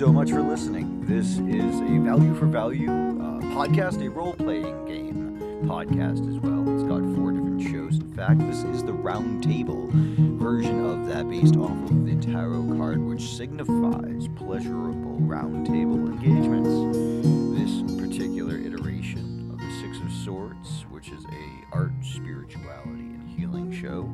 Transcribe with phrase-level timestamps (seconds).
[0.00, 1.04] so much for listening.
[1.04, 6.62] This is a value for value uh, podcast, a role playing game podcast as well.
[6.72, 7.98] It's got four different shows.
[7.98, 12.78] In fact, this is the round table version of that based off of the tarot
[12.78, 16.96] card, which signifies pleasurable round table engagements.
[17.60, 23.70] This particular iteration of the Six of Swords, which is a art, spirituality, and healing
[23.70, 24.04] show,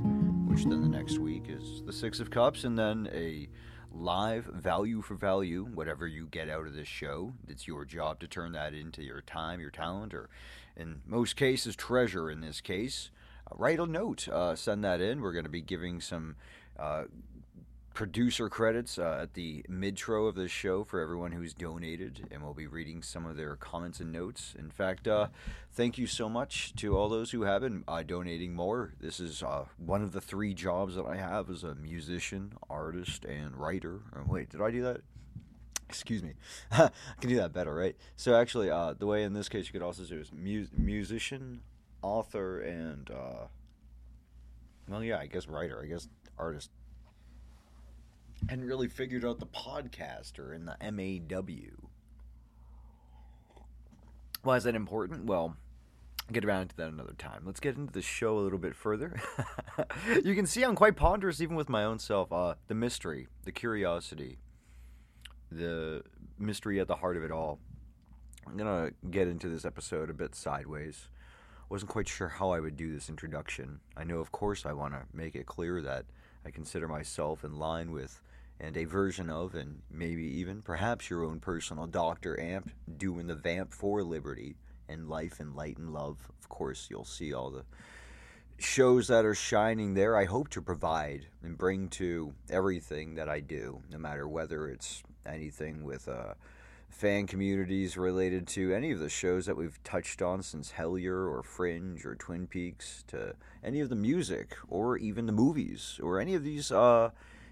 [0.51, 3.49] which then the next week is the Six of Cups, and then a
[3.97, 7.33] live value for value, whatever you get out of this show.
[7.49, 10.29] It's your job to turn that into your time, your talent, or
[10.77, 13.11] in most cases, treasure in this case.
[13.51, 15.21] Uh, write a note, uh, send that in.
[15.21, 16.37] We're going to be giving some
[16.79, 17.05] uh,
[17.97, 22.53] producer credits uh, at the midtro of this show for everyone who's donated, and we'll
[22.53, 24.55] be reading some of their comments and notes.
[24.59, 25.29] In fact, uh,
[25.73, 28.93] thank you so much to all those who have been uh, donating more.
[29.01, 33.25] This is uh, one of the three jobs that I have as a musician, artist,
[33.25, 34.03] and writer.
[34.15, 35.01] Oh, wait, did I do that?
[35.89, 36.35] Excuse me.
[36.73, 37.97] I can do that better, right?
[38.17, 41.63] So actually, uh, the way in this case you could also do is mu- musician,
[42.03, 43.47] author, and uh,
[44.87, 45.81] well, yeah, I guess writer.
[45.83, 46.09] I guess
[46.39, 46.69] artist
[48.49, 51.89] hadn't really figured out the podcaster in the MAW.
[54.43, 55.25] Why is that important?
[55.25, 55.57] Well,
[56.33, 57.43] get around to that another time.
[57.45, 59.21] Let's get into the show a little bit further.
[60.25, 62.33] you can see I'm quite ponderous even with my own self.
[62.33, 64.39] Uh, the mystery, the curiosity,
[65.51, 66.03] the
[66.39, 67.59] mystery at the heart of it all.
[68.47, 71.09] I'm to get into this episode a bit sideways.
[71.69, 73.81] Wasn't quite sure how I would do this introduction.
[73.97, 76.05] I know, of course, I want to make it clear that
[76.45, 78.21] I consider myself in line with
[78.61, 82.39] and a version of, and maybe even perhaps your own personal Dr.
[82.41, 84.57] Amp doing the vamp for liberty
[84.89, 86.19] and life and light and love.
[86.41, 87.65] Of course, you'll see all the
[88.59, 90.17] shows that are shining there.
[90.17, 95.03] I hope to provide and bring to everything that I do, no matter whether it's
[95.27, 96.35] anything with uh,
[96.89, 101.43] fan communities related to any of the shows that we've touched on since Hellier or
[101.43, 106.35] Fringe or Twin Peaks, to any of the music or even the movies or any
[106.35, 106.73] of these.
[106.73, 107.11] Uh,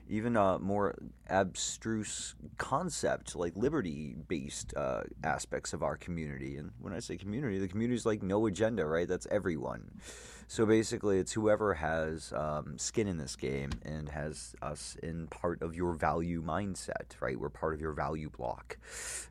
[0.08, 0.94] even a more
[1.28, 6.56] abstruse concept like liberty based uh, aspects of our community.
[6.56, 9.08] And when I say community, the community is like no agenda, right?
[9.08, 10.00] That's everyone.
[10.54, 15.60] So basically, it's whoever has um, skin in this game and has us in part
[15.62, 17.36] of your value mindset, right?
[17.36, 18.78] We're part of your value block,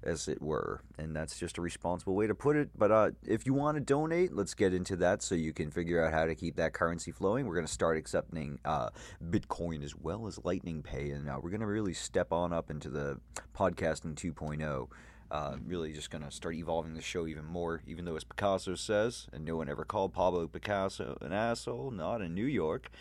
[0.04, 0.82] as it were.
[0.98, 2.72] And that's just a responsible way to put it.
[2.78, 6.06] But uh, if you want to donate, let's get into that so you can figure
[6.06, 7.48] out how to keep that currency flowing.
[7.48, 8.90] We're going to start accepting uh,
[9.24, 11.12] Bitcoin as well as Lightning Pay.
[11.12, 13.18] And uh, we're going to really step on up into the
[13.56, 14.90] podcasting 2.0.
[15.34, 18.76] Uh, really just going to start evolving the show even more, even though, as Picasso
[18.76, 22.92] says, and no one ever called Pablo Picasso an asshole, not in New York,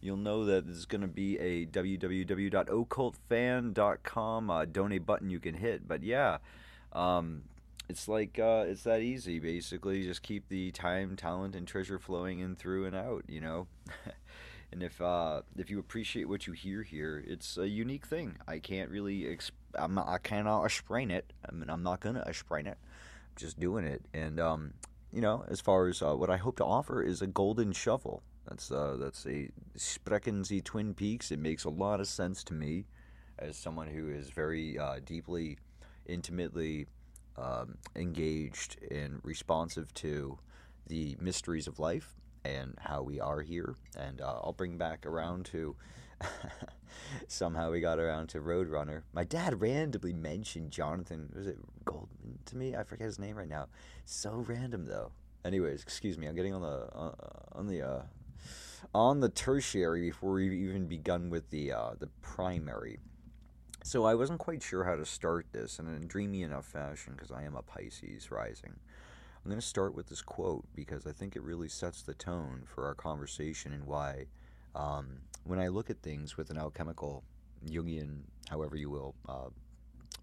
[0.00, 5.88] you'll know that there's going to be a www.occultfan.com uh, donate button you can hit.
[5.88, 6.38] But yeah,
[6.92, 7.42] um,
[7.88, 10.04] it's like uh, it's that easy, basically.
[10.04, 13.66] Just keep the time, talent, and treasure flowing in through and out, you know?
[14.72, 18.36] and if uh, if you appreciate what you hear here, it's a unique thing.
[18.46, 21.32] I can't really explain I'm not, I cannot explain it.
[21.48, 22.78] I mean, I'm not gonna explain it.
[22.80, 24.02] I'm just doing it.
[24.12, 24.74] And um,
[25.12, 28.22] you know, as far as uh, what I hope to offer is a golden shovel.
[28.48, 31.30] That's uh, that's a Sprechen Sie Twin Peaks.
[31.30, 32.86] It makes a lot of sense to me,
[33.38, 35.58] as someone who is very uh, deeply,
[36.06, 36.86] intimately
[37.36, 40.38] um, engaged and responsive to
[40.86, 42.14] the mysteries of life
[42.44, 43.74] and how we are here.
[43.96, 45.76] And uh, I'll bring back around to
[47.28, 49.02] somehow we got around to Roadrunner.
[49.12, 52.76] My dad randomly mentioned Jonathan, was it Goldman to me?
[52.76, 53.68] I forget his name right now.
[54.04, 55.12] So random though.
[55.44, 56.26] Anyways, excuse me.
[56.26, 57.12] I'm getting on the uh,
[57.52, 58.02] on the uh,
[58.94, 62.98] on the tertiary before we've even begun with the uh, the primary.
[63.82, 67.30] So I wasn't quite sure how to start this in a dreamy enough fashion because
[67.30, 68.74] I am a Pisces rising.
[69.42, 72.64] I'm going to start with this quote because I think it really sets the tone
[72.66, 74.26] for our conversation and why
[74.74, 77.24] um, when I look at things with an alchemical,
[77.66, 79.48] Jungian, however you will, uh,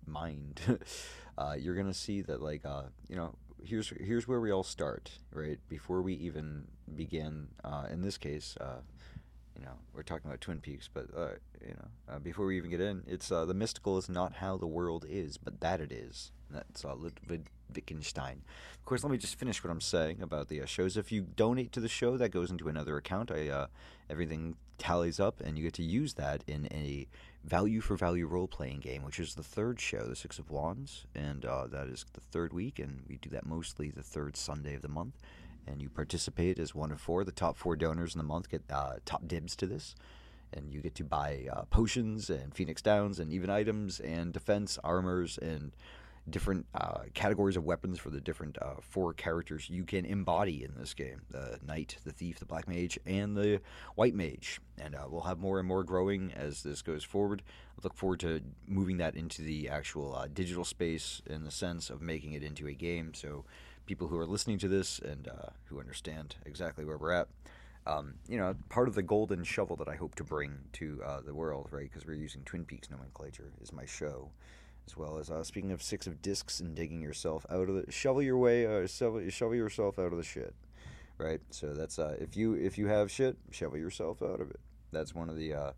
[0.06, 0.62] mind,
[1.38, 5.12] uh, you're gonna see that like uh, you know here's here's where we all start
[5.32, 6.66] right before we even
[6.96, 7.48] begin.
[7.64, 8.82] Uh, in this case, uh,
[9.58, 11.30] you know we're talking about Twin Peaks, but uh,
[11.66, 15.06] you know before we even get in, it's the mystical is not how the world
[15.08, 16.32] is, but that it is.
[16.50, 18.42] That's Ludwig Wittgenstein.
[18.80, 20.96] Of course, let me just finish what I'm saying about the uh, shows.
[20.96, 23.32] If you donate to the show, that goes into another account.
[23.32, 23.68] I uh,
[24.10, 27.08] everything tallies up, and you get to use that in a
[27.44, 31.06] value for value role playing game, which is the third show, the Six of Wands,
[31.16, 34.76] and uh, that is the third week, and we do that mostly the third Sunday
[34.76, 35.16] of the month.
[35.68, 37.24] And you participate as one of four.
[37.24, 39.96] The top four donors in the month get uh, top dibs to this.
[40.54, 44.80] And you get to buy uh, potions and Phoenix Downs and even items and defense
[44.84, 45.76] armors and
[46.30, 50.74] different uh, categories of weapons for the different uh, four characters you can embody in
[50.76, 53.62] this game the knight the thief the black mage and the
[53.96, 54.60] white mage.
[54.78, 57.44] And uh, we'll have more and more growing as this goes forward.
[57.78, 61.90] I look forward to moving that into the actual uh, digital space in the sense
[61.90, 63.14] of making it into a game.
[63.14, 63.46] So
[63.88, 67.28] people who are listening to this and uh, who understand exactly where we're at
[67.88, 71.22] um, you know, part of the golden shovel that I hope to bring to uh,
[71.22, 71.90] the world, right?
[71.90, 74.30] Because we're using Twin Peaks nomenclature, is my show
[74.88, 77.92] as well as uh, speaking of six of discs and digging yourself out of the
[77.92, 80.56] shovel your way uh, shovel, shovel yourself out of the shit
[81.18, 84.60] right so that's uh, if you if you have shit shovel yourself out of it
[84.94, 85.72] that's one of the uh,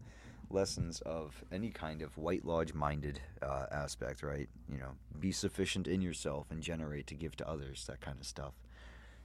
[0.52, 5.88] lessons of any kind of white lodge minded uh, aspect right you know be sufficient
[5.88, 8.54] in yourself and generate to give to others that kind of stuff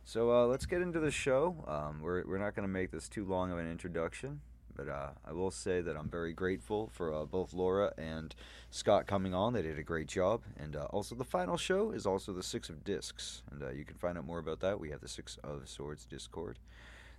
[0.04, 3.08] so uh, let's get into the show um, we're, we're not going to make this
[3.08, 4.40] too long of an introduction
[4.76, 8.34] but uh, I will say that I'm very grateful for uh, both Laura and
[8.70, 9.52] Scott coming on.
[9.52, 10.42] They did a great job.
[10.58, 13.42] And uh, also, the final show is also the Six of Discs.
[13.50, 14.80] And uh, you can find out more about that.
[14.80, 16.58] We have the Six of Swords Discord.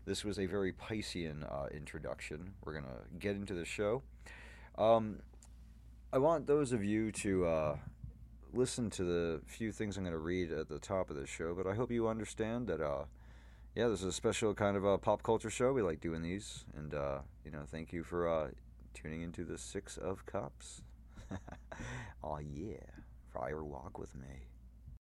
[0.05, 2.53] This was a very Piscean uh, introduction.
[2.63, 4.03] We're going to get into the show.
[4.77, 5.19] Um,
[6.13, 7.77] I want those of you to uh,
[8.53, 11.53] listen to the few things I'm going to read at the top of the show,
[11.55, 12.81] but I hope you understand that
[13.75, 15.73] yeah, this is a special kind of a pop culture show.
[15.73, 18.47] We like doing these, and uh, you know, thank you for uh,
[18.93, 20.81] tuning into the Six of Cups.
[22.23, 22.77] oh yeah,
[23.33, 24.47] fire walk with me.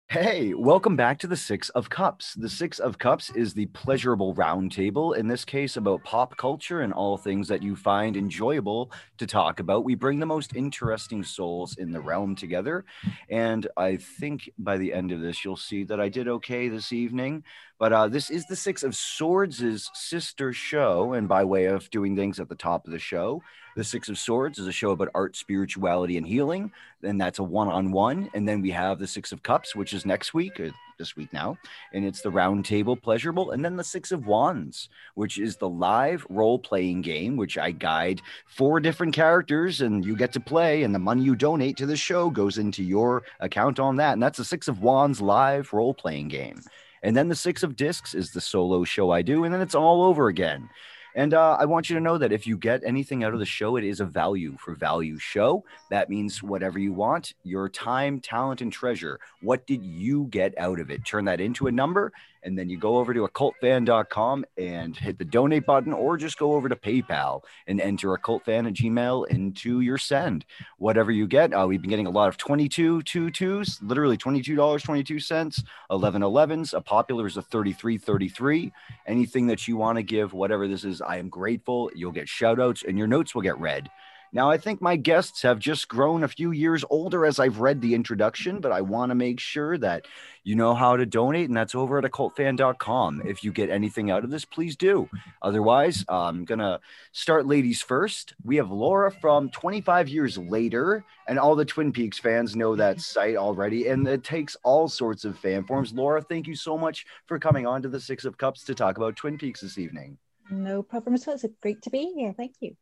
[0.08, 2.36] Hey, welcome back to the Six of Cups.
[2.36, 6.94] The Six of Cups is the pleasurable roundtable, in this case about pop culture and
[6.94, 9.84] all things that you find enjoyable to talk about.
[9.84, 12.86] We bring the most interesting souls in the realm together.
[13.30, 16.94] And I think by the end of this, you'll see that I did okay this
[16.94, 17.44] evening.
[17.78, 21.14] But uh, this is the Six of Swords' sister show.
[21.14, 23.42] And by way of doing things at the top of the show,
[23.76, 26.72] the Six of Swords is a show about art, spirituality, and healing.
[27.04, 28.30] And that's a one on one.
[28.34, 31.34] And then we have the Six of Cups, which is next week, or this week
[31.34, 31.58] now.
[31.94, 33.52] And it's the round table pleasurable.
[33.52, 37.72] And then the Six of Wands, which is the live role playing game, which I
[37.72, 40.84] guide four different characters and you get to play.
[40.84, 44.14] And the money you donate to the show goes into your account on that.
[44.14, 46.62] And that's the Six of Wands live role playing game.
[47.06, 49.44] And then the Six of Discs is the solo show I do.
[49.44, 50.68] And then it's all over again.
[51.14, 53.46] And uh, I want you to know that if you get anything out of the
[53.46, 55.64] show, it is a value for value show.
[55.92, 59.20] That means whatever you want, your time, talent, and treasure.
[59.42, 61.06] What did you get out of it?
[61.06, 62.12] Turn that into a number
[62.46, 66.54] and then you go over to occultfan.com and hit the donate button, or just go
[66.54, 70.46] over to PayPal and enter occultfan at Gmail into your send.
[70.78, 74.82] Whatever you get, uh, we've been getting a lot of 22 two twos, literally $22,
[74.82, 76.74] 22 cents, 11 11s.
[76.74, 78.72] A popular is a 33 33.
[79.08, 81.92] Anything that you want to give, whatever this is, I am grateful.
[81.96, 83.90] You'll get shout outs and your notes will get read.
[84.36, 87.80] Now, I think my guests have just grown a few years older as I've read
[87.80, 90.08] the introduction, but I want to make sure that
[90.44, 93.22] you know how to donate, and that's over at occultfan.com.
[93.24, 95.10] If you get anything out of this, please do.
[95.42, 96.82] Otherwise, I'm going to
[97.14, 98.34] start ladies first.
[98.44, 103.00] We have Laura from 25 years later, and all the Twin Peaks fans know that
[103.16, 105.94] site already, and it takes all sorts of fan forms.
[105.94, 108.98] Laura, thank you so much for coming on to the Six of Cups to talk
[108.98, 110.18] about Twin Peaks this evening.
[110.50, 111.36] No problem at all.
[111.36, 112.34] It's great to be here.
[112.36, 112.76] Thank you.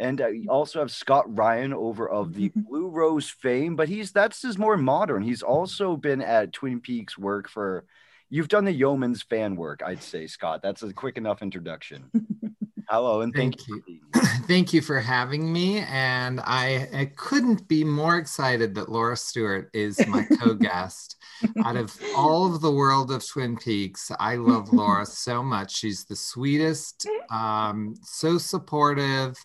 [0.00, 4.12] And uh, you also have Scott Ryan over of the Blue Rose fame, but he's
[4.12, 5.22] that's his more modern.
[5.22, 7.84] He's also been at Twin Peaks work for.
[8.32, 10.62] You've done the Yeoman's fan work, I'd say, Scott.
[10.62, 12.04] That's a quick enough introduction.
[12.88, 13.82] Hello, and thank, thank you.
[13.86, 14.20] you.
[14.46, 15.80] thank you for having me.
[15.80, 21.16] And I, I couldn't be more excited that Laura Stewart is my co-guest.
[21.64, 25.76] Out of all of the world of Twin Peaks, I love Laura so much.
[25.76, 29.36] She's the sweetest, um, so supportive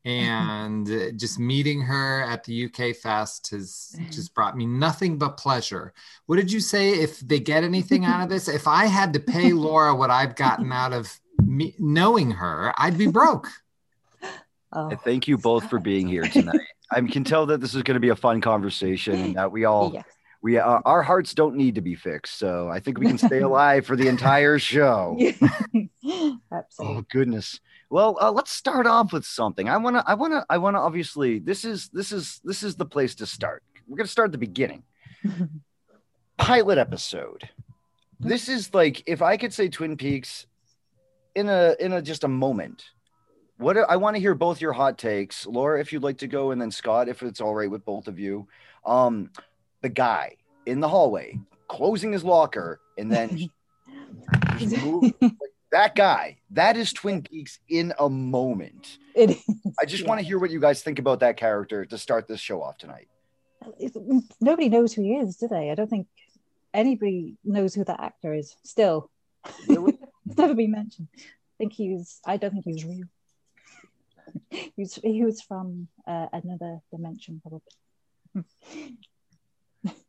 [0.04, 0.86] and
[1.18, 5.92] just meeting her at the UK Fest has just brought me nothing but pleasure.
[6.26, 6.90] What did you say?
[6.90, 10.36] If they get anything out of this, if I had to pay Laura what I've
[10.36, 13.48] gotten out of me knowing her, I'd be broke.
[14.70, 14.94] Oh.
[15.02, 16.60] Thank you both for being here tonight.
[16.90, 19.64] I can tell that this is going to be a fun conversation and that we
[19.64, 19.94] all.
[19.94, 20.04] Yes.
[20.42, 23.38] We uh, our hearts don't need to be fixed, so I think we can stay
[23.38, 25.16] alive for the entire show.
[25.32, 26.38] Absolutely.
[26.80, 27.60] Oh goodness.
[27.90, 29.68] Well, uh, let's start off with something.
[29.68, 32.62] I want to, I want to, I want to obviously, this is, this is, this
[32.62, 33.62] is the place to start.
[33.86, 34.82] We're going to start at the beginning.
[36.36, 37.48] Pilot episode.
[38.20, 40.46] This is like, if I could say Twin Peaks
[41.34, 42.84] in a, in a, just a moment,
[43.56, 46.50] what I want to hear both your hot takes, Laura, if you'd like to go,
[46.50, 48.46] and then Scott, if it's all right with both of you.
[48.84, 49.30] Um,
[49.80, 53.50] the guy in the hallway closing his locker and then
[54.82, 55.32] move, like,
[55.72, 58.98] that guy, that is Twin Peaks in a moment.
[59.14, 59.44] It is.
[59.80, 60.08] I just Yeah.
[60.08, 62.78] want to hear what you guys think about that character to start this show off
[62.78, 63.08] tonight.
[63.78, 63.96] It's-
[64.40, 65.70] nobody knows who he is, do they?
[65.70, 66.06] I don't think
[66.72, 68.56] anybody knows who that actor is.
[68.64, 69.10] Still,
[69.68, 69.98] Really?
[70.26, 71.08] it's never been mentioned.
[71.16, 71.20] I
[71.58, 72.20] think he was.
[72.24, 73.06] I don't think he was real.
[74.50, 74.94] he was.
[74.94, 77.62] He was from uh, another dimension, probably.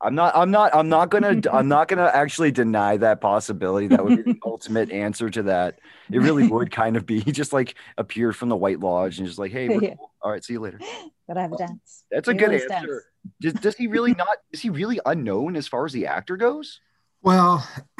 [0.01, 0.35] I'm not.
[0.35, 0.73] I'm not.
[0.75, 1.41] I'm not gonna.
[1.51, 3.87] I'm not gonna actually deny that possibility.
[3.87, 5.79] That would be the ultimate answer to that.
[6.11, 7.19] It really would kind of be.
[7.19, 9.95] He just like appeared from the White Lodge and just like, hey, we're Yeah.
[9.95, 10.11] cool.
[10.21, 10.79] all right, see you later.
[11.27, 12.05] Gotta have a dance.
[12.11, 13.03] That's a He good always answer.
[13.41, 14.37] Does, does he really not?
[14.51, 16.79] Is he really unknown as far as the actor goes?
[17.21, 17.67] Well,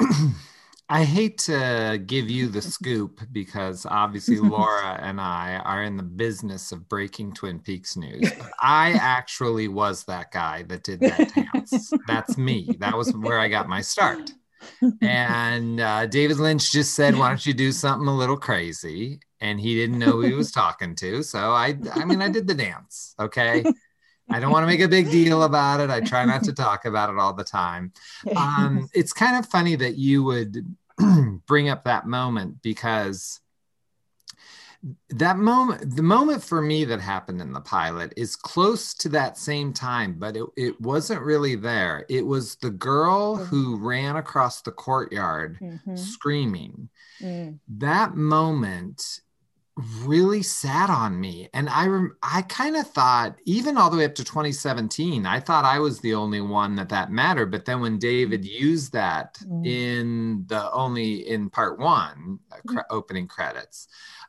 [0.92, 6.02] I hate to give you the scoop because obviously Laura and I are in the
[6.02, 8.28] business of breaking Twin Peaks news.
[8.36, 11.92] But I actually was that guy that did that dance.
[12.08, 12.74] That's me.
[12.80, 14.32] That was where I got my start.
[15.00, 19.60] And uh, David Lynch just said, "Why don't you do something a little crazy?" And
[19.60, 22.54] he didn't know who he was talking to, so I, I mean, I did the
[22.54, 23.14] dance.
[23.18, 23.64] Okay.
[24.32, 25.90] I don't want to make a big deal about it.
[25.90, 27.92] I try not to talk about it all the time
[28.36, 30.76] um, it's kind of funny that you would
[31.46, 33.40] bring up that moment because
[35.10, 39.36] that moment the moment for me that happened in the pilot is close to that
[39.36, 44.62] same time but it, it wasn't really there it was the girl who ran across
[44.62, 45.98] the courtyard Mhm.
[45.98, 46.88] screaming
[47.20, 47.58] Mm.
[47.78, 49.20] that moment
[50.04, 51.48] really sat on me.
[51.54, 55.40] And i rem- i kind of thought even all the way up to 2017 i
[55.40, 57.50] thought i was the only one that that mattered.
[57.50, 59.66] But then when david used that Mm.
[59.66, 63.88] in the only in part one uh, cre- opening credits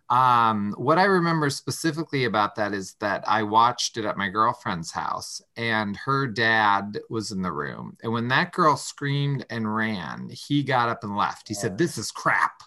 [0.10, 4.91] um, what i remember specifically about that is that i watched it at my girlfriend's
[4.91, 7.98] house and her dad was in the room.
[8.03, 11.48] And when that girl screamed and ran he got up and left.
[11.48, 12.62] He said this is crap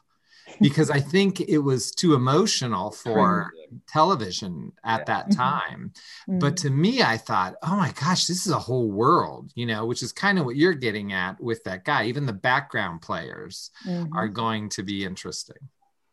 [0.61, 3.53] because I think it was too emotional for
[3.87, 5.05] television at Yeah.
[5.05, 5.37] that Mhm.
[5.37, 5.93] time.
[6.29, 6.41] Mm.
[6.41, 9.87] But to me, I thought, oh my gosh, this is a whole world, you know,
[9.87, 12.07] which is kind of what you're getting at with that guy.
[12.07, 14.09] Even the background players Mhm.
[14.15, 15.57] are going to be interesting.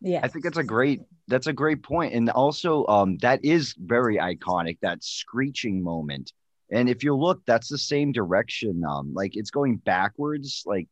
[0.04, 0.20] yeah.
[0.24, 1.02] I think that's a great.
[1.28, 4.80] That's a great point, and also um, that is very iconic.
[4.82, 6.34] That screeching moment,
[6.72, 8.84] and if you look, that's the same direction.
[8.84, 10.88] Um, like it's going backwards, like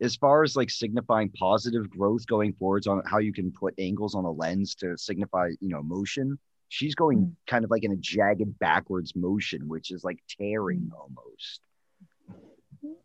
[0.00, 4.14] as far as like signifying positive growth going forwards on how you can put angles
[4.14, 6.38] on a lens to signify you know motion
[6.68, 7.32] she's going Mm.
[7.46, 11.60] kind of like in a jagged backwards motion which is like tearing almost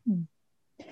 [0.08, 0.28] Mm.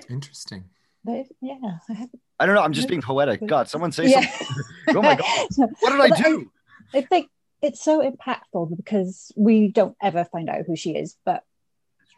[0.10, 0.63] Interesting.
[1.03, 1.55] But, yeah.
[1.89, 4.22] I have, i don't know i'm just being poetic god someone say yeah.
[4.22, 4.55] something
[4.89, 6.51] oh my god what did Well, i do
[6.93, 7.29] I think
[7.62, 11.43] it's so impactful because we don't ever find out who she is, but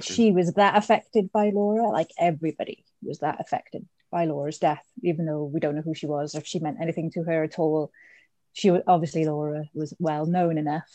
[0.04, 1.90] she was that affected by Laura.
[1.90, 6.06] Like everybody was that affected by Laura's death, even though we don't know who she
[6.06, 7.92] was or if she meant anything to her at all.
[8.54, 10.90] She was obviously Laura was well known enough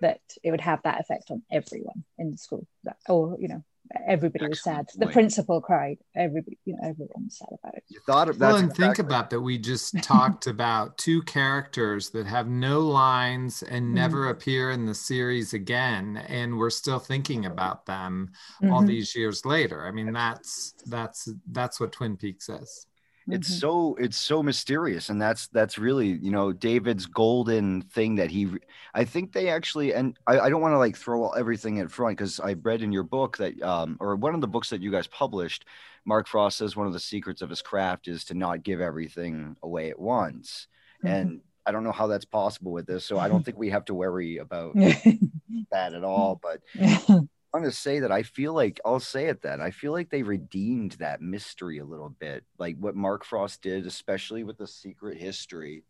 [0.00, 2.66] that it would have that effect on everyone in the school.
[2.84, 3.64] That, or you know,
[4.06, 5.00] everybody was Excellent sad.
[5.00, 5.98] The principal cried.
[6.14, 7.84] Everybody, you know, everyone was sad about it.
[7.88, 9.40] you thought of Well, that's and think about that.
[9.40, 14.94] We just talked about two characters that have no lines and never appear in the
[14.94, 18.32] series again, and we're still thinking about them
[18.68, 19.86] all Mhm, these years later.
[19.86, 22.87] I mean, that's that's that's what Twin Peaks is.
[23.30, 23.60] It's mhm.
[23.60, 28.48] so it's so mysterious and that's that's really you know david's golden thing that he
[28.94, 32.16] i think they actually and i, I don't want to like throw everything in front
[32.16, 34.90] because i read in your book that um or one of the books that you
[34.90, 35.64] guys published
[36.04, 39.56] mark frost says one of the secrets of his craft is to not give everything
[39.62, 40.66] away at once
[41.04, 41.10] Mhm.
[41.12, 43.84] and i don't know how that's possible with this so i don't think we have
[43.86, 44.74] to worry about
[45.70, 46.60] that at all but
[47.54, 49.60] I'm going to say that I feel like I'll say it then.
[49.60, 53.86] I feel like they redeemed that mystery a little bit, like what Mark Frost did,
[53.86, 55.82] especially with the secret history.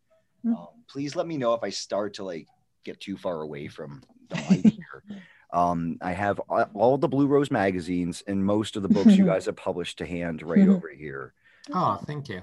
[0.46, 0.56] Mm.
[0.56, 2.46] Um, please let me know if I start to like
[2.84, 5.02] get too far away from the mic here.
[5.52, 9.46] Um, I have all the Blue Rose magazines and most of the books you guys
[9.46, 11.32] have published to hand right over here.
[11.72, 12.42] Oh, thank you.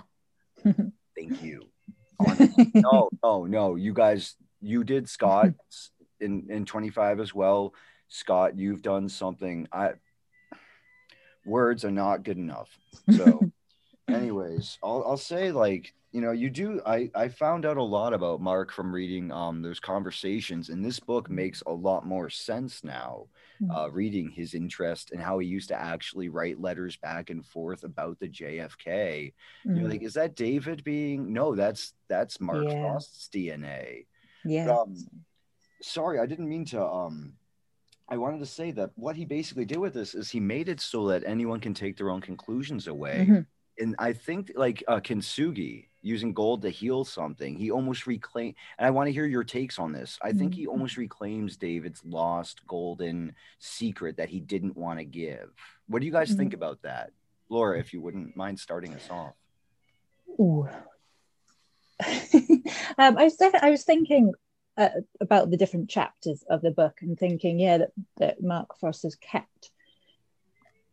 [0.63, 1.67] Thank you.
[2.74, 3.75] no, no, no.
[3.75, 5.53] You guys, you did Scott
[6.19, 7.74] in in 25 as well.
[8.19, 9.67] Scott, you've done something.
[9.74, 9.93] I
[11.45, 12.69] words are not good enough.
[13.12, 13.51] So,
[14.10, 16.81] anyways, I'll I'll say like you know you do.
[16.86, 21.00] I I found out a lot about Mark from reading um those conversations, and this
[21.00, 23.27] book makes a lot more sense now.
[23.69, 27.84] Uh, reading his interest and how he used to actually write letters back and forth
[27.84, 29.34] about the JFK.
[29.65, 31.34] You're Mm, like, is that David being?
[31.34, 32.79] No, that's that's Mark Yeah.
[32.81, 34.05] Frost's DNA.
[34.45, 34.69] yeah.
[34.72, 34.95] um,
[35.81, 36.84] Sorry, I didn't mean to.
[36.86, 37.34] Um,
[38.08, 40.80] I wanted to say that what he basically did with this is he made it
[40.80, 43.26] so that anyone can take their own conclusions away.
[43.28, 43.46] Mhm.
[43.80, 47.58] And I think like uh, Kintsugi, using gold to heal something.
[47.58, 50.20] He almost reclaim, and I want to hear your takes on this.
[50.22, 50.56] I think Mhm.
[50.56, 55.52] he almost reclaims David's lost golden secret that he didn't want to give.
[55.88, 57.12] What do you guys think about that,
[57.50, 57.80] Laura?
[57.80, 59.34] If you wouldn't mind starting us off.
[60.40, 60.68] Ooh.
[63.00, 64.34] um, I was I was thinking
[64.77, 64.89] uh,
[65.22, 69.15] about the different chapters of the book and thinking, yeah, that, that Mark Frost has
[69.15, 69.72] kept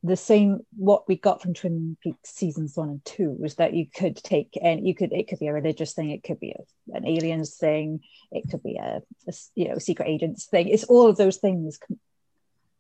[0.04, 3.86] the same what we got from Twin Peaks seasons one and two was that you
[3.86, 6.96] could take and you could it could be a religious thing, it could be a,
[6.96, 8.00] an aliens thing,
[8.32, 10.68] it could be a, a you know secret agents thing.
[10.68, 12.00] It's all of those things com-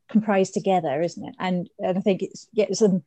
[0.08, 1.34] comprised together, isn't it?
[1.38, 3.00] And and I think it's yeah, it's a,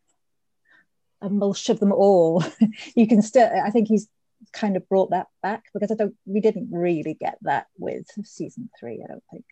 [1.21, 2.41] a mulch of them all.
[2.95, 4.07] you can still I think he's
[4.51, 8.69] kind of brought that back because I don't we didn't really get that with season
[8.79, 9.45] three, I don't think.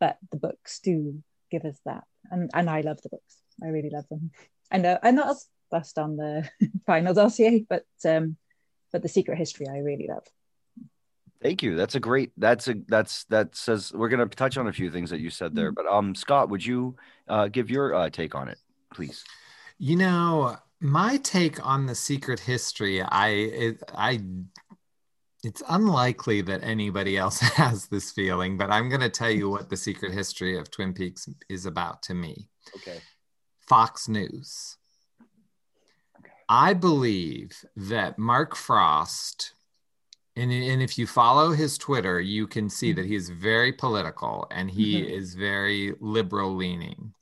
[0.00, 2.04] But the books do give us that.
[2.30, 3.36] And and I love the books.
[3.62, 4.30] I really love them.
[4.70, 6.48] And uh, I'm not as fussed on the
[6.86, 8.36] final dossier, but um
[8.92, 10.24] but the secret history I really love.
[11.42, 11.74] Thank you.
[11.74, 12.30] That's a great.
[12.36, 15.56] That's a that's that says we're gonna touch on a few things that you said
[15.56, 15.72] there.
[15.72, 16.96] But um, Scott, would you
[17.26, 18.58] uh, give your uh, take on it,
[18.94, 19.24] please?
[19.78, 24.20] You know, my take on the secret history, I it, I
[25.44, 29.68] it's unlikely that anybody else has this feeling, but I'm going to tell you what
[29.70, 32.48] the secret history of Twin Peaks is about to me.
[32.76, 32.98] Okay.
[33.68, 34.76] Fox News.
[36.48, 39.54] I believe that Mark Frost,
[40.36, 44.46] and, and if you follow his Twitter, you can see that he is very political
[44.50, 45.10] and he Mhm.
[45.10, 47.14] is very liberal leaning.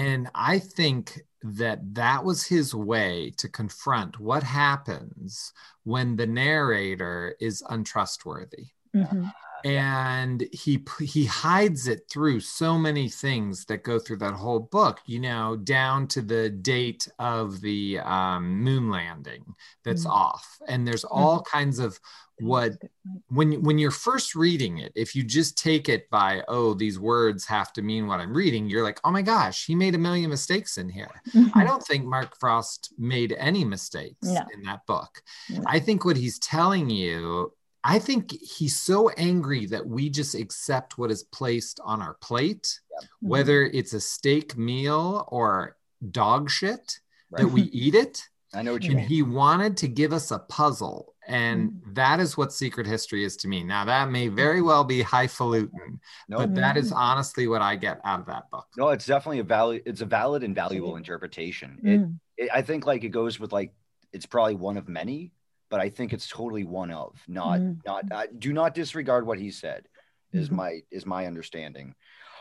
[0.00, 5.52] And I think that that was his way to confront what happens
[5.84, 9.32] when the narrator is untrustworthy Mhm.
[9.64, 15.00] And he he hides it through so many things that go through that whole book
[15.06, 19.44] you know down to the date of the um, moon landing
[19.84, 20.10] that's Mm.
[20.10, 21.98] off and there's all kinds of
[22.38, 23.22] what That's a good point.
[23.28, 27.44] when when you're first reading it if you just take it by oh these words
[27.46, 30.30] have to mean what i'm reading you're like oh my gosh he made a million
[30.30, 31.10] mistakes in here
[31.54, 34.40] I don't think Mark Frost made any mistakes No.
[34.54, 35.22] in that book.
[35.50, 35.62] No.
[35.66, 40.98] I think what he's telling you, I think he's so angry that we just accept
[40.98, 43.28] what is placed on our plate, Mm-hmm.
[43.28, 45.76] whether it's a steak meal or
[46.10, 46.98] dog shit,
[47.30, 47.42] Right.
[47.42, 48.22] that we eat it.
[48.52, 49.06] I know what you And mean.
[49.08, 51.14] he wanted to give us a puzzle.
[51.26, 51.92] And Mm-hmm.
[51.94, 53.62] that is what secret history is to me.
[53.62, 56.96] Now, that may very well be highfalutin, No, but that is Mhm.
[56.96, 58.66] honestly what I get out of that book.
[58.76, 59.82] no, it's definitely a valid.
[59.86, 61.78] It's a valid and valuable interpretation.
[61.84, 62.18] It, Mm.
[62.36, 63.72] it, I think like it goes with like
[64.12, 65.32] it's probably one of many,
[65.70, 67.16] but I think it's totally one of.
[67.28, 67.78] Not Mm.
[67.86, 68.04] not.
[68.10, 69.88] Uh, do not disregard what he said.
[70.32, 70.56] Is Mhm.
[70.56, 71.94] my is my understanding.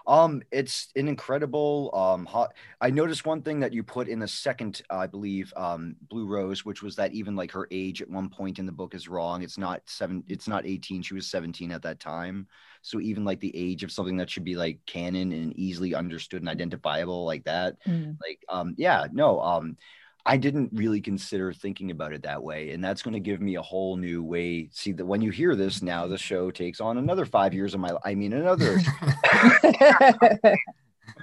[0.07, 2.53] Um, it's an incredible um hot.
[2.81, 6.65] I noticed one thing that you put in the second, I believe, um, Blue Rose,
[6.65, 9.43] which was that even like her age at one point in the book is wrong.
[9.43, 10.23] It's not seven.
[10.27, 11.01] It's not eighteen.
[11.01, 12.47] She was seventeen at that time.
[12.81, 16.41] So even like the age of something that should be like canon and easily understood
[16.41, 18.17] and identifiable like that, Mm.
[18.21, 19.77] like um yeah no um
[20.25, 23.55] i didn't really consider thinking about it that way and that's going to give me
[23.55, 26.97] a whole new way see that when you hear this now the show takes on
[26.97, 28.79] another five years of my i mean another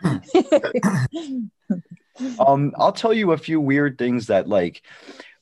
[2.40, 4.82] um i'll tell you a few weird things that like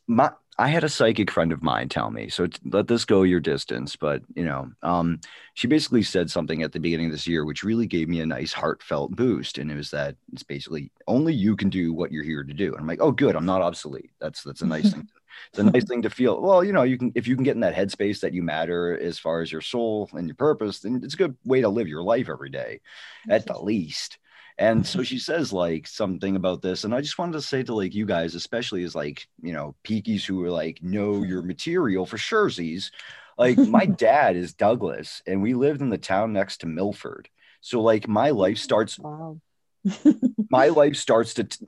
[0.07, 3.41] my i had a psychic friend of mine tell me so let this go your
[3.41, 5.21] distance but you know um
[5.55, 8.27] she basically said something at the beginning of this year which really gave me a
[8.27, 12.25] nice heartfelt boost and it was that it's basically only you can do what you're
[12.25, 14.11] here to do and i'm like oh good i'm not obsolete.
[14.21, 15.09] That's that's a nice thing
[15.51, 16.41] it's a nice thing to feel.
[16.41, 18.99] Well you know you can if you can get in that headspace that you matter
[18.99, 21.89] as far as your soul and your purpose then it's a good way to live
[21.89, 22.81] your life every day
[23.29, 24.19] at the least
[24.59, 27.75] and so she says like something about this and i just wanted to say to
[27.75, 32.07] like you guys especially as like you know peakies who are like know your material
[32.07, 32.91] for surezies
[33.37, 37.29] like my dad is douglas and we lived in the town next to milford
[37.61, 39.37] so like my life starts wow.
[40.51, 41.67] my life starts to t-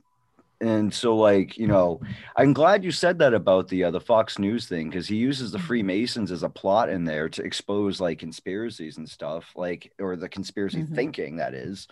[0.59, 1.99] and so like you know
[2.35, 5.51] i'm glad you said that about the uh, the fox news thing because he uses
[5.51, 10.15] the freemasons as a plot in there to expose like conspiracies and stuff like or
[10.15, 10.95] the conspiracy Mhm.
[10.95, 11.87] thinking that is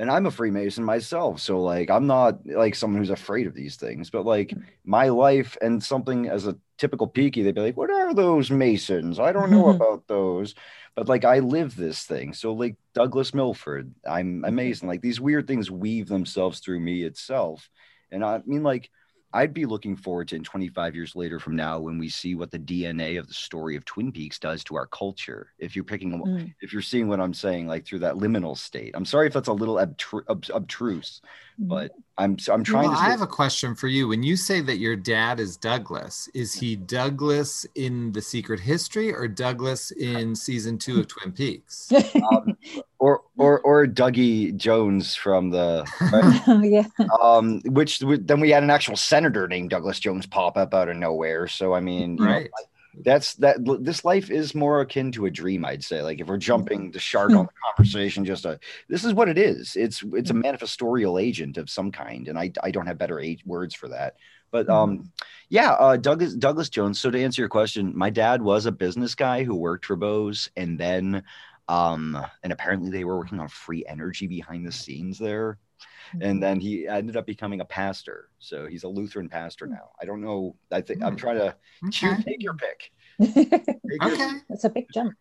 [0.00, 3.76] and i'm a freemason myself so like i'm not like someone who's afraid of these
[3.76, 4.52] things but like
[4.84, 9.20] my life and something as a typical peaky they'd be like what are those masons
[9.20, 9.76] i don't know Mhm.
[9.76, 10.54] about those
[10.96, 12.34] but like I live this thing.
[12.34, 14.88] So like Douglas Milford, I'm amazing.
[14.88, 17.70] Like these weird things weave themselves through me itself.
[18.10, 18.90] And I mean, like,
[19.32, 22.50] I'd be looking forward to in 25 years later from now when we see what
[22.50, 25.52] the DNA of the story of Twin Peaks does to our culture.
[25.58, 26.52] If you're picking, Mm.
[26.60, 28.90] if you're seeing what I'm saying, like through that liminal state.
[28.94, 31.20] I'm sorry if that's a little obtru- ob- obtruse,
[31.60, 31.68] Mm.
[31.68, 33.02] but I'm so I'm trying Well, to.
[33.02, 34.06] I have a question for you.
[34.08, 39.12] When you say that your dad is Douglas, is he Douglas in The Secret History
[39.12, 41.90] or Douglas in season two of Twin Peaks?
[42.32, 42.56] um,
[42.98, 46.42] or or or Dougie Jones from the right?
[46.46, 46.84] Oh, yeah.
[47.22, 50.96] um which then we had an actual senator named Douglas Jones pop up out of
[50.96, 51.48] nowhere.
[51.48, 52.50] So I mean, you know, Right.
[53.02, 56.02] That's that this life is more akin to a dream i'd say.
[56.02, 59.38] Like if we're jumping the shark on the conversation just a this is what it
[59.38, 59.76] is.
[59.76, 63.42] It's it's a manifestorial agent of some kind and i i don't have better eight
[63.46, 64.16] words for that.
[64.50, 65.12] But um
[65.48, 69.14] yeah uh douglas douglas jones so to answer your question my dad was a business
[69.14, 71.22] guy who worked for bose and then
[71.68, 75.58] um and apparently they were working on free energy behind the scenes there
[76.20, 80.04] and then he ended up becoming a pastor so he's a lutheran pastor now i
[80.04, 81.16] don't know i think i'm Hmm.
[81.16, 81.54] trying to
[81.90, 82.24] choose Okay.
[82.26, 82.90] take your pick
[83.90, 84.30] Take your- Okay.
[84.48, 85.16] That's a big jump.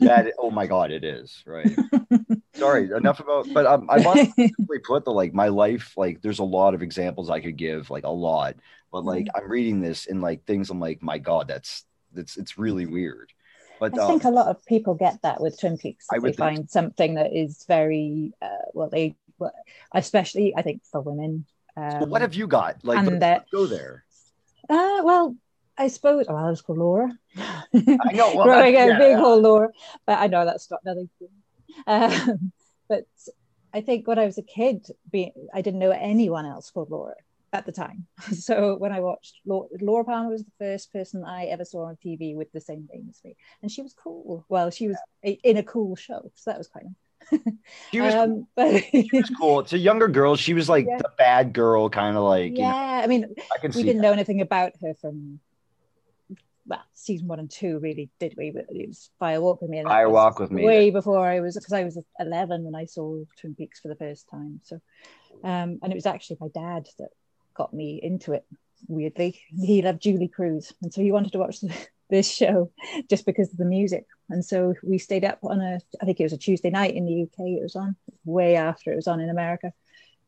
[0.00, 1.80] that oh my god it is right
[2.54, 4.26] sorry enough about but um, i want to
[4.58, 7.90] simply put the like my life like there's a lot of examples i could give
[7.90, 8.56] like a lot
[8.92, 9.36] but like Mm-hmm.
[9.36, 13.32] i'm reading this and like things i'm like my god that's that's it's really weird
[13.80, 16.12] but I um, think a lot of people get that with Twin Peaks.
[16.12, 19.19] I If would they think find something that is very uh, well, they well,
[19.94, 21.44] especially I think for women.
[21.76, 24.04] Um, so what have you got like and that- go there
[24.68, 25.36] Uh, well,
[25.78, 26.26] I suppose.
[26.28, 27.08] Oh, I was called Laura.
[27.36, 29.68] i know well, Growing a yeah, big old Laura,
[30.06, 31.08] but I know that's not nothing.
[31.86, 32.52] Um,
[32.88, 33.06] but
[33.72, 37.14] I think when I was a kid, being I didn't know anyone else called Laura
[37.52, 38.06] at the time.
[38.46, 41.96] So when I watched Laura, Laura Palmer was the first person I ever saw on
[42.04, 44.44] TV with the same name as me, and she was cool.
[44.48, 46.94] Well, she was i- in a cool show, so that was quite nice.
[47.92, 50.98] She was, um, but she was cool to younger girls she was like Yeah.
[50.98, 54.02] the bad girl kind of like you know, yeah, I mean, i we didn't that.
[54.02, 55.40] know anything about her from
[56.66, 59.78] well season one and two really did we but it was fire walk with me
[59.78, 62.84] and Fire Walk with Me, way before i was because i was 11 when i
[62.84, 64.76] saw twin peaks for the first time so
[65.42, 67.08] um and it was actually my dad that
[67.54, 68.44] got me into it
[68.88, 71.74] weirdly he loved Julee Cruise and so he wanted to watch the,
[72.10, 72.70] this show
[73.10, 74.06] just because of the music.
[74.28, 77.04] And so we stayed up on a i think it was a tuesday night in
[77.04, 79.72] the uk it was on way after it was on in america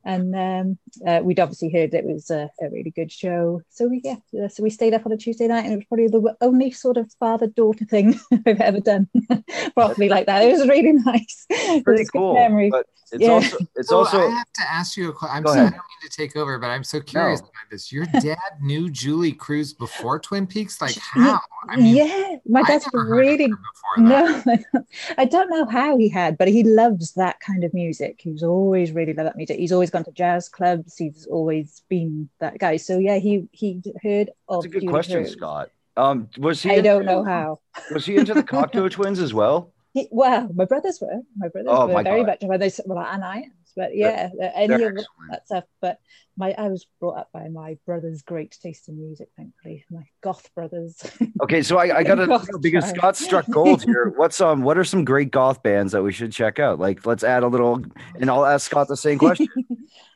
[0.04, 3.62] and um, uh, we'd obviously heard it was a, a really good show.
[3.70, 5.84] So we yeah, uh, so we stayed up on a Tuesday night, and it was
[5.86, 9.08] probably the only sort of father daughter thing I've ever done
[9.74, 10.42] properly like that.
[10.42, 11.46] It was really nice.
[11.84, 12.70] Pretty good cool memory.
[12.70, 13.30] but it's Yeah.
[13.32, 15.36] also it's So also I have to ask you a question.
[15.36, 15.72] I'm Go sorry, I ahead.
[15.74, 17.46] don't mean to take over, but I'm so curious No.
[17.46, 17.92] about this.
[17.92, 20.80] Your dad knew Julee Cruise before Twin Peaks?
[20.80, 21.38] Like how?
[21.68, 23.56] I mean, yeah, my I dad's never really her
[24.02, 24.64] before that.
[24.74, 24.82] no,
[25.18, 28.20] I don't know how he had, but he loves that kind of music.
[28.22, 29.58] He's always really loved that music.
[29.58, 30.96] He's always gone to jazz clubs.
[30.96, 32.76] He's always been that guy.
[32.78, 34.62] So yeah, he he heard of.
[34.62, 35.32] that's a good question Cruise.
[35.32, 37.60] scott um was he I don't into- know how.
[37.92, 41.20] was he into the cocteau twins as well He, well, my brothers were.
[41.36, 42.28] My brothers Oh, were my very God.
[42.28, 42.38] much.
[42.48, 43.52] Well, they well, and I am.
[43.76, 45.30] But yeah, uh, any They're of excellent.
[45.30, 45.64] that stuff.
[45.80, 45.98] But
[46.36, 49.28] my, I was brought up by my brother's great taste in music.
[49.36, 51.00] Thankfully, my goth brothers.
[51.42, 52.96] Okay, so I, I gotta Goth because child.
[52.96, 54.12] Scott struck gold here.
[54.16, 56.78] What's um what are some great goth bands that we should check out?
[56.78, 57.82] Like let's add a little
[58.20, 59.48] and I'll ask Scott the same question.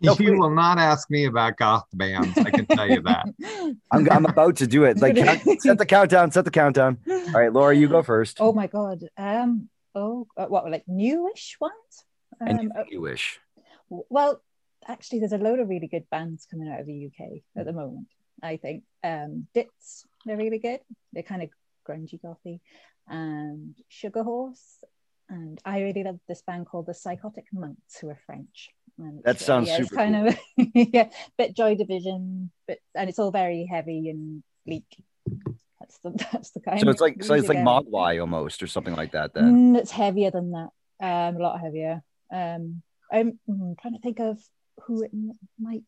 [0.03, 0.39] No, you please.
[0.39, 2.37] will not ask me about goth bands.
[2.37, 3.27] I can tell you that.
[3.91, 5.01] I'm I'm about to do it.
[5.01, 5.17] Like
[5.61, 6.99] set the countdown, set the countdown.
[7.09, 8.37] All right, Laura, you go first.
[8.41, 9.05] oh my god.
[9.17, 9.69] Um.
[9.95, 11.73] Oh, uh, what like newish ones?
[12.41, 13.41] and Um, you wish.
[13.89, 14.43] Well,
[14.87, 17.73] actually, there's a load of really good bands coming out of the UK at the
[17.73, 18.09] moment.
[18.43, 20.81] I think um, Ditz, they're really good.
[21.13, 21.51] They're kind of
[21.89, 22.61] grungy gothy,
[23.09, 24.85] and Sugar Horse,
[25.29, 28.71] and I really love this band called the Psychotic Monks, who are French.
[28.99, 30.39] And That it's, sounds yeah, super kind of
[30.75, 35.05] yeah, bit Joy Division, but and it's all very heavy and bleak.
[35.81, 36.81] That's the that's the kind.
[36.81, 39.75] So of it's like so it's like Mogwai almost or something like that then.
[39.75, 40.71] Mm, it's heavier than that.
[41.01, 42.03] Um, a lot heavier.
[42.33, 44.39] Um, I'm mm, trying to think of
[44.85, 45.11] who it
[45.59, 45.83] might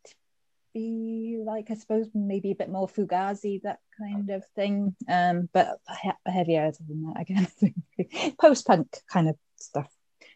[0.74, 1.70] be like.
[1.70, 4.94] I suppose maybe a bit more Fugazi, that kind of thing.
[5.08, 5.78] Um, but
[6.26, 8.36] heavier than that again.
[8.40, 9.88] Post punk kind of stuff.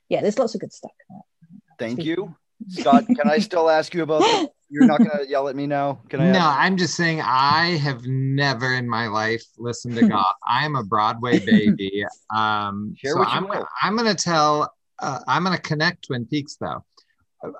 [0.08, 0.92] Yeah, there's lots of good stuff.
[1.78, 2.34] Thank you.
[2.68, 6.00] Scott, can I still ask you about the, you're not gonna yell at me now?
[6.08, 10.06] Can I No, ask- I'm just saying I have never in my life listened to
[10.06, 10.34] goth.
[10.46, 12.04] I'm a Broadway baby.
[12.34, 13.46] Um, Share so I'm.
[13.82, 14.72] I'm gonna tell.
[15.02, 16.84] Uh, I'm gonna connect Twin Peaks though.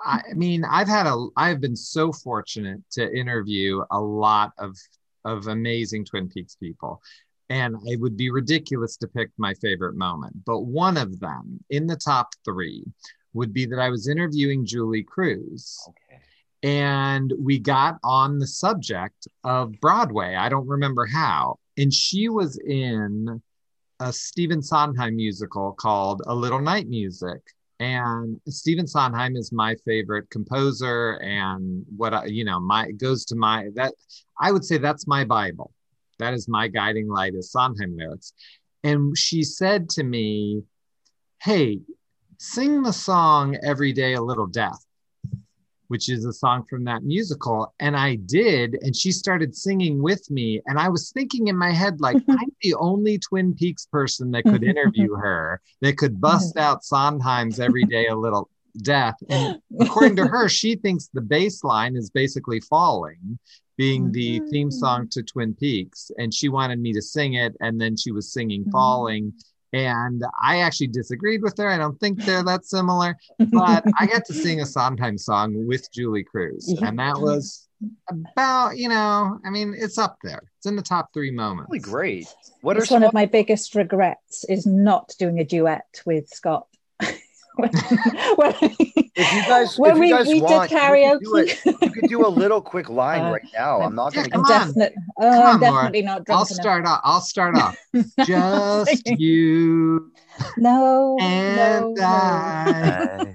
[0.05, 1.27] I, I mean, I've had a.
[1.37, 4.77] I've been so fortunate to interview a lot of
[5.25, 7.03] of amazing Twin Peaks people,
[7.51, 10.45] and it would be ridiculous to pick my favorite moment.
[10.45, 12.85] But one of them in the top three
[13.35, 16.21] would be that I was interviewing Julee Cruise Okay.
[16.63, 20.35] and we got on the subject of Broadway.
[20.37, 21.59] I don't remember how.
[21.79, 23.41] And she was in
[24.03, 27.41] a Stephen Sondheim musical called A Little Night Music.
[27.79, 33.37] And Stephen Sondheim is my favorite composer, and what I, you know, my goes to
[33.37, 33.95] my that
[34.41, 35.73] I would say that's my Bible.
[36.19, 38.35] That is my guiding light is Sondheim lyrics.
[38.85, 40.63] And she said to me,
[41.41, 41.81] "Hey,
[42.39, 44.85] sing the song Every Day a Little Death."
[45.93, 47.75] Which is a song from that musical.
[47.79, 50.63] And I did, and she started singing with me.
[50.65, 54.45] And I was thinking in my head, like, I'm the only Twin Peaks person that
[54.45, 59.17] could interview her, that could bust out Sondheim's Every Day a Little Death.
[59.29, 63.39] And according to her, she thinks the bass line is basically falling,
[63.77, 65.11] being the theme song mm.
[65.11, 66.11] to Twin Peaks.
[66.17, 67.55] And she wanted me to sing it.
[67.61, 68.71] And then she was singing mm-hmm.
[68.71, 69.35] Falling
[69.73, 71.69] and I actually disagreed with her.
[71.69, 75.91] I don't think they're that similar, but I got to sing a Sondheim song with
[75.93, 77.69] Julee Cruise, and that was
[78.11, 80.43] about you know, I mean, it's up there.
[80.59, 81.71] It's in the top three moments.
[81.71, 82.35] Really great.
[82.61, 86.67] What it's one of my biggest regrets is not doing a duet with Scott.
[87.57, 87.71] When,
[88.37, 88.55] when,
[89.17, 91.37] if you guys, when if we, you guys we want, did karaoke, you could, do
[91.37, 93.83] a, you could do a little quick line Uh, right now.
[93.83, 94.53] I'm not yeah, going come to.
[94.53, 94.69] on.
[94.69, 95.83] definite, oh, Come I'm on, Laura.
[95.83, 96.49] definitely not drunk I'll enough.
[96.49, 97.01] start off.
[97.05, 97.77] I'll start off.
[98.25, 100.13] Just you
[100.57, 103.35] No, and no, I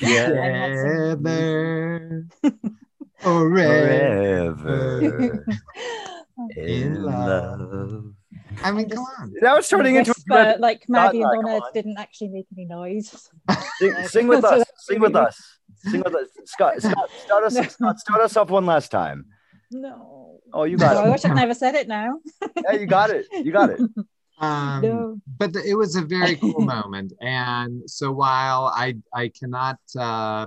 [0.00, 2.26] yeah, together
[3.20, 4.48] forever.
[4.48, 5.44] forever
[6.56, 8.14] In in love.
[8.50, 8.60] Love.
[8.64, 9.34] I mean, I'm come on.
[9.40, 10.60] That was turning into a Whisper, duet.
[10.60, 13.28] like Maddy and Donna didn't actually make any noise.
[13.78, 14.64] Sing, sing with us.
[14.78, 15.40] Sing with us.
[15.84, 16.28] Sing with us.
[16.44, 17.62] Scott, Scott, start us, No.
[17.62, 19.26] Scott, start us off one last time.
[19.70, 20.40] No.
[20.52, 21.08] Oh, you No, got it.
[21.08, 22.18] I wish I'd never said it now.
[22.64, 23.26] Yeah, you got it.
[23.32, 23.80] You got it.
[24.40, 25.16] Um, no.
[25.36, 30.46] but the, it was a very cool moment and so while i i cannot uh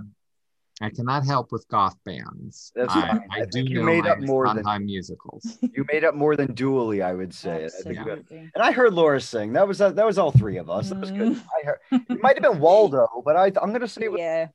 [0.82, 3.24] i cannot help with goth bands That's i, fine.
[3.32, 6.16] I, I do think you know made up more than- Sondheim musicals You made up
[6.16, 7.66] more than dually, I would say.
[7.66, 8.52] I think you got- Absolutely.
[8.56, 9.54] And I heard Laura sing.
[9.54, 10.90] That was that was all three of us.
[10.90, 11.34] That was good.
[11.34, 11.44] Mm.
[11.62, 14.48] I heard it might have been Waldo, but I I'm gonna say was, Yeah.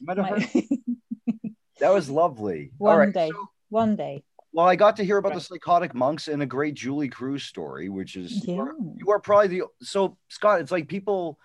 [0.00, 0.48] might have heard,
[1.80, 2.70] that was lovely.
[2.78, 3.12] One right.
[3.12, 3.30] day.
[3.30, 4.24] so- One day.
[4.52, 7.88] well, I got to hear about the psychotic monks and a great Julee Cruise story,
[7.88, 10.60] which is you are- you are probably the so Scott.
[10.60, 11.38] It's like people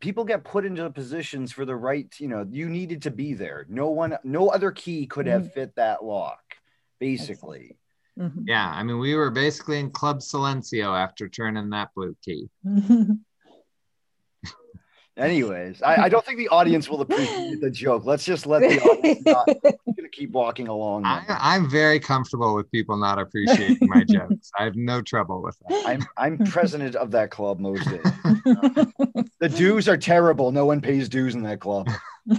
[0.00, 2.12] people get put into positions for the right.
[2.18, 3.66] You know, you needed to be there.
[3.68, 6.42] No one, no other key could have fit that lock.
[6.98, 7.76] Basically,
[8.18, 8.44] Mhm.
[8.46, 12.48] yeah i mean we were basically in club silencio after turning that blue key
[15.16, 18.04] anyways, I, I don't think the audience will appreciate the joke.
[18.04, 19.48] Let's just let the audience not.
[19.96, 21.06] Gonna keep walking along.
[21.06, 21.38] I, now.
[21.40, 25.80] i'm very comfortable with people not appreciating my jokes i have no trouble with that
[25.86, 28.02] I'm I'm president of that club most days.
[29.38, 30.50] The dues are terrible.
[30.50, 31.88] No one pays dues in that club.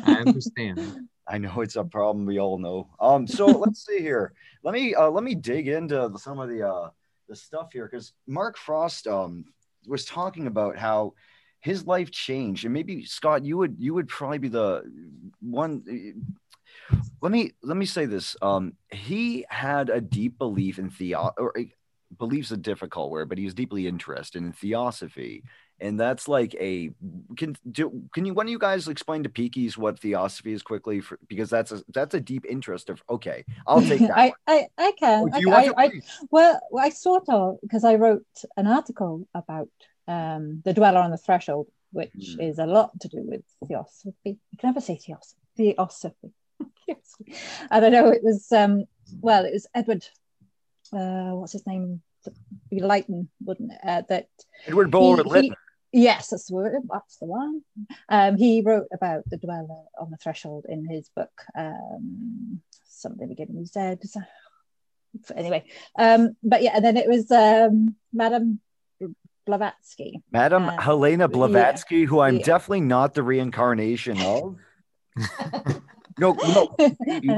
[0.04, 0.80] i understand
[1.28, 2.26] I know it's a problem.
[2.26, 2.90] We all know.
[3.00, 4.34] Um, so let's see here.
[4.64, 6.90] Let me uh, let me dig into the- some of the uh,
[7.28, 9.46] the stuff here because Mark Frost um
[9.88, 11.14] was talking about how
[11.68, 14.84] his life changed, and maybe Scott, you would you would probably be the
[15.42, 15.84] one.
[17.22, 18.38] Let me let me say this.
[18.42, 21.64] Um, he had a deep belief in theo or uh,
[22.18, 25.44] belief's a difficult word, but he was deeply interested in theosophy
[25.80, 26.90] and that's like a
[27.38, 31.02] can do can you one of you guys explain to peakies what theosophy is quickly
[31.02, 34.34] for, because that's a that's a deep interest of okay i'll take that I.
[34.48, 35.30] I, I can.
[35.32, 36.02] Oh, I, you want I, to I,
[36.32, 38.26] well, I sort of because I wrote
[38.56, 39.70] an article about
[40.08, 42.50] um, the dweller on the threshold, which Mm.
[42.50, 44.14] is a lot to do with theosophy.
[44.52, 45.42] You can never say theosophy.
[45.58, 46.32] Theosophy.
[46.86, 47.34] Theosophy.
[47.72, 48.10] I don't know.
[48.10, 48.86] It was um,
[49.22, 50.06] well, it was Edward.
[50.94, 52.02] Uh, what's his name?
[52.70, 53.80] Be Lytton, wouldn't it?
[53.84, 54.28] Uh, that
[54.68, 55.56] edward Bulwer Lytton.
[55.94, 56.82] Yes, that's the word.
[56.92, 57.62] That's the one.
[58.10, 61.32] Um, he wrote about the dweller on the threshold in his book.
[61.56, 63.96] Um, something beginning with Z.
[65.36, 65.64] Anyway,
[65.98, 68.60] um, but yeah, and then it was um, Madame
[69.48, 70.22] Blavatsky.
[70.32, 72.46] madam uh, helena blavatsky who i'm Yeah.
[72.46, 74.58] definitely not the reincarnation of
[76.20, 77.30] no no maybe,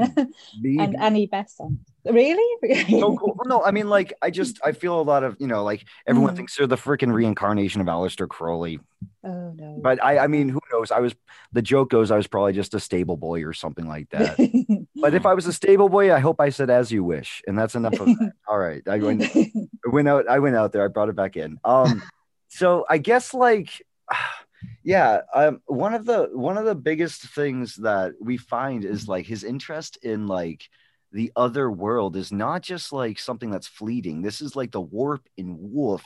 [0.60, 0.78] maybe.
[0.78, 1.78] and Annie Besant.
[2.04, 2.48] Really?
[2.98, 3.36] so cool.
[3.44, 6.32] No, I mean, like, I just I feel a lot of you know, like everyone
[6.32, 6.36] Mm.
[6.36, 8.80] thinks they're the freaking reincarnation of Aleister Crowley,
[9.22, 9.78] oh no.
[9.82, 10.90] but I I mean, who knows?
[10.90, 11.14] I was
[11.52, 14.79] the joke goes I was probably just a stable boy or something like that.
[15.00, 17.58] But if I was a stable boy, I hope I said as you wish, and
[17.58, 18.32] that's enough of that.
[18.48, 20.28] All right, I went, I went out.
[20.28, 20.84] I went out there.
[20.84, 21.58] I brought it back in.
[21.64, 22.02] Um,
[22.48, 23.82] so I guess like,
[24.82, 29.26] yeah, um, one of the one of the biggest things that we find is like
[29.26, 30.68] his interest in like
[31.12, 34.22] the other world is not just like something that's fleeting.
[34.22, 36.02] This is like the warp and woof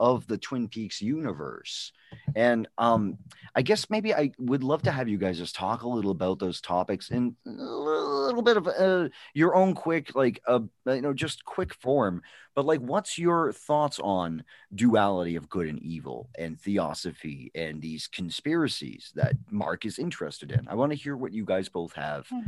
[0.00, 1.92] of the Twin Peaks universe,
[2.34, 3.18] And um,
[3.54, 6.38] I guess maybe I would love to have you guys just talk a little about
[6.38, 11.12] those topics in a little bit of uh, your own quick, like, uh, you know,
[11.12, 12.22] just quick form.
[12.54, 14.44] But like, what's your thoughts on
[14.74, 20.66] duality of good and evil and theosophy and these conspiracies that Mark is interested in?
[20.68, 22.26] I want to hear what you guys both have.
[22.28, 22.40] Hmm.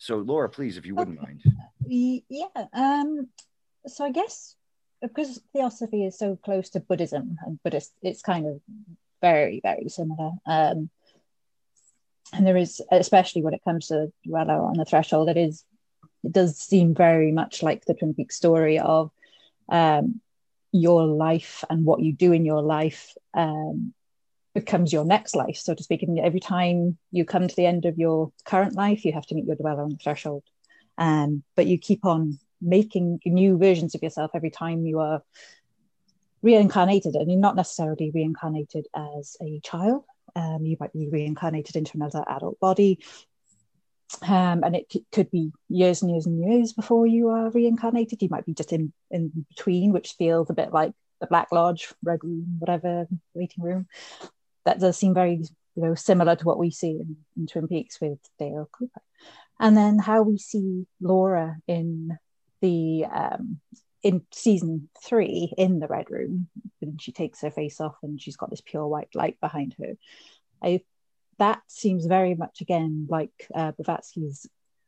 [0.00, 1.42] So, Laura, please, if you wouldn't mind.
[1.86, 2.64] Yeah.
[2.72, 3.28] Um,
[3.86, 4.56] so I guess
[5.02, 8.60] because theosophy is so close to Buddhism and Buddhist, it's kind of
[9.20, 10.32] very, very similar.
[10.46, 10.88] Um,
[12.32, 15.64] and there is, especially when it comes to dweller on the threshold, it is,
[16.24, 19.10] it does seem very much like the Twin Peaks story of
[19.68, 20.22] um,
[20.72, 23.92] your life and what you do in your life um,
[24.54, 26.02] becomes your next life, so to speak.
[26.02, 29.34] And every time you come to the end of your current life, you have to
[29.34, 30.42] meet your dweller on the threshold.
[30.98, 35.22] Um, but you keep on making new versions of yourself every time you are
[36.42, 40.04] reincarnated, and you're not necessarily reincarnated as a child.
[40.34, 42.98] Um, you might be reincarnated into another adult body.
[44.22, 48.20] Um, and it could be years and years and years before you are reincarnated.
[48.20, 51.92] You might be just in, in between, which feels a bit like the Black Lodge,
[52.02, 53.86] Red Room, whatever, waiting room.
[54.64, 55.36] That does seem very,
[55.74, 59.02] you know, similar to what we see in, in Twin Peaks with Dale Cooper.
[59.58, 62.18] And then how we see Laura in
[62.60, 63.60] the um,
[64.02, 66.48] in season three in the red room
[66.80, 69.94] when she takes her face off and she's got this pure white light behind her
[70.62, 70.80] i
[71.38, 73.72] that seems very much again like uh,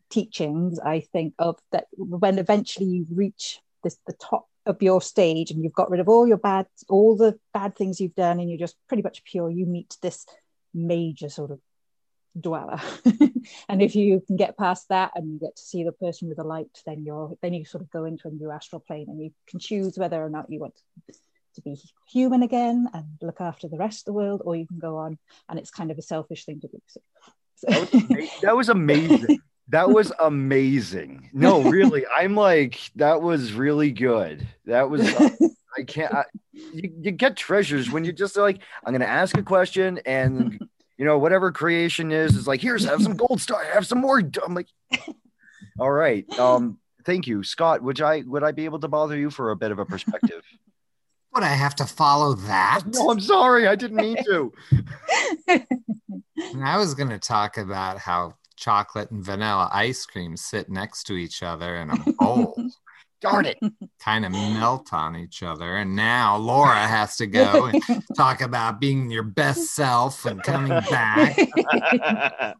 [0.08, 5.50] teachings i think of that when eventually you reach this the top of your stage
[5.50, 8.48] and you've got rid of all your bad all the bad things you've done and
[8.48, 10.26] you're just pretty much pure you meet this
[10.72, 11.60] major sort of
[12.40, 12.80] dweller.
[13.68, 16.36] And if you can get past that and you get to see the person with
[16.36, 19.20] the light then you're then you sort of go into a new astral plane and
[19.20, 20.74] you can choose whether or not you want
[21.54, 21.76] to be
[22.08, 25.18] human again and look after the rest of the world or you can go on
[25.48, 26.80] and it's kind of a selfish thing to do.
[26.86, 27.00] So,
[27.68, 29.40] That was, ama- that was amazing.
[29.68, 31.30] That was amazing.
[31.32, 34.46] No, really, I'm like that was really good.
[34.66, 35.30] That was uh,
[35.78, 36.12] I can't.
[36.14, 40.60] I, you, you get treasures when you just like I'm gonna ask a question and
[40.98, 44.22] you know whatever creation is is like here's have some gold star, have some more.
[44.44, 44.68] I'm like,
[45.78, 46.28] all right.
[46.38, 47.82] Um, thank you, Scott.
[47.82, 50.42] Would I would I be able to bother you for a bit of a perspective?
[51.34, 52.82] Would I have to follow that?
[52.88, 54.52] no, I'm sorry, I didn't mean to.
[56.62, 61.14] I was going to talk about how chocolate and vanilla ice cream sit next to
[61.14, 62.54] each other in a bowl,
[63.20, 63.58] Darn it.
[64.00, 65.76] kind of melt on each other.
[65.76, 67.82] And now Laura has to go and
[68.16, 71.36] talk about being your best self and coming back.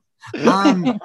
[0.48, 1.00] Um,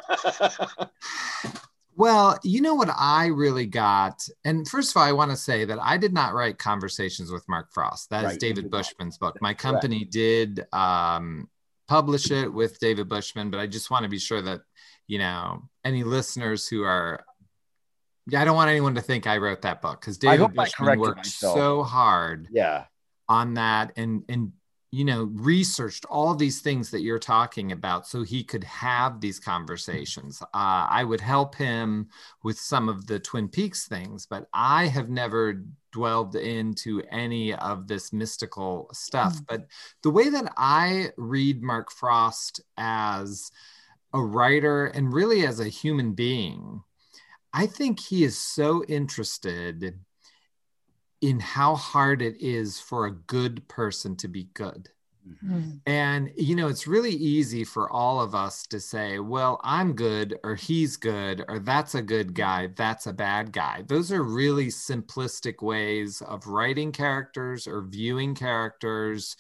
[1.96, 4.22] Well, you know what I really got?
[4.46, 7.44] And first of all, I want to say that I did not write Conversations with
[7.50, 8.12] Mark Frost.
[8.12, 8.40] That is Right.
[8.40, 9.36] David Bushman's book.
[9.42, 11.50] My company did um,
[11.88, 14.62] publish it with David Bushman, but I just want to be sure that,
[15.08, 17.24] you know, any listeners who are,
[18.28, 21.00] yeah, I don't want anyone to think I wrote that book because David hope Bushman
[21.00, 21.56] worked myself.
[21.56, 22.86] so hard yeah.
[23.30, 24.52] on that and and
[24.92, 29.38] you know researched all these things that you're talking about so he could have these
[29.38, 32.08] conversations uh, i would help him
[32.44, 37.86] with some of the twin peaks things but i have never dwelled into any of
[37.86, 39.46] this mystical stuff Mm.
[39.50, 39.68] but
[40.04, 43.52] the way that i read mark frost as
[44.14, 46.82] a writer and really as a human being
[47.54, 50.00] i think he is so interested
[51.22, 54.90] in how hard it is for a good person to be good.
[55.44, 55.82] Mm.
[55.86, 60.38] And, you know, it's really easy for all of us to say, well, I'm good,
[60.44, 63.84] or he's good, or that's a good guy, that's a bad guy.
[63.88, 69.36] Those are really simplistic ways of writing characters or viewing characters.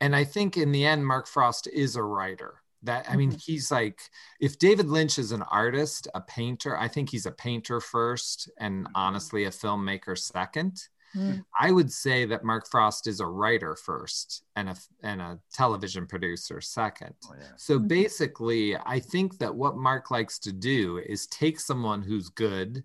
[0.00, 2.62] And I think in the end, Mark Frost is a writer.
[2.82, 3.42] That I mean, Mhm.
[3.44, 4.00] he's like,
[4.40, 8.86] if David Lynch is an artist, a painter, I think he's a painter first, and
[8.94, 10.80] honestly, a filmmaker second.
[11.14, 11.44] Mm.
[11.58, 16.06] I would say that Mark Frost is a writer first and a and a television
[16.06, 17.14] producer second.
[17.28, 17.52] Oh, yeah.
[17.56, 17.88] So Mhm.
[17.88, 22.84] basically, I think that what Mark likes to do is take someone who's good.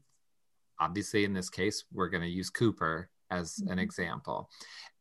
[0.79, 4.49] Obviously, in this case, we're going to use Cooper as an example.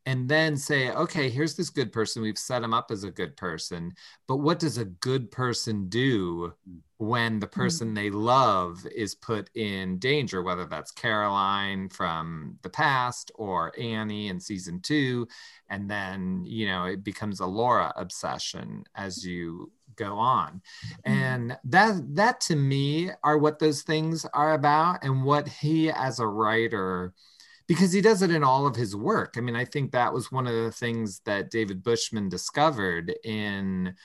[0.05, 2.21] And then say, okay, here's this good person.
[2.21, 3.93] We've set him up as a good person.
[4.27, 6.79] But what does a good person do mm.
[6.97, 7.59] when the mm-hmm.
[7.59, 14.27] person they love is put in danger, whether that's Caroline from the past or Annie
[14.27, 15.27] in season two.
[15.69, 20.61] And then, you know, it becomes a Laura obsession as you go on.
[21.05, 21.11] Mm-hmm.
[21.11, 26.19] And that that to me are what those things are about and what he as
[26.19, 27.13] a writer
[27.67, 29.35] because he does it in all of his work.
[29.37, 33.95] I mean, I think that was one of the things that David Bushman discovered in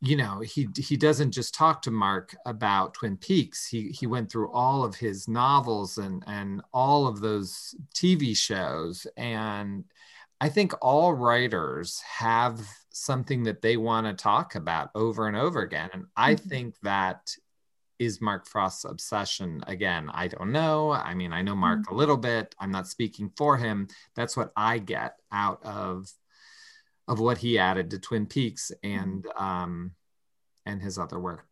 [0.00, 4.30] you know he he doesn't just talk to mark about twin peaks he he went
[4.30, 9.84] through all of his novels and and all of those tv shows and
[10.40, 15.62] i think all writers have something that they want to talk about over and over
[15.62, 16.48] again and i mm-hmm.
[16.48, 17.34] think that
[17.98, 19.62] is Mark Frost's obsession?
[19.66, 20.90] Again, I don't know.
[20.90, 21.94] I mean, I know Mark mm-hmm.
[21.94, 22.54] a little bit.
[22.58, 23.88] I'm not speaking for him.
[24.14, 26.10] That's what I get out of
[27.08, 29.42] of what he added to Twin Peaks and mm-hmm.
[29.42, 29.92] um
[30.64, 31.46] and his other work.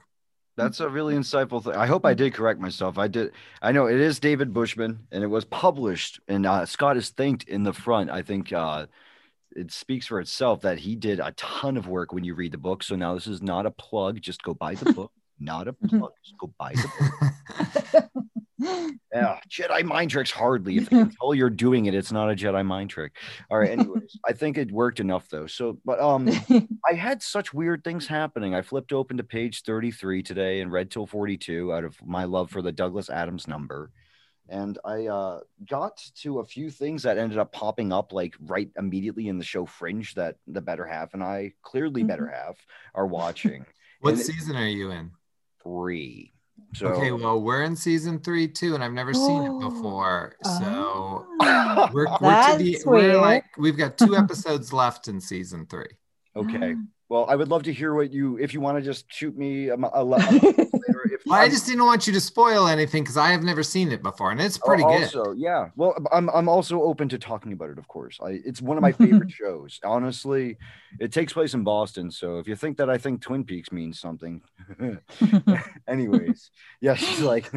[0.56, 1.74] That's a really insightful thing.
[1.74, 2.96] I hope I did correct myself.
[2.96, 3.32] I did.
[3.60, 7.44] I know it is David Bushman, and it was published, and uh, Scott is thanked
[7.48, 8.08] in the front.
[8.10, 8.86] I think uh,
[9.56, 12.58] it speaks for itself that he did a ton of work when you read the
[12.58, 12.84] book.
[12.84, 14.20] So now this is not a plug.
[14.20, 15.98] Just go buy the book not a mm-hmm.
[15.98, 16.12] plug.
[16.24, 18.24] Just go buy the book.
[19.12, 20.76] yeah, Jedi mind tricks hardly.
[20.76, 23.16] If until you're doing it, it's not a Jedi mind trick.
[23.50, 23.70] All right.
[23.70, 25.46] Anyways, I think it worked enough though.
[25.46, 26.28] So, but um,
[26.88, 28.54] I had such weird things happening.
[28.54, 32.50] I flipped open to page 33 today and read till 42 out of my love
[32.50, 33.90] for the Douglas Adams number.
[34.48, 38.68] And I uh, got to a few things that ended up popping up like right
[38.76, 42.46] immediately in the show Fringe that the better half and I, clearly better mm-hmm.
[42.46, 42.58] half,
[42.94, 43.64] are watching.
[44.00, 45.12] what and season are you in?
[45.64, 46.32] Three.
[46.74, 49.70] So, okay, well, we're in season three too, and I've never seen it oh.
[49.70, 50.36] before.
[50.42, 55.66] So oh, we're, we're, to be, we're like we've got two episodes left in season
[55.66, 55.86] three.
[56.36, 56.74] Okay.
[57.08, 59.68] Well, I would love to hear what you, if you want to just shoot me
[59.68, 61.18] a, a, a later.
[61.26, 64.02] Well, I just didn't want you to spoil anything because I have never seen it
[64.02, 65.18] before, and it's oh, pretty also, good.
[65.18, 65.68] Also, yeah.
[65.74, 67.78] Well, I'm I'm also open to talking about it.
[67.78, 69.80] Of course, I, it's one of my favorite shows.
[69.84, 70.58] Honestly,
[71.00, 73.98] it takes place in Boston, so if you think that I think Twin Peaks means
[73.98, 74.42] something,
[75.88, 76.50] anyways,
[76.80, 77.50] yeah, she's like,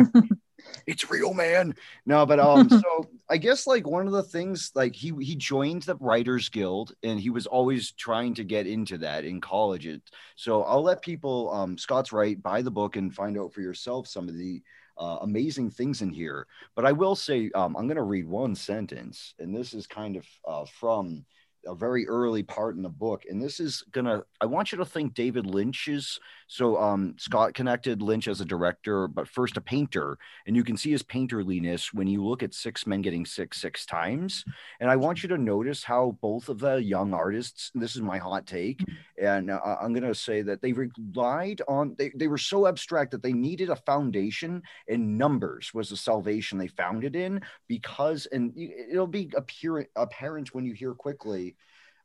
[0.85, 1.75] it's real, man.
[2.05, 5.83] No, but um, so I guess like one of the things like he he joined
[5.83, 9.87] the Writers Guild and he was always trying to get into that in college.
[9.87, 10.01] It,
[10.35, 14.07] so I'll let people um Scott's right buy the book and find out for yourself
[14.07, 14.61] some of the
[14.97, 16.47] uh, amazing things in here.
[16.75, 20.15] But I will say um, I'm going to read one sentence, and this is kind
[20.15, 21.23] of uh, from
[21.67, 24.85] a very early part in the book and this is gonna i want you to
[24.85, 30.17] think david lynch's so um, scott connected lynch as a director but first a painter
[30.45, 33.85] and you can see his painterliness when you look at six men getting sick six
[33.85, 34.43] times.
[34.79, 38.17] And i want you to notice how both of the young artists this is my
[38.17, 38.83] hot take
[39.21, 43.21] and uh, i'm gonna say that they relied on they, they were so abstract that
[43.23, 48.53] they needed a foundation and numbers was the salvation they found it in because and
[48.57, 51.55] it'll be apparent apparent when you hear quickly.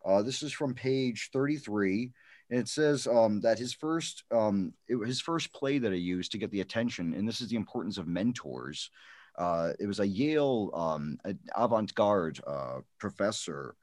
[0.04, 2.10] Uh, this is from page 33.
[2.52, 6.32] And it says um, that his first um, it, his first play that I used
[6.32, 8.90] to get the attention, and this is the importance of mentors.
[9.38, 11.18] Uh, it was a Yale um,
[11.56, 13.74] avant-garde uh, professor,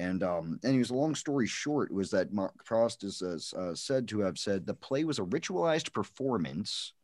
[0.00, 4.18] and um, anyways, a long story short was that Mark Frost is uh, said to
[4.18, 6.94] have said the play was a ritualized performance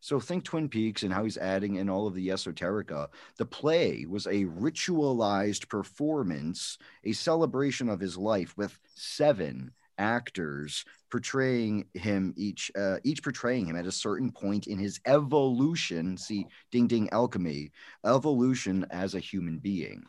[0.00, 3.08] so think Twin Peaks and how he's adding in all of the esoterica.
[3.36, 11.84] The play was a ritualized performance, a celebration of his life with seven actors portraying
[11.94, 16.16] him each uh, each portraying him at a certain point in his evolution.
[16.16, 17.70] See ding ding alchemy.
[18.04, 20.02] Evolution as a human being.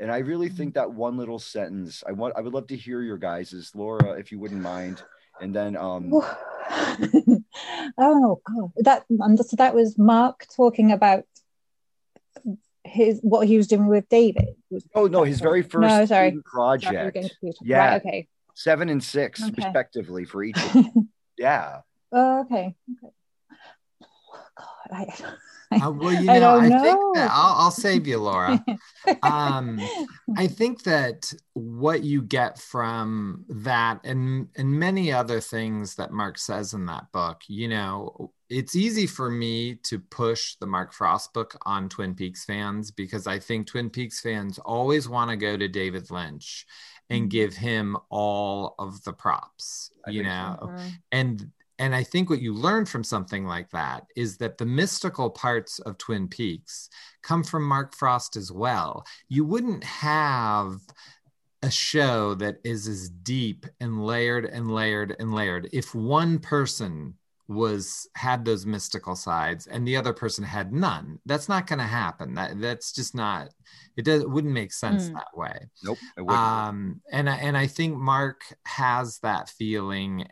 [0.00, 3.00] And i really think that one little sentence i want i would love to hear
[3.00, 5.02] your guys's laura if you wouldn't mind.
[5.40, 6.10] And then um
[7.98, 8.72] oh god.
[8.78, 11.24] That so that was mark talking about
[12.82, 14.56] his what he was doing with david.
[14.94, 16.38] Oh no his very first no, sorry.
[16.44, 17.16] project.
[17.16, 19.52] Sorry, yeah right, okay seven and six okay.
[19.56, 20.58] respectively for each
[21.38, 21.80] yeah
[22.12, 22.74] oh, okay
[23.04, 23.12] okay
[24.02, 24.06] oh,
[24.56, 25.06] god I,
[25.80, 26.82] uh, well, you know, I, I know.
[26.82, 28.64] think that I'll, I'll, save you, Laura.
[29.22, 29.80] um,
[30.36, 36.38] I think that what you get from that and and many other things that Mark
[36.38, 41.32] says in that book, you know, it's easy for me to push the Mark Frost
[41.32, 45.56] book on Twin Peaks fans because I think Twin Peaks fans always want to go
[45.56, 46.66] to David Lynch
[47.10, 47.28] and mm-hmm.
[47.28, 50.66] give him all of the props, I you know, so.
[50.68, 50.88] Mm-hmm.
[51.12, 55.28] and and I think what you learn from something like that is that the mystical
[55.28, 56.88] parts of Twin Peaks
[57.22, 59.04] come from Mark Frost as well.
[59.28, 60.78] You wouldn't have
[61.62, 67.14] a show that is as deep and layered and layered and layered if one person
[67.46, 71.84] was had those mystical sides and the other person had none that's not going to
[71.84, 73.50] happen that that's just not
[73.98, 75.12] it does it wouldn't make sense mm.
[75.12, 75.98] that way nope
[76.30, 80.26] um and and i think mark has that feeling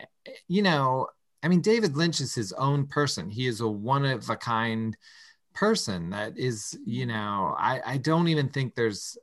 [0.48, 1.06] you know
[1.42, 3.28] I mean, David Lynch is his own person.
[3.28, 4.96] He is a one of a kind
[5.54, 9.18] person that is, you know, I, I don't even think there's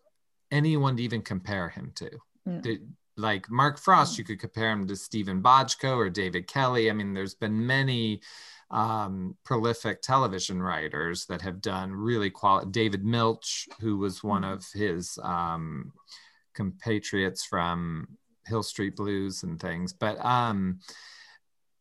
[0.51, 2.09] anyone to even compare him to.
[2.47, 2.81] Mm.
[3.19, 6.89] Like Mark Frost, you could compare him to Steven Bochco or David Kelley.
[6.89, 8.21] I mean, there's been many
[8.71, 12.69] um, prolific television writers that have done really quality.
[12.71, 15.91] David Milch, who was one of his um,
[16.53, 18.07] compatriots from
[18.45, 19.93] Hill Street Blues and things.
[19.93, 20.79] But um,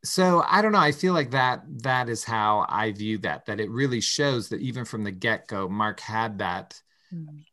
[0.04, 0.78] so I don't know.
[0.78, 3.46] I feel like that that is how I view that.
[3.46, 6.80] That it really shows that even from the get go, Mark had that.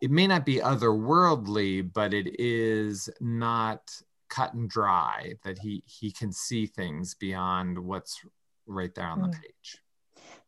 [0.01, 3.81] It may not be otherworldly, but it is not
[4.29, 5.33] cut and dry.
[5.43, 8.19] That he he can see things beyond what's
[8.67, 9.41] right there on the Mm.
[9.41, 9.81] page.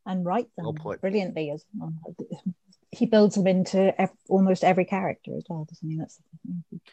[0.05, 1.01] and write them Well put.
[1.01, 1.93] brilliantly as well.
[2.91, 5.97] He builds them into ev- almost every character as well, doesn't he?
[5.97, 6.19] That's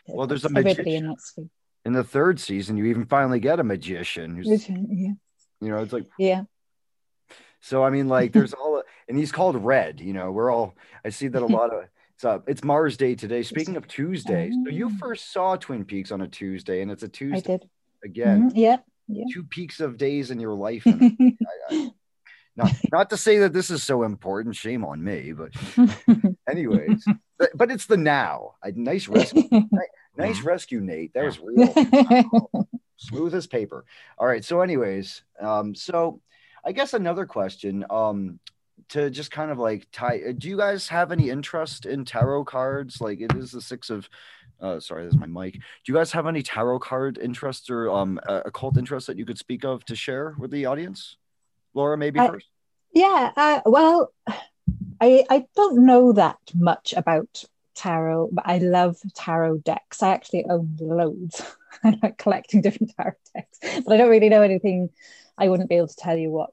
[0.08, 1.08] Well, there's a everybody in magician.
[1.08, 1.48] that sphere.
[1.84, 4.76] In the third season, you even finally get a magician who's, Yeah,
[5.60, 6.44] you know, it's like, yeah.
[7.60, 11.10] so I mean, like, there's all, and he's called Red, you know, we're all, I
[11.10, 11.84] see that a lot of,
[12.24, 13.42] it's up, it's Mars Day today.
[13.42, 14.96] Speaking of Tuesdays, so you Oh.
[14.98, 17.68] first saw Twin Peaks on a Tuesday, and it's a Tuesday did.
[18.02, 18.50] again.
[18.50, 18.76] Mhm, Yeah.
[19.08, 19.24] Yeah.
[19.30, 20.84] Two peaks of days in your life.
[20.86, 21.36] I,
[21.70, 21.90] I,
[22.56, 25.50] not, not to say that this is so important, shame on me, but
[26.48, 27.04] anyways,
[27.38, 28.54] but, but it's the now.
[28.64, 29.42] I, nice rescue,
[30.16, 31.12] nice rescue, Nate.
[31.12, 32.48] That was real.
[32.96, 33.84] smooth as paper.
[34.16, 34.42] All right.
[34.44, 36.22] So, anyways, um, so
[36.64, 38.38] I guess another question, um,
[38.90, 40.20] to just kind of like tie.
[40.28, 43.00] uh, Do you guys have any interest in tarot cards?
[43.00, 44.08] Like, it is the six of.
[44.60, 45.54] Uh, sorry, this is my mic.
[45.54, 49.26] Do you guys have any tarot card interests or um uh, occult interests that you
[49.26, 51.16] could speak of to share with the audience?
[51.74, 52.48] Laura, maybe I- first.
[52.92, 54.12] Yeah, uh, well,
[55.00, 60.00] I I don't know that much about tarot, but I love tarot decks.
[60.02, 61.42] I actually own loads.
[61.84, 64.90] I like collecting different tarot decks, but I don't really know anything.
[65.36, 66.52] I wouldn't be able to tell you what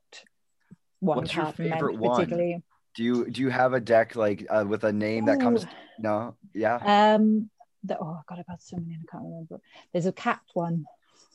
[1.02, 2.16] one What's your favorite one?
[2.16, 2.64] particularly.
[2.96, 5.66] Do you do you have a deck like uh, with a name that comes?
[6.00, 6.76] No, yeah.
[7.16, 7.50] Um,
[7.84, 9.60] the, oh God, I've had so many, and I can't remember.
[9.92, 10.86] There's a cat one.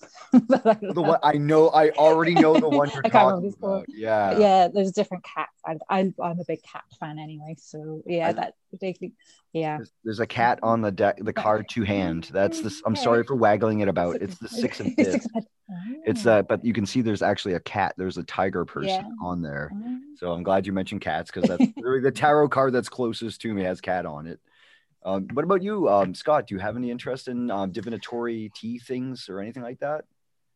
[0.33, 3.73] I The one I know, I already know the one you're talking what it's called.
[3.85, 3.87] about.
[3.89, 4.39] Yeah.
[4.39, 5.53] yeah, there's different cats.
[5.65, 9.15] I, I, I'm a big cat fan anyway, so yeah, I- that particularly,
[9.53, 9.77] yeah.
[9.79, 12.29] There's, there's a cat on the deck, the card two hand.
[12.33, 12.83] That's this.
[12.85, 14.17] I'm sorry for waggling it about.
[14.17, 15.27] It's the six of Six discs.
[15.27, 15.47] of Hearts.
[16.05, 17.95] It's that, but you can see there's actually a cat.
[17.97, 19.09] There's a tiger person Yeah.
[19.23, 19.71] on there.
[19.75, 19.99] Oh.
[20.17, 23.53] So I'm glad you mentioned cats because that's really the tarot card that's closest to
[23.55, 24.41] me has cat on it.
[25.07, 26.49] Um, what about you, um, Scott?
[26.49, 30.05] Do you have any interest in um, divinatory tea things or anything like that?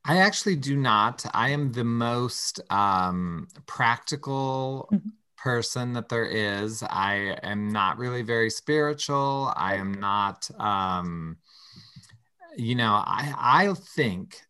[0.04, 1.24] I actually do not.
[1.32, 5.12] I am the most um, practical Mhm.
[5.36, 6.82] person that there is.
[6.82, 9.52] I am not really very spiritual.
[9.56, 11.36] I am not, um,
[12.56, 14.42] you know, I, I think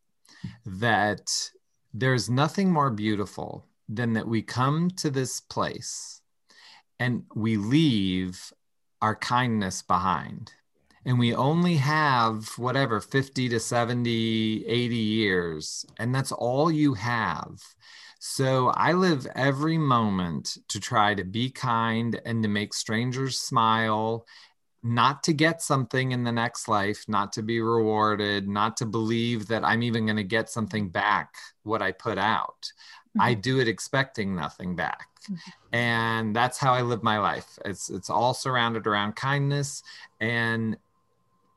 [0.64, 1.50] that
[1.92, 6.22] there's nothing more beautiful than that we come to this place
[6.98, 8.52] and we leave
[9.02, 10.52] our kindness behind.
[11.04, 17.60] And we only have whatever 50 to 70 80 years and that's all you have.
[18.18, 24.26] So i live every moment to try to be kind and to make strangers smile
[24.82, 29.46] not to get something in the next life not to be rewarded not to believe
[29.48, 31.34] that i'm even going to get something back
[31.64, 32.72] what i put out
[33.18, 33.40] i mm-hmm.
[33.40, 35.08] do it expecting nothing back.
[35.24, 35.76] Mm-hmm.
[35.76, 37.58] And that's how i live my life.
[37.64, 39.82] It's it's all surrounded around kindness.
[40.20, 40.76] And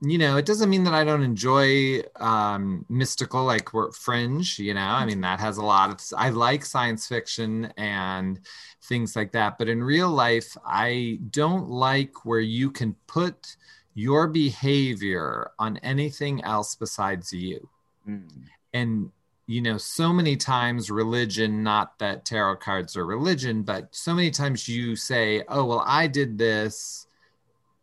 [0.06, 4.74] you know it doesn't mean that i don't enjoy um mystical like we're fringe you
[4.74, 4.82] know?
[4.82, 5.22] I mean mm-hmm.
[5.22, 8.40] that has a lot of i like science fiction and
[8.84, 9.58] things like that.
[9.58, 13.56] But in real life i don't like where you can put
[13.96, 17.70] your behavior on anything else besides you.
[18.08, 18.28] Mm.
[18.74, 19.12] And
[19.46, 24.32] you know so many times religion not that tarot cards are religion but so many
[24.32, 27.08] times you say oh well i did this.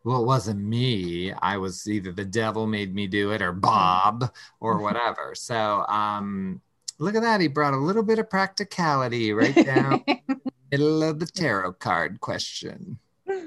[0.03, 1.31] Well it wasn't me.
[1.31, 5.35] I was either the devil made me do it or bob or whatever.
[5.35, 6.63] So um
[6.99, 7.43] look at that.
[7.43, 10.03] He brought a little bit of practicality right down
[10.71, 12.99] middle of the tarot card question.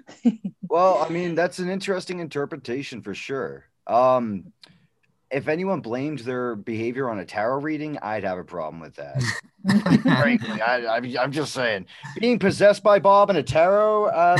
[0.70, 3.66] Well, I mean, that's an interesting interpretation for sure.
[3.86, 4.52] Um,
[5.34, 9.22] if anyone blamed their behavior on a tarot reading, I'd have a problem with that.
[10.02, 11.88] Frankly, I, I'm, I'm just saying,
[12.20, 14.08] being possessed by Bob and a tarot.
[14.08, 14.40] Um,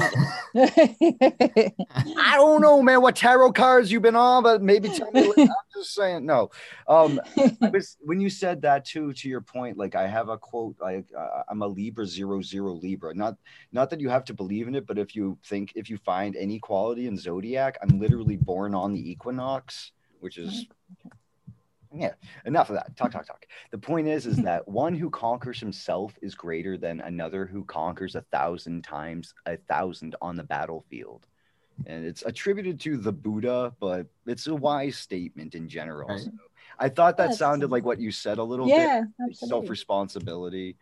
[0.56, 5.28] I don't know, man, what tarot cards you've been on, but maybe tell me.
[5.28, 6.52] What, I'm just saying, no.
[6.88, 7.20] Um,
[7.62, 9.14] was when you said that too.
[9.14, 10.76] To your point, like I have a quote.
[10.80, 13.14] Like uh, I'm a Libra zero zero Libra.
[13.14, 13.38] Not
[13.72, 16.36] not that you have to believe in it, but if you think if you find
[16.36, 19.92] any quality in zodiac, I'm literally born on the equinox,
[20.24, 20.66] which is
[21.94, 22.14] yeah
[22.46, 26.18] enough of that talk talk talk the point is is that one who conquers himself
[26.22, 31.28] is greater than another who conquers a thousand times a thousand on the battlefield
[31.86, 36.22] and it's attributed to the buddha but it's a wise statement in general Right.
[36.22, 36.32] so
[36.80, 37.38] i thought that Yes.
[37.38, 39.36] sounded like what you said a little bit yeah, like absolutely.
[39.36, 40.78] self-responsibility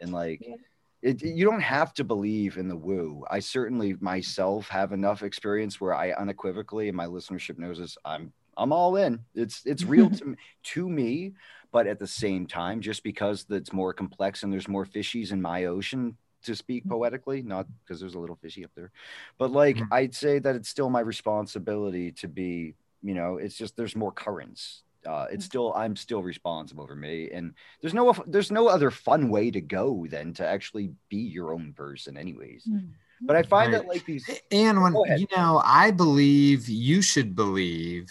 [0.00, 0.54] and like Yeah.
[1.02, 5.78] it, you don't have to believe in the woo i certainly myself have enough experience
[5.78, 10.10] where i unequivocally and my listenership knows this i'm i'm all in it's it's real
[10.10, 11.32] to, to me
[11.72, 15.40] but at the same time just because it's more complex and there's more fishies in
[15.42, 16.90] my ocean to speak Mhm.
[16.90, 18.90] poetically not because there's a little fishy up there
[19.38, 19.88] but like Mhm.
[19.92, 24.12] i'd say that it's still my responsibility to be you know it's just there's more
[24.12, 25.48] currents uh, it's Mhm.
[25.52, 29.60] still i'm still responsible for me and there's no there's no other fun way to
[29.60, 32.90] go than to actually be your own person anyways Mm.
[33.20, 33.82] but i find Right.
[33.82, 38.10] that like these And when you know, I believe you should believe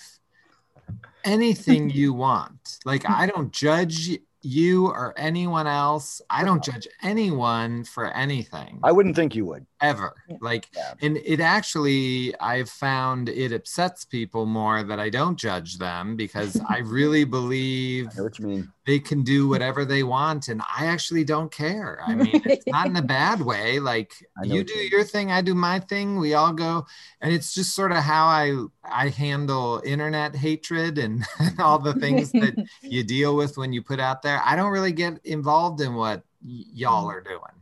[1.23, 2.79] anything you want.
[2.85, 6.21] Like I don't judge you or anyone else.
[6.29, 10.15] I don't judge anyone for anything i wouldn't think you would ever.
[10.41, 10.93] Like Yeah.
[11.01, 16.59] and it actually I've found it upsets people more that I don't judge them because
[16.67, 18.71] I really believe i what you mean.
[18.85, 21.99] they can do whatever they want and i actually don't care.
[22.07, 23.79] I mean it's not in a bad way.
[23.79, 24.13] Like
[24.43, 26.85] you do you your thing i do my thing we all go
[27.21, 28.45] and it's just sort of how i
[28.83, 31.23] i handle internet hatred and,
[31.59, 34.41] all the things that you deal with when you put out there.
[34.45, 37.13] I don't really get involved in what y- y'all mm.
[37.13, 37.55] are doing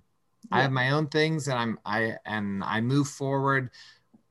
[0.51, 3.69] i have my own things and i'm i and i move forward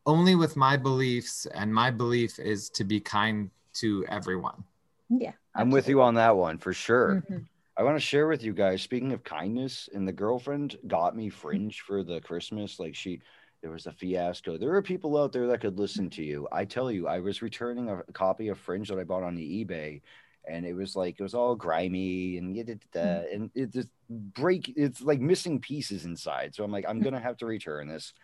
[0.06, 4.64] only with my beliefs and my belief is to be kind to everyone.
[5.08, 7.22] Yeah, i'm with you on that one for sure.
[7.28, 7.46] Mhm.
[7.76, 11.28] i want to share with you guys speaking of kindness and the girlfriend got me
[11.28, 13.20] fringe for the christmas like she
[13.62, 14.56] there was a fiasco.
[14.56, 16.48] There are people out there that could listen to you.
[16.50, 19.34] I tell you i was returning a, a copy of fringe that i bought on
[19.34, 20.00] the ebay
[20.49, 23.34] and it was like it was all grimy and da, da, hmm.
[23.34, 26.55] and it just break it's like missing pieces inside.
[26.55, 27.05] So i'm like i'm hmm.
[27.05, 28.12] gonna have to return this.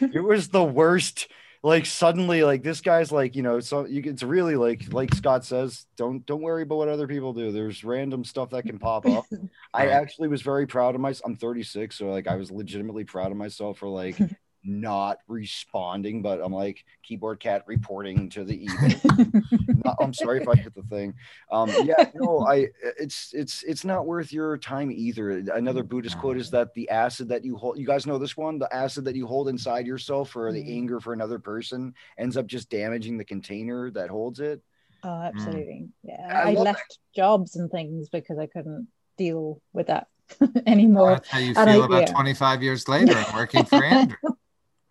[0.00, 1.28] It was the worst
[1.62, 5.44] like suddenly like this guy's like you know so you it's really like like scott
[5.44, 7.52] says don't don't worry about what other people do.
[7.52, 9.26] There's random stuff that can pop up.
[9.74, 13.30] I actually was very proud of myself i'm 36 so like i was legitimately proud
[13.30, 14.16] of myself for like
[14.66, 20.54] not responding but i'm like keyboard cat reporting to the email i'm sorry if i
[20.56, 21.14] hit the thing
[21.50, 22.66] um yeah no i
[22.98, 27.28] it's it's it's not worth your time either another buddhist quote is that the acid
[27.28, 30.34] that you hold you guys know this one the acid that you hold inside yourself
[30.36, 30.76] or the Mm.
[30.76, 34.60] anger for another person ends up just damaging the container that holds it
[35.04, 35.88] Oh, absolutely.
[36.02, 36.16] Yeah.
[36.28, 36.34] Mm.
[36.34, 40.08] I I, love left jobs and things because I couldn't deal with that
[40.66, 41.10] anymore.
[41.10, 42.12] That's how you And feel I- about yeah.
[42.12, 44.16] 25 years later working for Andrew.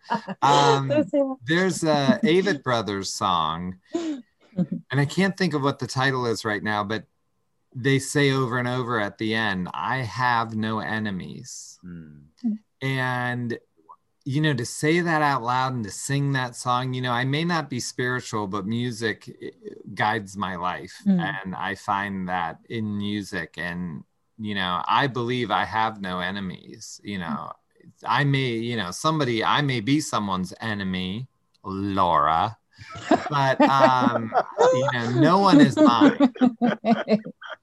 [0.41, 0.91] Um,
[1.45, 4.23] There's a Avett Brothers song, and
[4.91, 7.05] I can't think of what the title is right now, but
[7.75, 11.77] they say over and over at the end, I have no enemies.
[11.81, 12.19] Hmm.
[12.81, 13.59] And,
[14.23, 17.25] you know, to say that out loud and to sing that song, you know, I
[17.25, 19.49] may not be spiritual, but music eh,
[19.93, 20.95] guides my life.
[21.05, 21.19] Mm.
[21.43, 23.55] And I find that in music.
[23.57, 24.03] And,
[24.37, 27.01] you know, I believe I have no enemies.
[27.03, 27.51] You know,
[28.05, 31.27] I may, you know, somebody, I may be someone's enemy,
[31.63, 32.57] Laura,
[33.29, 34.33] but, um,
[34.73, 36.17] you know, no one is mine.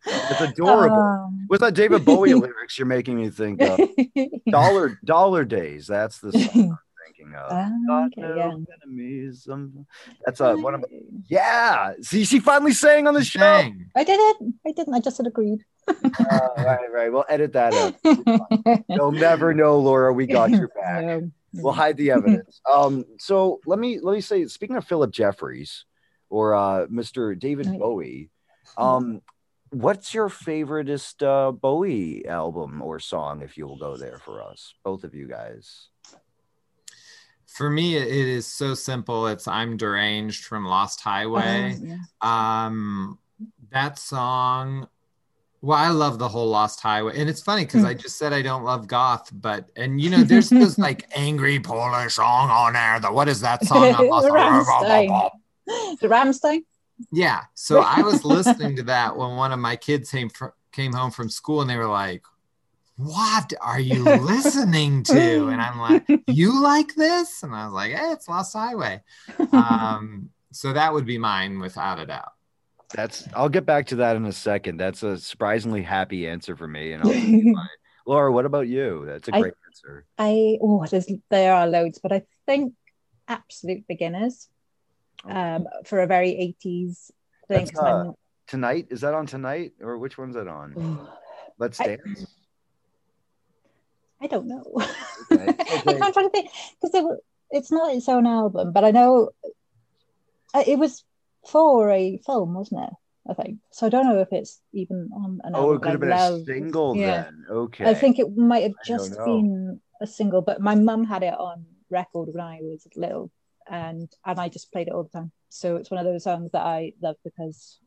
[0.04, 3.78] it's adorable Um, what's that david bowie lyrics you're making me think of
[4.50, 8.74] dollar dollar days that's the song i'm thinking of Got okay, no yeah.
[8.82, 9.46] enemies.
[9.50, 9.86] Um,
[10.24, 10.84] that's a one of
[11.28, 11.92] yeah.
[12.00, 13.40] See, she finally sang on the show.
[13.40, 13.90] Dang.
[13.94, 14.54] I didn't.
[14.66, 14.94] I didn't.
[14.94, 15.64] I just had agreed.
[15.88, 17.12] Uh, right, right.
[17.12, 18.84] We'll edit that out.
[18.88, 20.12] You'll never know, Laura.
[20.12, 21.04] We got your back.
[21.04, 21.30] No.
[21.54, 22.60] We'll hide the evidence.
[22.72, 25.84] Um, so let me let me say, speaking of Philip Jeffries
[26.30, 27.38] or uh, Mr.
[27.38, 27.78] David Oh.
[27.78, 28.30] Bowie,
[28.78, 29.20] um,
[29.70, 33.42] what's your favoriteest uh, Bowie album or song?
[33.42, 35.88] If you will go there for us, both of you guys.
[37.48, 39.26] For me, it is so simple.
[39.26, 41.74] It's I'm Deranged from Lost Highway.
[41.74, 41.96] Um, yeah.
[42.22, 43.18] um
[43.70, 44.88] that song
[45.62, 48.42] well i love the whole lost highway and it's funny because i just said i
[48.42, 53.00] don't love goth but and you know there's this like angry polish song on there
[53.00, 53.92] the what is that song?
[53.92, 55.30] Rammstein.
[56.00, 56.64] The Rammstein.
[57.12, 60.92] yeah so i was listening to that when one of my kids came fr- came
[60.92, 62.22] home from school and they were like
[62.96, 65.48] what are you listening to?
[65.48, 67.42] And i'm like you like this?
[67.42, 69.00] And i was like hey it's lost highway.
[69.52, 72.32] Um so that would be mine without a doubt
[72.94, 73.28] That's.
[73.34, 74.78] I'll get back to that in a second.
[74.78, 76.92] That's a surprisingly happy answer for me.
[76.92, 77.66] And I'll.
[78.06, 79.04] Laura, what about you?
[79.06, 80.04] That's a great answer.
[80.18, 82.74] I oh, there's there are loads, but I think
[83.28, 84.48] absolute beginners.
[85.24, 87.12] Um, for a very 80s
[87.52, 88.12] think That's, uh,
[88.46, 91.08] Tonight is that on tonight or which one's that on?
[91.58, 92.26] Let's dance.
[94.20, 94.64] I don't know.
[95.30, 95.46] Okay.
[95.48, 97.04] I can't try to think because it,
[97.50, 99.30] it's not its own album, but I know
[100.52, 101.04] uh, it was
[101.46, 102.90] for a film, wasn't it?
[103.30, 103.86] I think so.
[103.86, 105.76] I don't know if it's even on an Oh, album.
[105.76, 107.24] it could have been like a single Yeah.
[107.24, 107.44] then.
[107.48, 107.84] Okay.
[107.86, 111.64] I think it might have just been a single, but my mum had it on
[111.88, 113.30] record when I was little,
[113.70, 115.30] and and I just played it all the time.
[115.50, 117.78] So it's one of those songs that I love because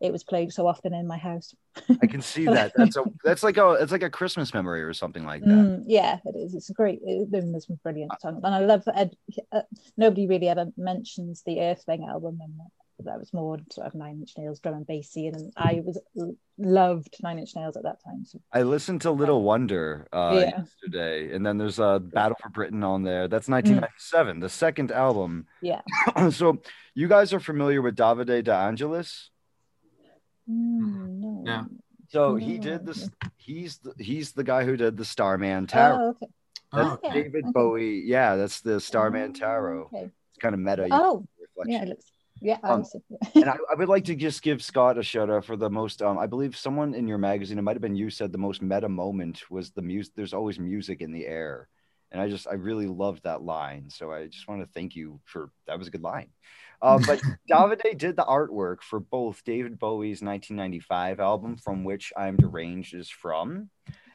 [0.00, 1.54] it was played so often in my house.
[2.00, 2.72] I can see that.
[2.74, 5.48] That's a that's like a it's like a Christmas memory or something like that.
[5.48, 6.54] Mm, yeah, it is.
[6.54, 7.00] It's a great.
[7.04, 8.84] It, there's some brilliant songs, and I love.
[8.94, 9.16] Ed,
[9.52, 9.62] uh,
[9.98, 12.54] nobody really ever mentions the Earthling album, and
[13.04, 15.98] that was more sort of Nine Inch Nails drum and bassy, and I was
[16.58, 18.24] loved Nine Inch Nails at that time.
[18.24, 20.58] So I listened to Little Wonder uh, Yeah.
[20.60, 23.28] yesterday, and then there's a Battle for Britain on there.
[23.28, 25.46] That's 1997, the second album.
[25.62, 25.82] yeah,
[26.30, 26.58] so
[26.94, 29.30] you guys are familiar with Davide De Angelis?
[30.48, 31.42] Mm, no.
[31.46, 31.64] Yeah.
[32.10, 33.08] So he did this.
[33.36, 35.96] He's the, he's the guy who did the Starman Tarot.
[36.00, 36.26] Oh, okay.
[36.72, 37.14] That's Oh, yeah.
[37.14, 37.52] David okay.
[37.52, 38.02] Bowie.
[38.04, 39.82] Yeah, that's the Starman Oh, Tarot.
[39.92, 40.04] Okay.
[40.30, 40.88] It's kind of meta.
[40.90, 41.72] Oh, reflection.
[41.72, 42.04] yeah, it looks.
[42.40, 42.84] Yeah, Um,
[43.34, 46.02] and I, I would like to just give Scott a shout out for the most.
[46.02, 48.62] Um, I believe someone in your magazine, it might have been you, said the most
[48.62, 50.14] meta moment was the music.
[50.16, 51.68] There's always music in the air,
[52.12, 53.90] and I just I really loved that line.
[53.90, 56.28] So I just want to thank you for that was a good line.
[56.80, 57.20] Um, but
[57.50, 63.10] Davide did the artwork for both David Bowie's 1995 album, from which I'm Deranged is
[63.10, 63.70] from,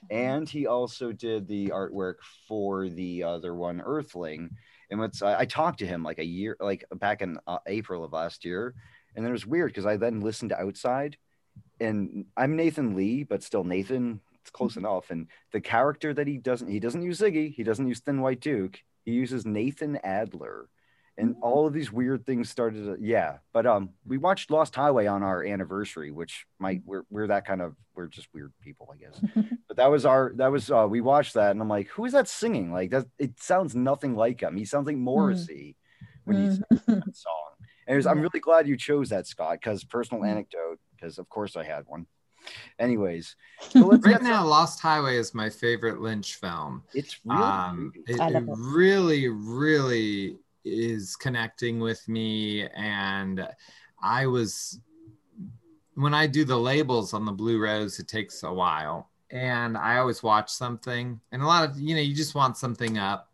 [0.09, 2.15] and he also did the artwork
[2.47, 4.51] for the other one, Earthling.
[4.93, 8.03] And what's I, I talked to him like a year, like back in uh, April
[8.03, 8.75] of last year,
[9.15, 11.17] and then it was weird because I then listened to Outside,
[11.79, 14.21] and I'm Nathan Lee, but still Nathan.
[14.41, 15.09] It's close enough.
[15.09, 18.39] And the character that he doesn't, he doesn't use Ziggy, he doesn't use Thin White
[18.39, 20.69] Duke, he uses Nathan Adler.
[21.16, 22.86] And all of these weird things started.
[22.86, 27.28] To, yeah, but um, we watched Lost Highway on our anniversary, which might we're we're
[27.28, 29.22] that kind of we're just weird people, I guess.
[29.68, 32.14] but that was our that was uh we watched that, and I'm like, who is
[32.14, 32.72] that singing?
[32.74, 34.57] Like that, it sounds nothing like him.
[34.57, 35.76] He sounds like Morrissey
[36.26, 37.51] when he sings that song.
[37.86, 40.30] And it was- I'm really glad you chose that, Scott, because personal Mm.
[40.30, 42.07] anecdote, because of course I had one.
[42.80, 43.36] Anyways,
[43.70, 46.84] so let's Right get now, Lost Highway is my favorite Lynch film.
[46.93, 48.55] It's really um, it, I it love it.
[48.57, 53.47] really really is connecting with me and
[54.01, 54.80] i was
[55.95, 59.97] when i do the labels on the blue rose it takes a while and i
[59.97, 63.30] always watch something and a lot of you know you just want something up.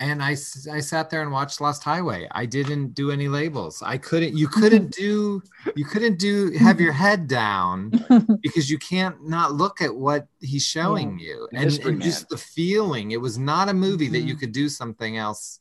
[0.00, 2.26] And I, I sat there and watched lost highway.
[2.32, 3.84] I didn't do any labels.
[3.86, 5.40] I couldn't you couldn't do
[5.76, 7.92] you couldn't do have your head down
[8.42, 11.48] because you can't not look at what he's showing you.
[11.52, 13.12] And, and just the feeling.
[13.12, 14.40] It was not a movie that you Mhm.
[14.40, 15.60] could do something else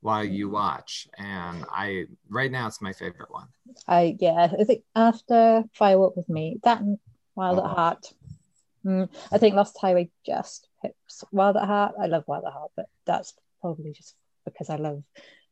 [0.00, 3.48] while you watch and i right now it's my favorite one
[3.86, 6.98] I yeah, I think after Fire Walk with Me, that and
[7.34, 7.64] Wild Oh.
[7.64, 8.12] at Heart.
[8.84, 11.94] Mm, I think Lost Highway just pips Wild at Heart.
[12.00, 15.02] I love Wild at Heart, but that's probably just because I love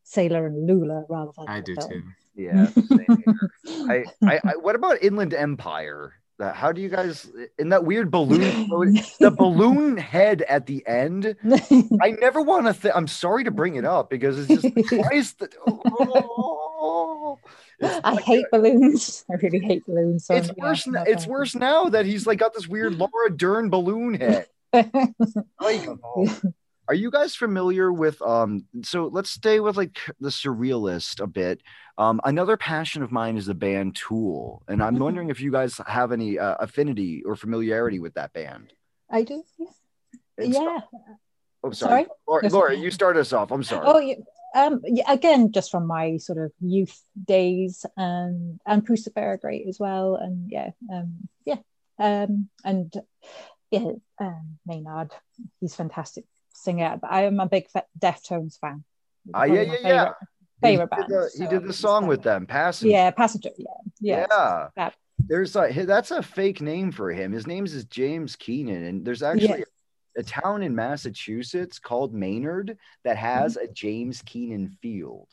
[0.03, 1.91] Sailor and Lula rather than i do film.
[1.91, 2.03] too
[2.37, 2.67] yeah.
[2.67, 3.51] same here.
[3.91, 6.15] I, I, I, what about Inland Empire?
[6.39, 8.69] That how do you guys in that weird balloon?
[9.21, 11.35] the balloon head at the end.
[12.03, 12.75] I never want to.
[12.79, 15.49] Th- I'm sorry to bring it up because it's just why is the.
[15.67, 17.39] Oh,
[17.81, 19.25] it's I like- hate uh, balloons.
[19.31, 20.27] I really hate balloons.
[20.27, 20.87] So It's worse.
[20.87, 24.47] N- It's worse now that he's like got this weird Laura Dern balloon head.
[25.59, 26.39] Like, oh.
[26.89, 31.61] Are you guys familiar with um so let's stay with like the surrealist a bit.
[31.99, 35.01] Um another passion of mine is the band Tool and I'm Mhm.
[35.01, 38.73] wondering if you guys have any uh, affinity or familiarity with that band.
[39.11, 39.43] I do.
[39.59, 39.67] Yeah.
[40.39, 40.81] It's- yeah.
[41.65, 42.05] Oh sorry.
[42.05, 42.07] Sorry?
[42.29, 43.51] Laura, Laura, you start us off.
[43.51, 43.87] I'm sorry.
[43.87, 44.15] Oh, yeah.
[44.55, 49.67] Um, yeah, again, just from my sort of youth days, and and Puscifer are great
[49.69, 51.59] as well, and yeah, um, yeah,
[51.99, 52.91] um, and
[53.71, 55.13] yeah, um, Maynard,
[55.61, 56.25] he's fantastic
[56.57, 56.99] singer.
[57.01, 57.67] But I am a big
[57.99, 58.85] Deftones fan.
[59.35, 60.05] Ah, yeah, yeah, my yeah.
[60.05, 60.15] favorite-
[60.63, 61.09] Favorite he band.
[61.09, 62.91] did the, he so did the song with them, Passenger.
[62.91, 63.51] Yeah, Passenger.
[63.59, 63.67] Yeah,
[64.01, 64.69] yeah, Yeah.
[64.77, 64.95] that.
[65.19, 67.31] There's a that's a fake name for him.
[67.33, 69.69] His name is James Keenan, and there's actually Yes.
[70.17, 75.29] a town in Massachusetts called Maynard that has a James Keenan field.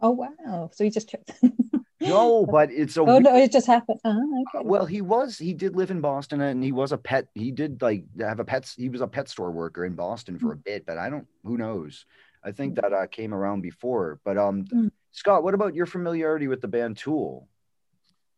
[0.00, 0.70] Oh wow!
[0.72, 1.20] So he just took.
[2.00, 4.00] No, but it's a oh no, it just happened.
[4.04, 4.66] Oh, okay.
[4.66, 7.28] well, he was he did live in Boston and he was a pet.
[7.34, 8.72] He did like have a pet.
[8.76, 11.26] He was a pet store worker in Boston for a bit, but I don't.
[11.44, 12.06] Who knows?
[12.42, 14.20] I think that uh, came around before.
[14.24, 14.90] But um, Mm.
[15.12, 17.48] Scott, what about your familiarity with the band Tool?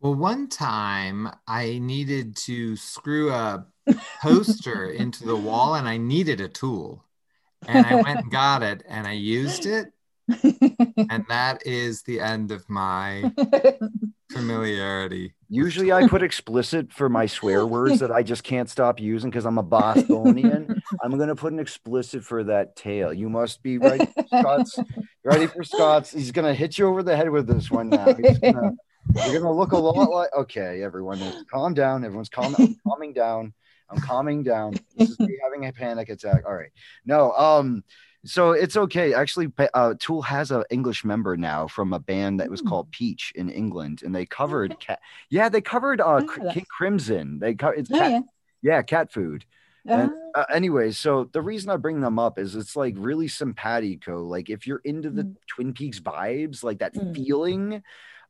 [0.00, 3.66] well one time i needed to screw a
[4.20, 7.02] poster into the wall and i needed a tool
[7.66, 9.92] and i went and got it and i used it
[10.28, 13.32] and that is the end of my
[14.32, 15.34] familiarity.
[15.48, 19.46] Usually I put explicit for my swear words that I just can't stop using because
[19.46, 20.82] I'm a Bostonian.
[21.02, 23.12] I'm gonna put an explicit for that tail.
[23.12, 24.78] You must be ready for Scott's
[25.24, 26.12] ready for Scott's.
[26.12, 28.14] He's gonna hit you over the head with this one now.
[28.14, 28.72] He's gonna,
[29.14, 31.20] you're gonna look a lot like okay, everyone
[31.50, 32.04] calm down.
[32.04, 33.52] Everyone's calm I'm calming down.
[33.88, 34.74] I'm calming down.
[34.96, 36.42] This is me having a panic attack.
[36.44, 36.70] All right.
[37.04, 37.84] No, um,
[38.26, 39.14] so it's okay.
[39.14, 42.68] Actually, uh, Tool has an English member now from a band that was Hmm.
[42.68, 45.00] called Peach in England, and they covered cat.
[45.30, 47.38] Yeah, they covered uh, Oh, King Crimson.
[47.38, 48.20] They co- it's Oh, cat, yeah.
[48.62, 49.44] yeah, cat food.
[49.88, 53.28] And, Ah, uh, anyway, so the reason I bring them up is it's like really
[53.28, 54.24] simpatico.
[54.24, 55.36] Like if you're into the Mm.
[55.46, 57.14] Twin Peaks vibes, like that Mm.
[57.14, 57.82] feeling.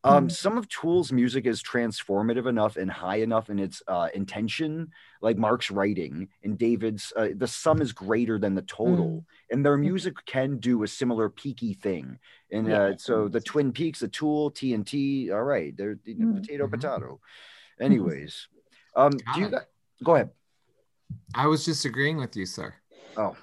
[0.05, 0.33] Um, Mm.
[0.33, 4.93] some of Tool's music is transformative enough and high enough in its uh, intention,
[5.27, 7.12] like Mark's writing and David's.
[7.16, 11.29] Uh, the sum is greater than the total, and their music can do a similar
[11.29, 12.18] peaky thing.
[12.53, 13.41] And Yeah, uh, so the.
[13.41, 15.33] Twin Peaks, the Tool, TNT.
[15.33, 16.37] All right, they're you know, Mm.
[16.41, 16.70] potato, Mhm.
[16.70, 17.20] potato.
[17.81, 18.49] Anyways,
[18.95, 19.51] um, do you
[20.05, 20.31] go ahead?
[21.35, 22.74] I was just agreeing with you, sir.
[23.16, 23.37] Oh,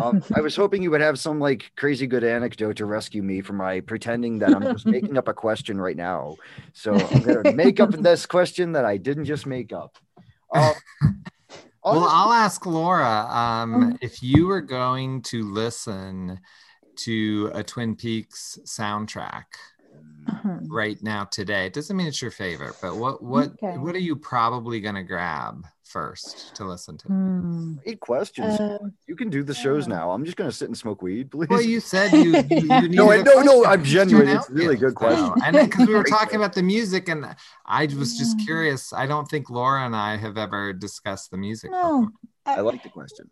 [0.00, 3.40] um, I was hoping you would have some like crazy good anecdote to rescue me
[3.40, 6.36] from my pretending that I'm just making up a question right now.
[6.72, 9.98] So I'm gonna make up this question that I didn't just make up.
[10.54, 10.72] Um,
[11.84, 13.98] Well, honestly- I'll ask Laura um, Mm.
[14.00, 16.40] if you were going to listen
[16.96, 19.44] to a Twin Peaks soundtrack
[20.28, 20.58] uh-huh.
[20.68, 21.66] right now today.
[21.66, 23.76] It doesn't mean it's your favorite, but what what Okay.
[23.78, 27.06] what are you probably going to grab first to listen to?
[27.08, 27.74] Hmm.
[27.86, 28.58] eight questions.
[28.58, 29.94] Um, you can do the shows yeah.
[29.96, 30.10] now.
[30.10, 31.48] I'm just gonna sit and smoke weed, please.
[31.48, 33.64] Well, you said you, you, you No, needed I- a no, no.
[33.66, 34.28] I'm genuine.
[34.28, 35.24] an It's really good question.
[35.26, 35.34] though.
[35.44, 37.26] And because we were talking about the music, and
[37.66, 38.44] I was just Yeah.
[38.46, 38.92] curious.
[38.92, 41.70] I don't think Laura and I have ever discussed the music.
[41.70, 42.10] no,
[42.46, 43.30] I like the question.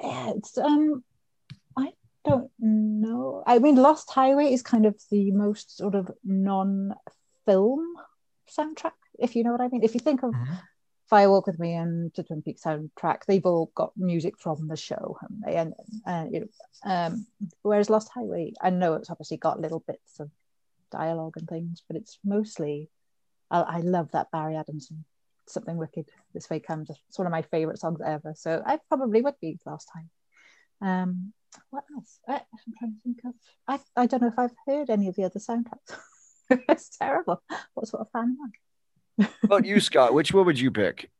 [0.00, 1.13] Yeah, it's um I
[2.24, 3.42] don't know.
[3.46, 7.94] I mean Lost Highway is kind of the most sort of non-film
[8.48, 9.82] soundtrack, if you know what I mean.
[9.82, 10.60] If you think of Mhm.
[11.06, 14.76] Fire Walk with Me and the Twin Peaks soundtrack, they've all got music from the
[14.76, 15.56] show, haven't they?
[15.56, 15.74] And
[16.06, 16.46] uh, you know,
[16.84, 17.26] um,
[17.62, 20.30] whereas Lost Highway, I know it's obviously got little bits of
[20.90, 22.88] dialogue and things, but it's mostly.
[23.50, 25.04] I, I love that Barry Adamson song,
[25.46, 26.88] Something Wicked This Way Comes.
[27.08, 28.32] It's one of my favorite songs ever.
[28.34, 30.10] So I probably would be Last Time.
[30.80, 31.32] Um,
[31.70, 32.20] what else?
[32.28, 33.34] I, I'm trying to think of.
[33.68, 35.98] I, I don't know if I've heard any of the other soundtracks.
[36.68, 37.42] it's terrible.
[37.48, 38.52] What's what sort of fan am
[39.20, 39.24] I?
[39.24, 40.14] How about you, Scott?
[40.14, 41.10] Which one would you pick?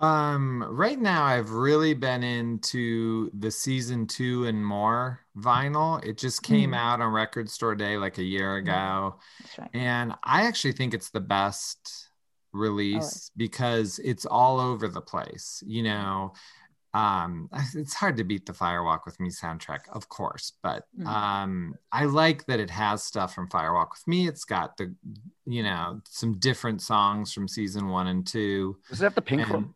[0.00, 6.04] Um, right now I've really been into the season two and more vinyl.
[6.04, 6.76] It just came Mm.
[6.76, 9.18] out on Record Store Day like a year ago.
[9.40, 9.70] That's right.
[9.74, 12.10] And I actually think it's the best
[12.52, 15.64] release because it's all over the place.
[15.66, 16.34] You know,
[16.94, 21.06] um, it's hard to beat the Firewalk with Me soundtrack, of course, but Mm.
[21.06, 24.26] um, I like that it has stuff from Firewalk with Me.
[24.26, 24.94] It's got the,
[25.46, 28.78] you know, some different songs from season one and two.
[28.88, 29.74] Does it have the pink And, one?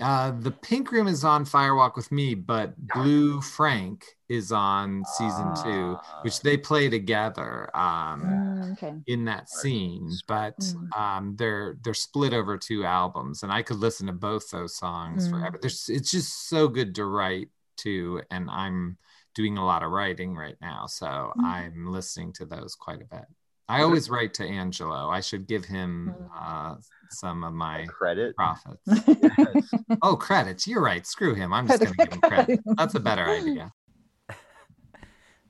[0.00, 5.54] Uh, the Pink Room is on Firewalk with Me, but Blue Frank is on season
[5.62, 6.20] two, Ah.
[6.22, 7.74] which they play together.
[7.76, 8.94] Um, Mm, okay.
[9.06, 10.96] in that scene, but Mm.
[10.96, 15.26] um, they're they're split over two albums, and I could listen to both those songs
[15.26, 15.30] Mm.
[15.30, 15.58] forever.
[15.60, 18.98] There's it's just so good to write to, and I'm
[19.34, 21.44] doing a lot of writing right now, so Mm.
[21.44, 23.26] I'm listening to those quite a bit.
[23.68, 25.08] I always write to Angelo.
[25.08, 26.30] I should give him Mm.
[26.34, 26.76] uh,
[27.10, 28.34] some of my Credit.
[28.36, 28.82] profits.
[30.02, 30.66] oh, credits!
[30.66, 31.06] You're right.
[31.06, 31.52] Screw him.
[31.52, 32.60] I'm just gonna give him credit.
[32.76, 33.72] That's a better idea.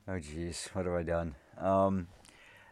[0.07, 1.35] Oh geez, what have I done?
[1.59, 2.07] Um,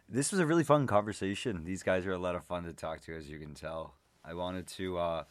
[0.08, 1.64] this was a really fun conversation.
[1.64, 3.94] These guys are a lot of fun to talk to, as you can tell.
[4.24, 5.24] I wanted to uh,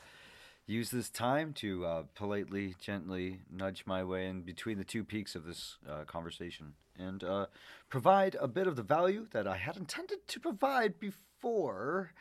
[0.70, 5.36] use this time to uh, politely, gently nudge my way in between the two peaks
[5.36, 7.48] of this uh, conversation and uh,
[7.90, 12.12] provide a bit of the value that I had intended to provide before.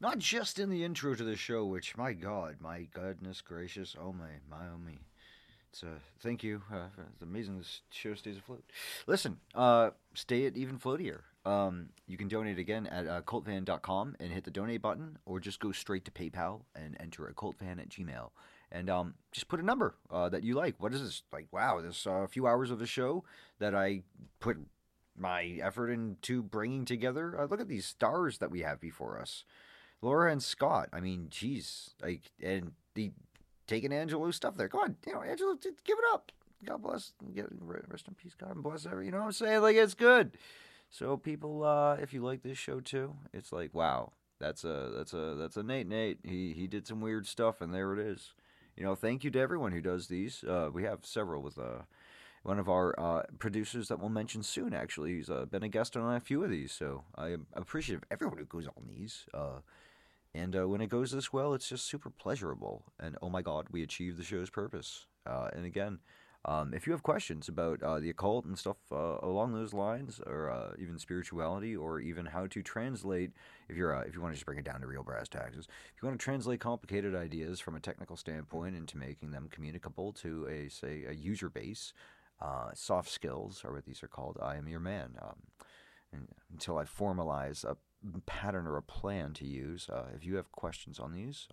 [0.00, 4.12] Not just in the intro to the show, which, my God, my goodness gracious, oh
[4.12, 4.98] my, my, oh me.
[5.70, 6.62] It's uh, thank you.
[6.72, 8.64] Uh, it's amazing this show stays afloat.
[9.06, 11.20] Listen, uh, stay it even floatier.
[11.44, 15.60] Um, you can donate again at uh, cultfan.com and hit the donate button, or just
[15.60, 18.30] go straight to PayPal and enter a cultfan at Gmail.
[18.72, 20.76] And um, just put a number uh, that you like.
[20.78, 21.22] What is this?
[21.32, 23.24] Like, wow, this a uh, few hours of a show
[23.58, 24.02] that I
[24.38, 24.58] put
[25.18, 27.38] my effort into bringing together.
[27.38, 29.44] Uh, look at these stars that we have before us.
[30.02, 30.88] Laura and Scott.
[30.92, 33.12] I mean, geez, like, and the
[33.66, 34.68] taking Angelo's stuff there.
[34.68, 36.32] Come on, you know, Angelo, give it up.
[36.64, 37.12] God bless.
[37.88, 38.34] Rest in peace.
[38.38, 39.06] God bless every.
[39.06, 39.62] You know what I'm saying?
[39.62, 40.32] Like it's good.
[40.90, 45.12] So people, uh, if you like this show too, it's like wow, that's a that's
[45.12, 46.18] a that's a Nate Nate.
[46.24, 48.32] He he did some weird stuff, and there it is.
[48.76, 50.42] You know, thank you to everyone who does these.
[50.42, 51.82] Uh, we have several with uh,
[52.42, 54.74] one of our uh, producers that we'll mention soon.
[54.74, 58.02] Actually, he's uh, been a guest on a few of these, so I am appreciative
[58.02, 59.26] of everyone who goes on these.
[59.32, 59.60] Uh,
[60.34, 62.84] and uh, when it goes this well, it's just super pleasurable.
[62.98, 65.06] And oh my God, we achieved the show's purpose.
[65.26, 66.00] And again,
[66.46, 70.20] um, if you have questions about uh, the occult and stuff uh, along those lines,
[70.26, 73.32] or uh, even spirituality, or even how to translate,
[73.68, 75.68] if you're uh, if you want to just bring it down to real brass taxes,
[75.94, 80.12] if you want to translate complicated ideas from a technical standpoint into making them communicable
[80.14, 81.92] to a say a user base,
[82.40, 84.38] uh, soft skills are what these are called.
[84.40, 85.16] I am your man.
[85.20, 85.36] Um,
[86.52, 87.76] until I formalize a
[88.26, 91.46] pattern or a plan to use, uh, if you have questions on these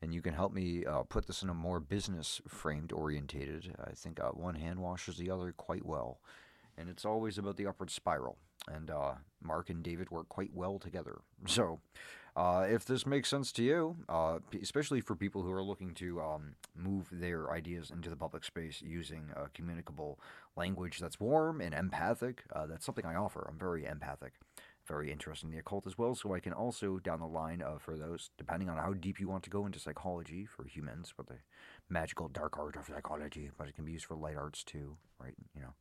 [0.00, 3.74] and you can help me uh, put this in a more business framed orientated.
[3.84, 6.20] I think uh, one hand washes the other quite well,
[6.76, 8.36] and it's always about the upward spiral.
[8.70, 11.18] And uh, Mark and David work quite well together.
[11.46, 11.80] So,
[12.36, 16.20] uh, if this makes sense to you, uh, especially for people who are looking to
[16.20, 20.20] um, move their ideas into the public space using a communicable
[20.56, 23.44] language that's warm and empathic, uh, that's something I offer.
[23.48, 24.34] I'm very empathic
[24.88, 26.14] very interested in the occult as well.
[26.14, 29.28] So I can also, down the line, uh, for those, depending on how deep you
[29.28, 31.36] want to go into psychology for humans, but the
[31.88, 35.34] magical dark art of psychology, but it can be used for light arts too, right?
[35.54, 35.74] You know,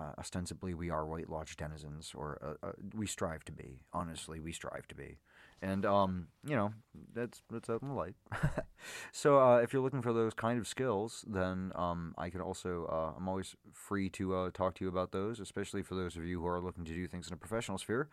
[0.00, 3.82] uh, ostensibly we are White Lodge denizens, or uh, uh we strive to be.
[3.92, 5.18] Honestly, we strive to be.
[5.62, 6.72] And um, you know,
[7.14, 8.14] that's that's out in the light.
[9.12, 12.86] so uh, if you're looking for those kind of skills, then um, I can also
[12.90, 16.24] uh, I'm always free to uh, talk to you about those, especially for those of
[16.24, 18.08] you who are looking to do things in a professional sphere.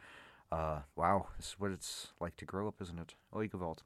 [0.51, 3.15] Uh, wow, this is what it's like to grow up, isn't it?
[3.53, 3.83] Vault.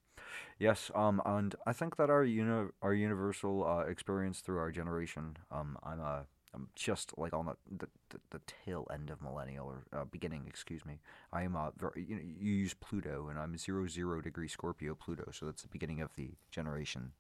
[0.60, 5.38] Yes, um, and I think that our uni- our universal uh, experience through our generation,
[5.52, 9.84] um, I'm a I'm just like on the, the, the, tail end of millennial or
[9.94, 11.00] uh, beginning, excuse me.
[11.32, 14.96] I am uh, very, you know, you use Pluto, and I'm zero zero degree Scorpio
[14.96, 17.12] Pluto, so that's the beginning of the generation.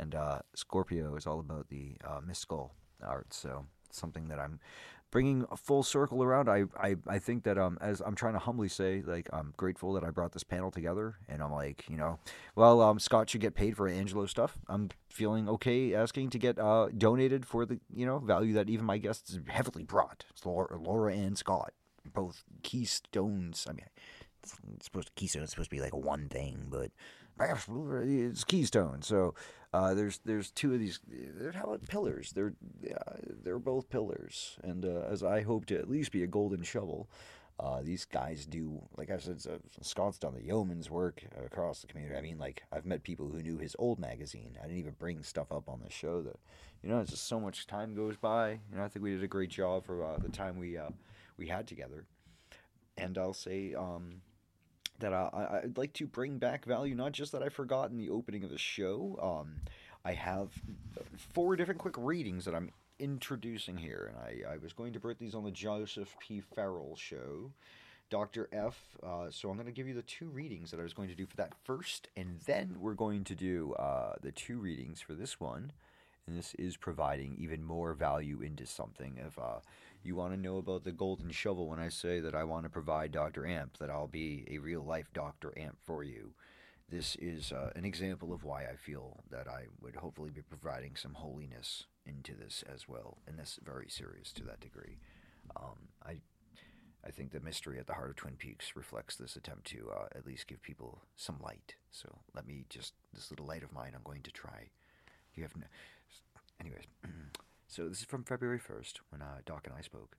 [0.00, 4.60] And uh, Scorpio is all about the uh, mystical art, so something that I'm
[5.14, 8.40] bringing a full circle around, I, I, I think that um, as I'm trying to
[8.40, 11.96] humbly say, like I'm grateful that I brought this panel together, and I'm like, you
[11.96, 12.18] know,
[12.56, 14.58] well, um, Scott should get paid for Angelo stuff.
[14.68, 18.84] I'm feeling okay asking to get uh, donated for the you know value that even
[18.84, 20.24] my guests heavily brought.
[20.30, 21.72] It's Laura, Laura and Scott,
[22.12, 23.66] both keystones.
[23.68, 23.86] I mean,
[24.42, 25.44] it's, supposed to keystone.
[25.44, 26.90] It's supposed to be like one thing, but
[27.40, 29.02] it's keystone.
[29.02, 29.34] So
[29.74, 31.00] uh, there's there's two of these.
[31.08, 32.32] They're how about pillars?
[32.32, 32.54] They're
[32.88, 36.62] uh, they're both pillars, and uh, as I hope to at least be a golden
[36.62, 37.08] shovel.
[37.60, 39.40] Uh, these guys do, like I said,
[39.80, 42.16] Scott's done the yeoman's work across the community.
[42.16, 44.58] I mean, like I've met people who knew his old magazine.
[44.60, 46.20] I didn't even bring stuff up on the show.
[46.22, 46.36] That
[46.82, 48.50] you know, it's just so much time goes by.
[48.70, 50.90] You know, I think we did a great job for uh, the time we uh,
[51.36, 52.06] we had together.
[52.96, 54.20] And I'll say, um,
[55.00, 58.10] that I, I'd like to bring back value, not just that I forgot in the
[58.10, 59.18] opening of the show.
[59.20, 59.60] Um,
[60.04, 60.50] I have
[61.32, 65.18] four different quick readings that I'm introducing here, and I, I was going to put
[65.18, 66.40] these on the Joseph P.
[66.40, 67.52] Farrell show.
[68.10, 68.48] Dr.
[68.52, 68.78] F.
[69.02, 71.14] Uh, so I'm going to give you the two readings that I was going to
[71.14, 75.14] do for that first, and then we're going to do uh, the two readings for
[75.14, 75.72] this one.
[76.26, 79.18] And this is providing even more value into something.
[79.26, 79.60] If uh,
[80.02, 82.70] you want to know about the golden shovel when I say that I want to
[82.70, 83.46] provide Dr.
[83.46, 85.52] Amp, that I'll be a real life Dr.
[85.58, 86.32] Amp for you.
[86.88, 90.96] This is uh, an example of why I feel that I would hopefully be providing
[90.96, 94.98] some holiness into this as well, and that's very serious to that degree.
[95.56, 96.18] Um, I
[97.06, 100.06] I think the mystery at the heart of Twin Peaks reflects this attempt to uh,
[100.14, 101.74] at least give people some light.
[101.90, 103.92] So let me just this little light of mine.
[103.94, 104.70] I'm going to try.
[105.34, 105.66] You have, no,
[106.60, 106.84] anyways.
[107.66, 110.16] So this is from February 1st when uh, Doc and I spoke.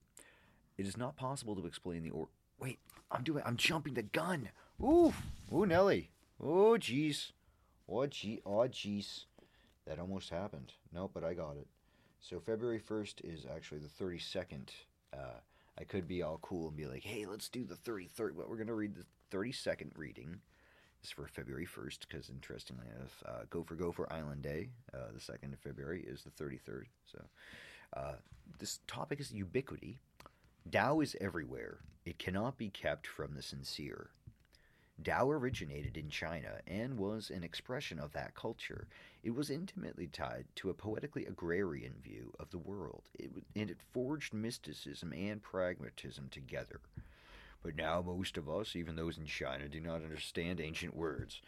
[0.77, 2.27] It is not possible to explain the or.
[2.59, 2.79] Wait,
[3.09, 3.43] I'm doing.
[3.45, 4.49] I'm jumping the gun.
[4.81, 5.13] Ooh,
[5.53, 6.09] ooh, Nelly.
[6.43, 7.31] Oh, jeez.
[7.87, 8.41] Oh, gee.
[8.45, 9.23] Oh, jeez.
[9.87, 10.73] That almost happened.
[10.93, 11.67] No, but I got it.
[12.19, 14.71] So February 1st is actually the 32nd.
[15.13, 15.39] Uh,
[15.79, 18.35] I could be all cool and be like, hey, let's do the 33rd.
[18.35, 20.39] But we're going to read the 32nd reading
[21.05, 25.53] is for February 1st, because interestingly enough, uh, Gopher Gopher Island Day, uh, the 2nd
[25.53, 26.85] of February, is the 33rd.
[27.05, 27.21] So
[27.95, 28.13] uh,
[28.57, 29.99] this topic is ubiquity.
[30.71, 31.77] Tao is everywhere.
[32.05, 34.09] It cannot be kept from the sincere.
[35.03, 38.87] Tao originated in China and was an expression of that culture.
[39.23, 43.77] It was intimately tied to a poetically agrarian view of the world, it, and it
[43.93, 46.79] forged mysticism and pragmatism together.
[47.65, 51.41] But now most of us, even those in China, do not understand ancient words.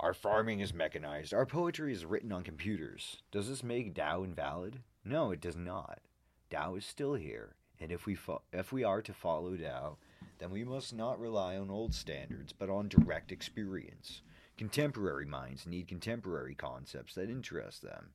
[0.00, 1.34] Our farming is mechanized.
[1.34, 3.18] Our poetry is written on computers.
[3.30, 4.80] Does this make Tao invalid?
[5.04, 6.00] No, it does not.
[6.48, 9.98] Tao is still here, and if we fo- if we are to follow Tao,
[10.38, 14.22] then we must not rely on old standards, but on direct experience.
[14.56, 18.12] Contemporary minds need contemporary concepts that interest them.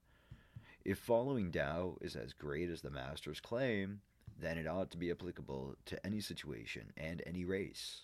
[0.83, 4.01] If following Tao is as great as the Masters claim,
[4.39, 8.01] then it ought to be applicable to any situation and any race.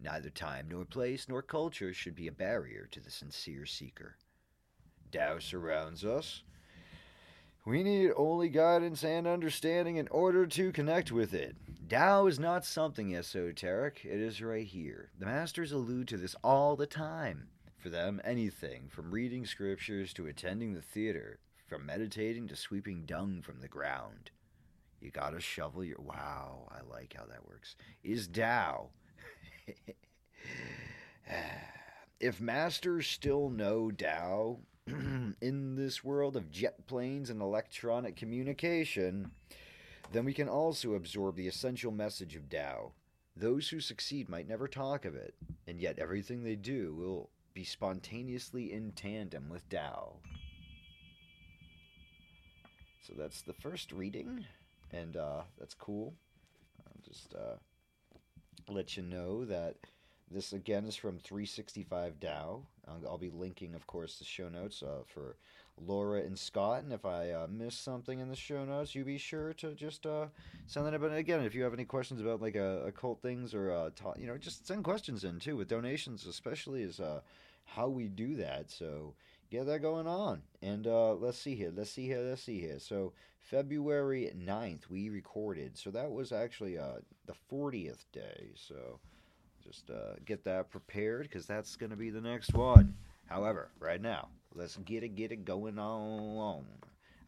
[0.00, 4.16] Neither time nor place nor culture should be a barrier to the sincere seeker.
[5.10, 6.42] Tao surrounds us.
[7.64, 11.56] We need only guidance and understanding in order to connect with it.
[11.88, 15.10] Tao is not something esoteric, it is right here.
[15.18, 17.48] The Masters allude to this all the time.
[17.76, 23.42] For them, anything, from reading scriptures to attending the theater, from meditating to sweeping dung
[23.42, 24.30] from the ground.
[25.00, 26.00] You gotta shovel your.
[26.00, 27.76] Wow, I like how that works.
[28.02, 28.88] Is Tao.
[32.20, 39.30] if masters still know Tao in this world of jet planes and electronic communication,
[40.12, 42.92] then we can also absorb the essential message of Tao.
[43.36, 45.34] Those who succeed might never talk of it,
[45.66, 50.14] and yet everything they do will be spontaneously in tandem with Tao.
[53.06, 54.46] So that's the first reading,
[54.96, 56.14] and uh, that's cool.
[56.86, 57.56] I'll just uh,
[58.68, 59.76] let you know that
[60.30, 62.62] this again is from 365 Tao.
[63.08, 65.36] I'll, be linking, of course, the show notes uh, for
[65.80, 66.82] Laura and Scott.
[66.82, 70.06] And if I uh, miss something in the show notes, you be sure to just
[70.06, 70.26] uh,
[70.66, 71.00] send that in.
[71.00, 74.14] But again, if you have any questions about like uh, occult things or uh, ta-
[74.18, 77.20] you know, just send questions in too with donations, especially is uh,
[77.64, 78.70] how we do that.
[78.70, 79.14] So
[79.50, 80.42] get that going on.
[80.62, 81.72] And uh, let's see here.
[81.74, 82.20] Let's see here.
[82.20, 82.78] Let's see here.
[82.78, 85.76] So February 9th, we recorded.
[85.76, 88.50] So that was actually uh, the 40th day.
[88.54, 88.98] So
[89.62, 92.94] just uh, get that prepared because that's going to be the next one.
[93.26, 96.64] However, right now, let's get it, get it going on.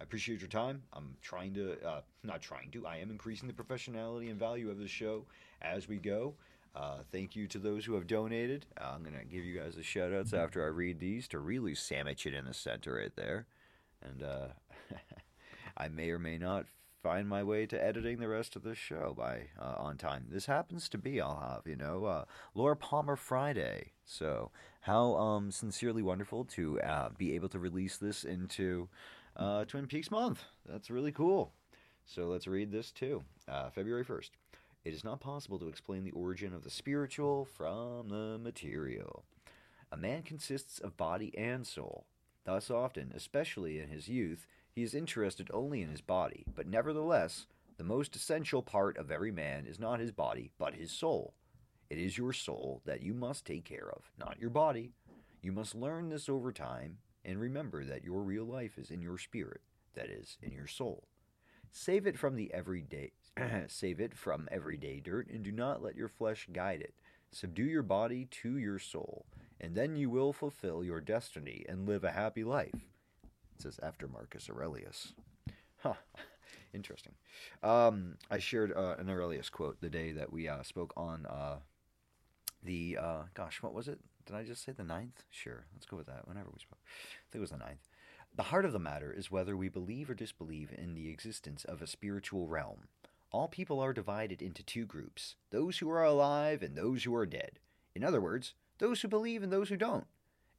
[0.01, 0.83] I appreciate your time.
[0.93, 4.79] I'm trying to, uh, not trying to, I am increasing the professionality and value of
[4.79, 5.25] the show
[5.61, 6.35] as we go.
[6.75, 8.67] Uh, thank you to those who have donated.
[8.81, 11.39] Uh, I'm going to give you guys the shout outs after I read these to
[11.39, 13.47] really sandwich it in the center right there.
[14.03, 14.47] And uh,
[15.77, 16.67] I may or may not
[17.03, 20.27] find my way to editing the rest of the show by uh, on time.
[20.31, 23.93] This happens to be, I'll have, you know, uh, Laura Palmer Friday.
[24.05, 24.51] So,
[24.83, 28.89] how um, sincerely wonderful to uh, be able to release this into
[29.67, 30.45] Twin Peaks month.
[30.69, 31.53] That's really cool.
[32.07, 33.23] So, let's read this too.
[33.75, 34.31] February 1st.
[34.85, 39.25] It is not possible to explain the origin of the spiritual from the material.
[39.91, 42.07] A man consists of body and soul.
[42.45, 47.47] Thus, often, especially in his youth, he is interested only in his body, but nevertheless,
[47.77, 51.35] the most essential part of every man is not his body, but his soul.
[51.91, 54.93] It is your soul that you must take care of, not your body.
[55.43, 59.19] You must learn this over time and remember that your real life is in your
[59.19, 59.61] spirit,
[59.95, 61.09] that is, in your soul.
[61.71, 63.13] Save it from the everyday
[63.69, 66.95] save it from everyday dirt and do not let your flesh guide it.
[67.31, 69.27] Subdue your body to your soul,
[69.61, 72.75] and then you will fulfill your destiny and live a happy life.
[72.75, 75.13] It says after Marcus Aurelius.
[75.83, 75.95] Huh.
[76.73, 77.15] Interesting.
[77.63, 81.57] Um, I shared uh, an Aurelius quote the day that we uh, spoke on uh,
[82.63, 83.99] the, uh, gosh, what was it?
[84.27, 85.25] Did I just say the ninth?
[85.31, 86.29] Sure, let's go with that.
[86.29, 87.89] Whenever we spoke, I think it was the ninth.
[88.37, 91.81] The heart of the matter is whether we believe or disbelieve in the existence of
[91.81, 92.89] a spiritual realm.
[93.31, 97.27] All people are divided into two groups those who are alive and those who are
[97.27, 97.59] dead.
[97.95, 100.07] In other words, those who believe and those who don't.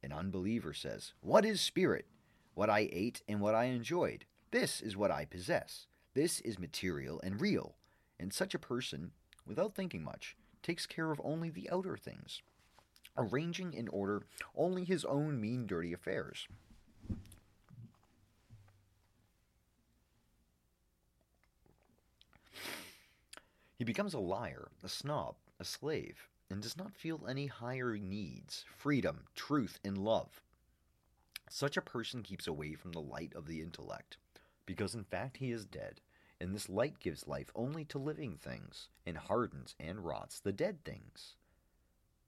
[0.03, 2.05] An unbeliever says, What is spirit?
[2.59, 4.25] what I ate, and what I enjoyed.
[4.51, 5.87] This is what I possess.
[6.13, 7.75] This is material and real.
[8.19, 9.11] And such a person,
[9.47, 12.41] without thinking much, takes care of only the outer things,
[13.17, 14.23] arranging in order
[14.57, 16.49] only his own mean, dirty affairs.
[23.79, 28.65] He becomes a liar, a snob, a slave, and does not feel any higher needs
[28.75, 30.41] freedom, truth, and love.
[31.49, 34.17] Such a person keeps away from the light of the intellect,
[34.65, 36.01] because in fact he is dead,
[36.41, 40.83] and this light gives life only to living things, and hardens and rots the dead
[40.83, 41.37] things.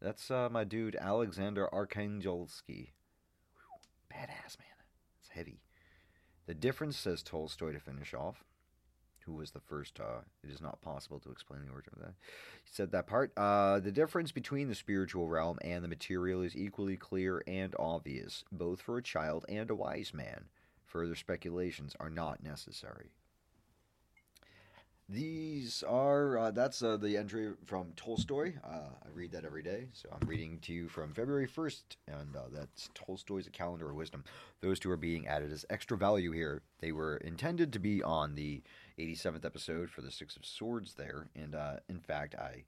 [0.02, 2.91] That's uh, my dude Alexander Arkhangelsky.
[4.10, 4.80] Badass, man.
[5.19, 5.60] It's heavy.
[6.45, 8.45] The difference, says Tolstoy to finish off,
[9.26, 12.14] who was the first, uh, it is not possible to explain the origin of that.
[12.64, 13.31] He said that part.
[13.38, 18.43] Uh, the difference between the spiritual realm and the material is equally clear and obvious,
[18.52, 20.45] both for a child and a wise man.
[20.85, 23.11] Further speculations are not necessary.
[25.11, 28.53] These are, uh, that's uh, the entry from Tolstoy.
[28.64, 29.89] Uh, I read that every day.
[29.91, 33.98] So I'm reading to you from February 1st, and uh, that's Tolstoy's A Calendar of
[33.98, 34.23] Wisdom.
[34.61, 36.61] Those two are being added as extra value here.
[36.80, 38.64] They were intended to be on the
[38.97, 41.27] 87th episode for the Six of Swords there.
[41.35, 42.63] And uh, in fact, I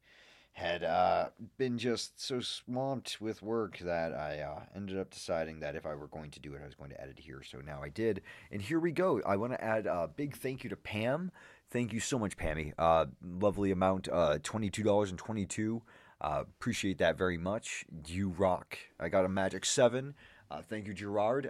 [0.54, 5.76] had uh, been just so swamped with work that I uh, ended up deciding that
[5.76, 7.42] if I were going to do it, I was going to edit here.
[7.42, 8.22] So now I did.
[8.52, 9.20] And here we go.
[9.26, 11.32] I want to add a big thank you to Pam.
[11.72, 12.74] Thank you so much, Pammy.
[12.78, 15.82] Uh, lovely amount, uh, $22.22.
[16.22, 17.84] Uh, appreciate that very much.
[18.06, 18.78] You rock.
[19.00, 20.14] I got a Magic 7.
[20.52, 21.50] Uh, thank you, Gerard.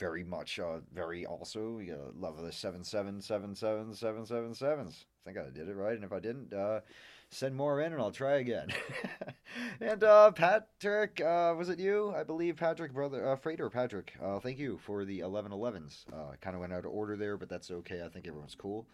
[0.00, 1.78] Very much, uh, very also.
[1.78, 5.04] You know, love the seven seven seven seven seven seven sevens.
[5.24, 6.80] I think I did it right, and if I didn't, uh,
[7.28, 8.68] send more in, and I'll try again.
[9.80, 12.14] and uh, Patrick, uh, was it you?
[12.16, 14.14] I believe Patrick, brother, uh, Freighter Patrick.
[14.22, 16.06] Uh, thank you for the eleven elevens.
[16.10, 18.02] Uh, kind of went out of order there, but that's okay.
[18.02, 18.86] I think everyone's cool.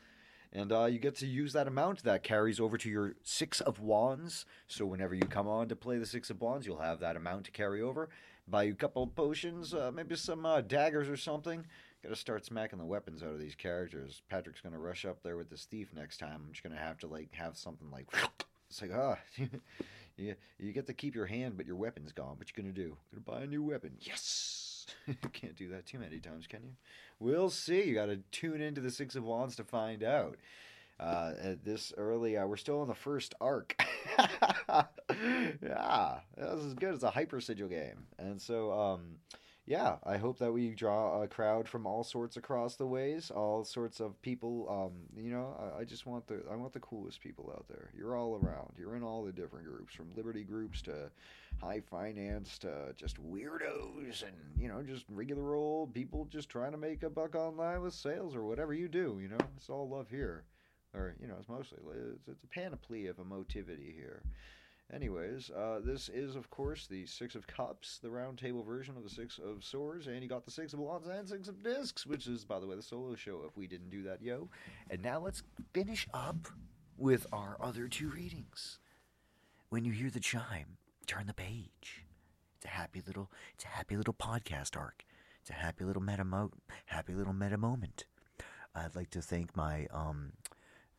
[0.52, 3.78] And uh, you get to use that amount that carries over to your Six of
[3.78, 4.44] Wands.
[4.66, 7.44] So whenever you come on to play the Six of Wands, you'll have that amount
[7.44, 8.08] to carry over
[8.48, 11.64] buy you a couple potions, uh, maybe some uh, daggers or something.
[12.02, 14.22] Got to start smacking the weapons out of these characters.
[14.28, 16.42] Patrick's gonna rush up there with this thief next time.
[16.44, 18.06] I'm just gonna have to like have something like
[18.70, 19.18] it's like ah,
[20.16, 22.36] you you get to keep your hand, but your weapon's gone.
[22.38, 22.96] What you gonna do?
[23.12, 23.92] Gonna buy a new weapon?
[24.00, 24.66] Yes.
[25.06, 26.72] You can't do that too many times, can you?
[27.18, 27.84] We'll see.
[27.84, 30.38] You got to tune into the Six of Wands to find out
[30.98, 31.32] uh,
[31.64, 32.36] this early.
[32.36, 33.80] Uh, we're still in the first arc.
[34.18, 34.84] yeah,
[36.36, 36.94] this is good.
[36.94, 39.16] It's a hyper sigil game, and so um,
[39.66, 43.64] yeah, I hope that we draw a crowd from all sorts across the ways, all
[43.64, 44.68] sorts of people.
[44.70, 47.90] Um, you know, I, I just want the I want the coolest people out there.
[47.96, 48.74] You're all around.
[48.78, 51.10] You're in all the different groups, from liberty groups to
[51.60, 56.78] high finance to just weirdos and you know just regular old people just trying to
[56.78, 59.18] make a buck online with sales or whatever you do.
[59.20, 60.44] You know, it's all love here
[60.96, 61.78] or you know, it's mostly
[62.14, 64.22] it's, it's a panoply of emotivity here.
[64.92, 69.02] Anyways, uh, this is of course the Six of Cups, the round table version of
[69.02, 72.06] the Six of Swords, and you got the Six of Wands and Six of Discs,
[72.06, 73.42] which is, by the way, the solo show.
[73.46, 74.48] If we didn't do that, yo.
[74.88, 75.42] And now let's
[75.72, 76.48] finish up
[76.96, 78.78] with our other two readings.
[79.70, 82.06] When you hear the chime, turn the page.
[82.56, 85.04] It's a happy little, it's a happy little podcast arc.
[85.40, 86.52] It's a happy little meta mo-
[86.86, 88.06] happy little meta moment.
[88.74, 90.32] I'd like to thank my um,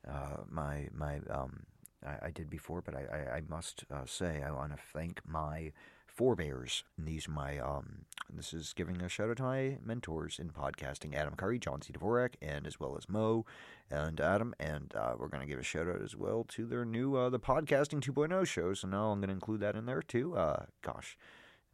[0.10, 1.64] uh, my my um,
[2.06, 5.22] I, I, did before, but I, I, I must uh, say I want to thank
[5.28, 5.72] my
[6.08, 6.84] forebears.
[6.98, 11.36] These my um, this is giving a shout out to my mentors in podcasting: Adam
[11.36, 11.94] Curry, John C.
[11.94, 13.46] Dvorak, and as well as Mo
[13.90, 14.54] and Adam.
[14.60, 17.30] And uh, we're going to give a shout out as well to their new uh,
[17.30, 18.74] the podcasting 2.0 show.
[18.74, 20.36] So now I'm going to include that in there too.
[20.36, 21.18] Uh, gosh,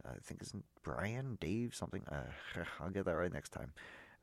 [0.06, 0.54] I think it's
[0.84, 2.04] Brian, Dave, something.
[2.12, 3.74] Uh, I'll get that right next time.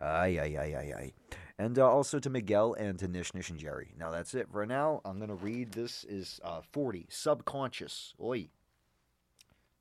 [0.00, 1.12] Aye, aye, aye, aye, aye.
[1.58, 3.92] And uh, also to Miguel and to Nish, Nish, and Jerry.
[3.98, 5.02] Now that's it for now.
[5.04, 7.06] I'm going to read this is uh, 40.
[7.10, 8.14] Subconscious.
[8.18, 8.48] Oi.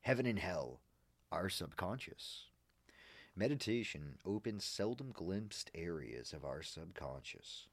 [0.02, 0.82] Heaven and hell
[1.32, 2.48] are subconscious.
[3.34, 7.68] Meditation opens seldom glimpsed areas of our subconscious.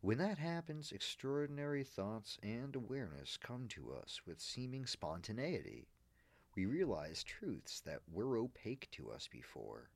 [0.00, 5.86] When that happens, extraordinary thoughts and awareness come to us with seeming spontaneity.
[6.56, 9.90] We realize truths that were opaque to us before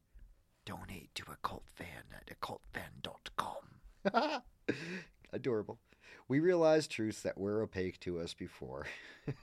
[0.64, 3.74] donate to a cult fan at occultfan.com.
[5.32, 5.78] Adorable.
[6.28, 8.86] We realize truths that were opaque to us before.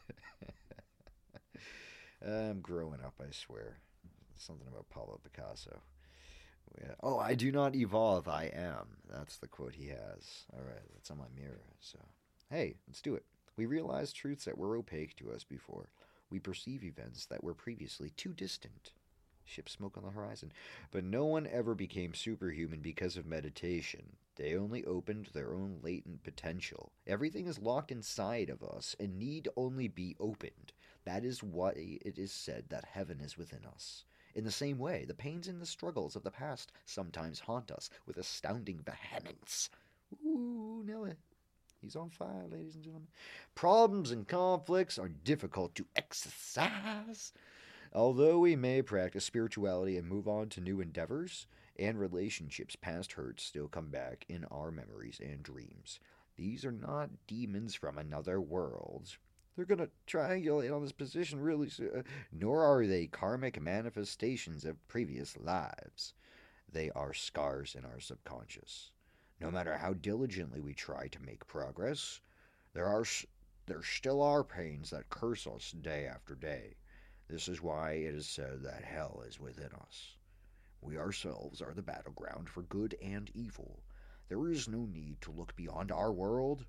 [2.26, 3.80] I'm growing up, I swear.
[4.38, 5.81] Something about Pablo Picasso.
[7.03, 8.98] Oh, I do not evolve, I am.
[9.10, 10.45] That's the quote he has.
[10.53, 11.64] All right, that's on my mirror.
[11.80, 11.99] So,
[12.49, 13.26] hey, let's do it.
[13.57, 15.89] We realize truths that were opaque to us before.
[16.30, 18.93] We perceive events that were previously too distant
[19.52, 20.52] ship smoke on the horizon.
[20.91, 24.15] But no one ever became superhuman because of meditation.
[24.38, 26.91] They only opened their own latent potential.
[27.06, 30.72] Everything is locked inside of us and need only be opened.
[31.03, 34.06] That is why it is said that heaven is within us.
[34.34, 37.90] In the same way, the pains and the struggles of the past sometimes haunt us
[38.06, 39.69] with astounding vehemence.
[40.26, 41.14] Ooh, Nelly.
[41.82, 43.07] He's on fire, ladies and gentlemen.
[43.56, 47.34] Problems and conflicts are difficult to exercise.
[47.93, 51.45] Although we may practice spirituality and move on to new endeavors
[51.77, 55.99] and relationships, past hurts still come back in our memories and dreams.
[56.38, 59.18] These are not demons from another world.
[59.55, 61.91] They're going to triangulate on this position really soon.
[61.93, 62.01] Uh,
[62.31, 66.13] nor are they karmic manifestations of previous lives.
[66.72, 68.91] They are scars in our subconscious.
[69.41, 72.22] No matter how diligently we try to make progress,
[72.73, 73.03] there are
[73.65, 76.76] there still are pains that curse us day after day.
[77.31, 80.17] This is why it is said that hell is within us.
[80.81, 83.83] We ourselves are the battleground for good and evil.
[84.29, 86.65] There is no need to look beyond our world.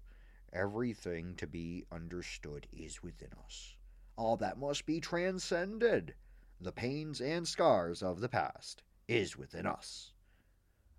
[0.52, 3.76] Everything to be understood is within us.
[4.16, 6.14] All that must be transcended,
[6.60, 10.12] the pains and scars of the past, is within us.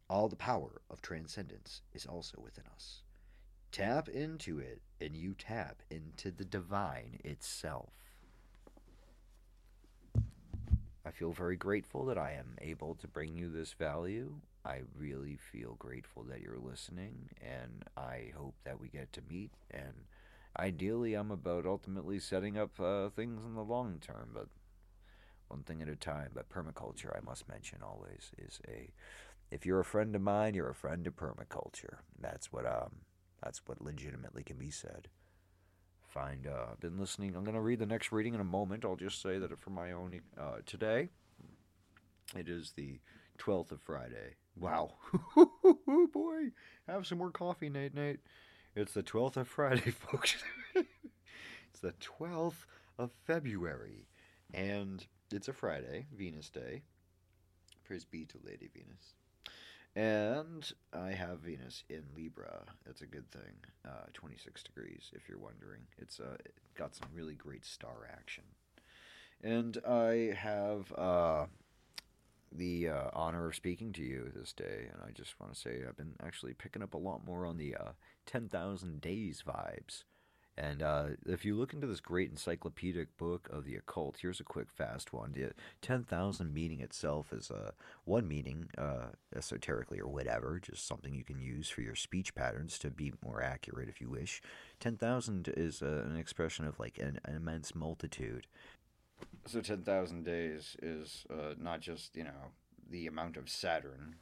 [0.09, 3.03] All the power of transcendence is also within us.
[3.71, 7.93] tap into it and you tap into the divine itself.
[11.05, 14.35] I feel very grateful that I am able to bring you this value.
[14.63, 19.51] I really feel grateful that you're listening, and I hope that we get to meet.
[19.69, 20.05] And
[20.57, 24.47] ideally, I'm about ultimately setting up uh, things in the long term, but
[25.49, 26.29] one thing at a time.
[26.33, 28.89] But permaculture, I must mention always, is a
[29.51, 31.97] if you're a friend of mine, you're a friend of permaculture.
[32.17, 33.01] That's what um
[33.43, 35.09] that's what legitimately can be said.
[36.13, 37.35] Find uh I've been listening.
[37.35, 38.85] I'm gonna read the next reading in a moment.
[38.85, 41.09] I'll just say that for my own uh, today.
[42.37, 42.99] It is the
[43.39, 44.35] twelfth of Friday.
[44.55, 44.93] Wow.
[46.13, 46.51] Boy,
[46.87, 48.19] have some more coffee, Nate Nate.
[48.75, 50.35] It's the twelfth of Friday, folks.
[50.75, 52.67] it's the twelfth
[52.99, 54.07] of February.
[54.53, 56.83] And it's a Friday, Venus Day.
[57.85, 59.15] Praise be to Lady Venus.
[59.95, 62.63] And I have Venus in Libra.
[62.85, 63.53] That's a good thing.
[63.85, 65.81] Uh, 26 degrees, if you're wondering.
[65.99, 68.43] It's uh, it got some really great star action.
[69.43, 71.45] And I have uh,
[72.51, 74.87] the uh, honor of speaking to you this day.
[74.91, 77.57] And I just want to say I've been actually picking up a lot more on
[77.57, 77.91] the uh,
[78.25, 80.03] 10,000 days vibes.
[80.55, 84.43] And uh, if you look into this great encyclopedic book of the occult, here's a
[84.43, 85.31] quick, fast one.
[85.31, 85.51] The
[85.81, 87.71] 10,000 meaning itself is uh,
[88.05, 92.77] one meaning, uh, esoterically or whatever, just something you can use for your speech patterns
[92.79, 94.41] to be more accurate if you wish.
[94.79, 98.45] 10,000 is uh, an expression of like an, an immense multitude.
[99.47, 102.51] So 10,000 days is uh, not just, you know,
[102.91, 104.17] the amount of Saturn,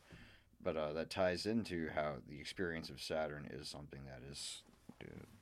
[0.64, 4.64] but uh, that ties into how the experience of Saturn is something that is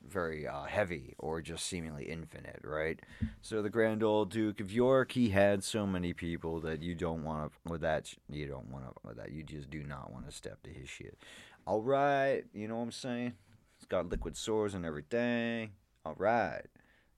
[0.06, 3.00] very uh, heavy or just seemingly infinite, right?
[3.42, 7.24] So the Grand Old Duke of York, he had so many people that you don't
[7.24, 10.26] want to with that you don't want to with that you just do not want
[10.26, 11.18] to step to his shit.
[11.66, 13.34] All right, you know what I'm saying?
[13.76, 15.70] It's got liquid swords and everything.
[16.04, 16.66] All right,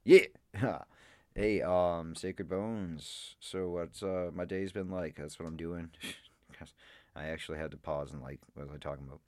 [0.05, 0.27] yeah.
[1.35, 3.37] hey, um, Sacred Bones.
[3.41, 5.17] So what's uh my day's been like?
[5.17, 5.91] That's what I'm doing.
[7.17, 9.21] I actually had to pause and like what was I talking about?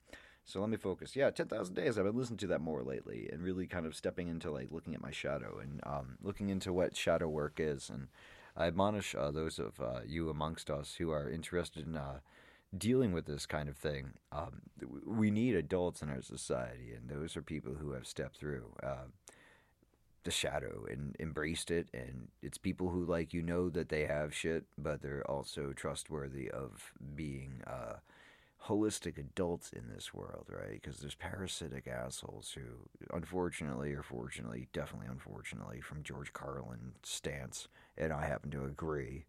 [0.44, 1.16] So let me focus.
[1.16, 1.96] Yeah, 10,000 Days.
[1.96, 4.94] I've been listening to that more lately and really kind of stepping into like looking
[4.94, 7.88] at my shadow and um, looking into what shadow work is.
[7.88, 8.08] And
[8.56, 12.18] I admonish uh, those of uh, you amongst us who are interested in uh,
[12.76, 14.12] dealing with this kind of thing.
[14.32, 14.62] Um,
[15.06, 19.06] we need adults in our society, and those are people who have stepped through uh,
[20.24, 21.88] the shadow and embraced it.
[21.94, 26.50] And it's people who, like, you know that they have shit, but they're also trustworthy
[26.50, 27.94] of being uh,
[28.68, 30.80] holistic adults in this world, right?
[30.80, 37.68] Because there's parasitic assholes who, unfortunately or fortunately, definitely unfortunately, from George Carlin stance,
[37.98, 39.26] and I happen to agree,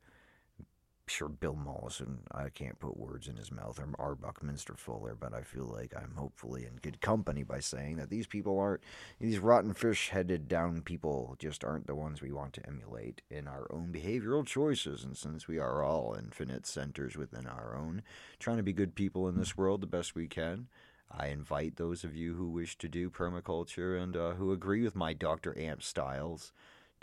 [1.07, 5.33] sure Bill Mollison, I can't put words in his mouth, or, or Buckminster Fuller, but
[5.33, 8.81] I feel like I'm hopefully in good company by saying that these people aren't,
[9.19, 13.47] these rotten fish headed down people just aren't the ones we want to emulate in
[13.47, 15.03] our own behavioral choices.
[15.03, 18.01] And since we are all infinite centers within our own,
[18.39, 20.67] trying to be good people in this world the best we can.
[21.11, 24.95] I invite those of you who wish to do permaculture and uh, who agree with
[24.95, 25.57] my Dr.
[25.57, 26.51] Amp styles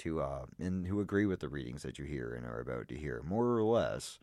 [0.03, 2.97] to uh, and who agree with the readings that you hear and are about to
[2.97, 4.19] hear, more or less,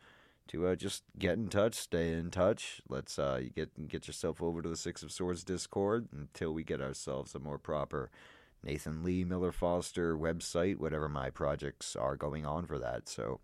[0.50, 2.82] to uh, just get in touch, stay in touch.
[2.90, 6.82] Let's uh, get get yourself over to the Six of Swords Discord until we get
[6.82, 8.12] ourselves a more proper
[8.64, 13.08] Nathan Lee Miller Foster website, whatever my projects are going on for that.
[13.08, 13.40] So,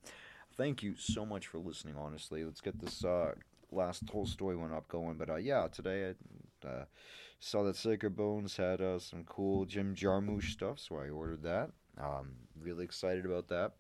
[0.58, 1.96] thank you so much for listening.
[1.98, 3.36] Honestly, let's get this uh,
[3.72, 5.18] last Tolstoy one up going.
[5.18, 6.16] But uh, yeah, today
[6.64, 6.86] I uh,
[7.40, 11.70] saw that Sacred Bones had uh, some cool Jim Jarmusch stuff, so I ordered that.
[12.02, 13.74] Um, really excited about that.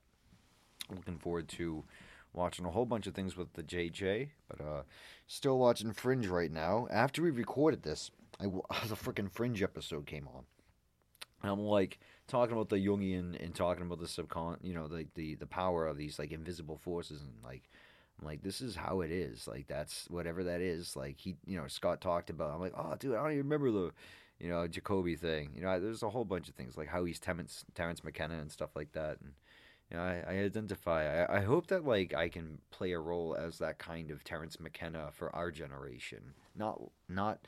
[0.89, 1.83] Looking forward to
[2.33, 4.81] watching a whole bunch of things with the JJ, but uh,
[5.27, 6.87] still watching Fringe right now.
[6.91, 8.45] After we recorded this, I,
[8.87, 10.43] the freaking Fringe episode came on.
[11.43, 15.35] I'm like talking about the Jungian and talking about the subcon, you know, the, the
[15.35, 17.69] the power of these like invisible forces and like
[18.19, 19.47] I'm like this is how it is.
[19.47, 20.95] Like that's whatever that is.
[20.95, 22.53] Like he, you know, Scott talked about.
[22.53, 23.91] I'm like, oh, dude, I don't even remember the
[24.39, 25.51] you know, Jacoby thing.
[25.55, 28.51] You know, there's a whole bunch of things like how he's Terrence, Terence McKenna and
[28.51, 29.17] stuff like that.
[29.21, 29.33] And
[29.91, 31.25] you know, I, I identify.
[31.25, 34.59] I, I hope that like I can play a role as that kind of Terence
[34.59, 36.33] McKenna for our generation.
[36.55, 37.39] Not not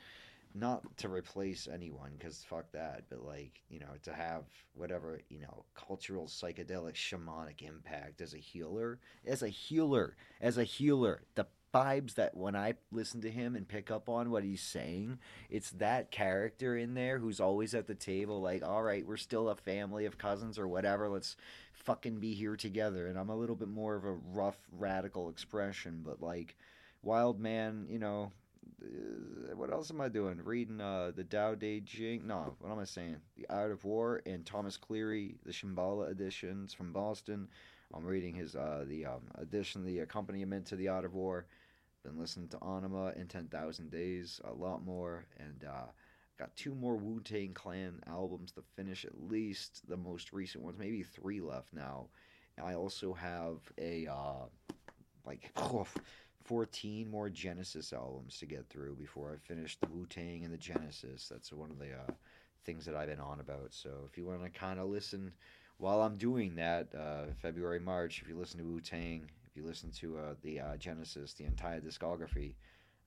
[0.54, 4.44] not to replace anyone because fuck that but like you know to have
[4.74, 10.64] whatever you know cultural psychedelic shamanic impact as a healer as a healer as a
[10.64, 14.62] healer the vibes that when I listen to him and pick up on what he's
[14.62, 15.18] saying,
[15.50, 19.48] it's that character in there who's always at the table, like, all right, we're still
[19.48, 21.08] a family of cousins or whatever.
[21.08, 21.36] Let's
[21.72, 23.06] fucking be here together.
[23.06, 26.56] And I'm a little bit more of a rough, radical expression, but like,
[27.02, 28.32] Wild Man, you know,
[28.82, 30.40] uh, what else am I doing?
[30.42, 32.26] Reading uh, the Tao Te Ching.
[32.26, 33.16] No, what am I saying?
[33.36, 37.48] The Art of War and Thomas Cleary, the Shambhala editions from Boston.
[37.94, 41.46] I'm reading his uh, the um, edition, the accompaniment to the Art of War.
[42.04, 45.86] Been listening to Anima in 10,000 Days a lot more, and uh,
[46.38, 50.78] got two more Wu Tang Clan albums to finish at least the most recent ones,
[50.78, 52.06] maybe three left now.
[52.62, 54.46] I also have a uh,
[55.24, 55.50] like
[56.44, 60.58] 14 more Genesis albums to get through before I finish the Wu Tang and the
[60.58, 61.28] Genesis.
[61.28, 62.12] That's one of the uh,
[62.64, 63.68] things that I've been on about.
[63.72, 65.32] So if you want to kind of listen
[65.78, 69.90] while I'm doing that, uh, February, March, if you listen to Wu Tang, you listen
[69.90, 72.54] to uh, the uh, Genesis, the entire discography,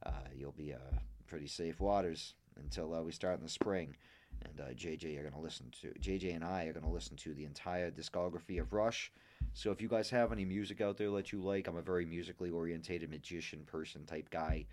[0.05, 0.97] uh, you'll be uh,
[1.27, 3.95] pretty safe waters until uh, we start in the spring.
[4.43, 7.33] And JJ are going to listen to JJ and I are going to listen to
[7.35, 9.11] the entire discography of Rush.
[9.53, 12.05] So if you guys have any music out there that you like, I'm a very
[12.05, 14.65] musically orientated magician person type guy,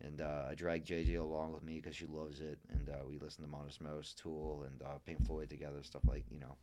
[0.00, 3.50] and I drag JJ along with me because she loves it, and we listen to
[3.50, 6.54] Modest Mouse, Tool, and Pink Floyd together, stuff like you know,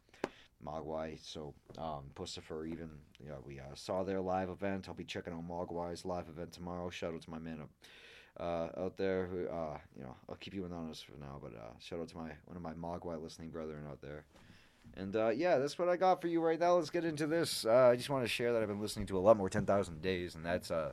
[0.63, 1.17] Mogwai.
[1.21, 4.87] So um, Puscifer even, you know, we uh, saw their live event.
[4.87, 6.89] I'll be checking out Mogwai's live event tomorrow.
[6.89, 7.59] Shout out to my man
[8.39, 11.73] uh, out there who, uh, you know, I'll keep you anonymous for now, but uh,
[11.79, 14.25] shout out to my one of my Mogwai listening brethren out there.
[14.95, 16.75] And uh, yeah, that's what I got for you right now.
[16.75, 17.65] Let's get into this.
[17.65, 20.01] Uh, I just want to share that I've been listening to a lot more 10,000
[20.01, 20.91] Days, and that's, I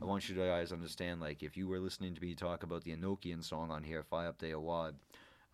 [0.00, 2.96] want you guys to understand, like, if you were listening to me talk about the
[2.96, 4.94] Enochian song on here, Faaip de Oiad,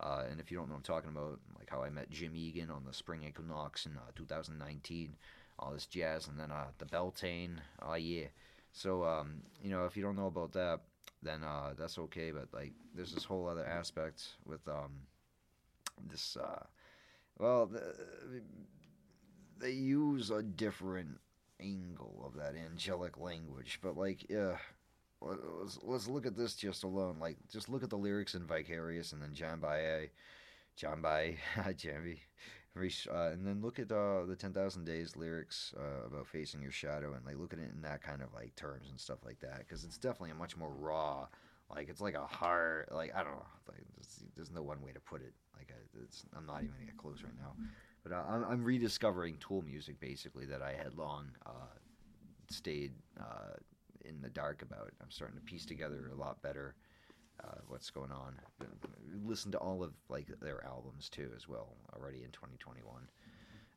[0.01, 2.35] uh, and if you don't know what I'm talking about, like how I met Jim
[2.35, 5.16] Egan on the Spring Equinox in uh, 2019,
[5.59, 8.27] all this jazz, and then uh, the Beltane, oh yeah.
[8.72, 10.81] So, um, you know, if you don't know about that,
[11.22, 14.93] then uh, that's okay, but, like, there's this whole other aspect with um,
[16.09, 16.36] this.
[16.36, 16.64] Uh,
[17.39, 17.82] well, the,
[19.59, 21.18] they use a different
[21.60, 24.56] angle of that angelic language, but like, yeah.
[25.20, 27.16] Let's, let's look at this just alone.
[27.20, 30.09] Like, just look at the lyrics in Vicarious and then Jambi,
[30.76, 32.18] John Baye, Jambi,
[32.76, 37.12] uh, and then look at uh, the 10,000 Days lyrics uh, about facing your shadow
[37.14, 39.59] and like look at it in that kind of like terms and stuff like that
[39.59, 41.26] because it's definitely a much more raw
[41.74, 43.47] like it's like a hard, like I don't know.
[43.68, 43.84] Like,
[44.36, 45.32] there's, no one way to put it.
[45.56, 47.55] Like I, I'm not even gonna get close right now.
[48.02, 51.76] But uh, I'm, I'm, rediscovering Tool music basically that I had long uh,
[52.48, 53.55] stayed uh,
[54.11, 54.93] in the dark about.
[55.01, 56.74] I'm starting to piece together a lot better
[57.45, 58.35] uh, what's going on.
[59.24, 63.09] Listen to all of like their albums too as well already in 2021.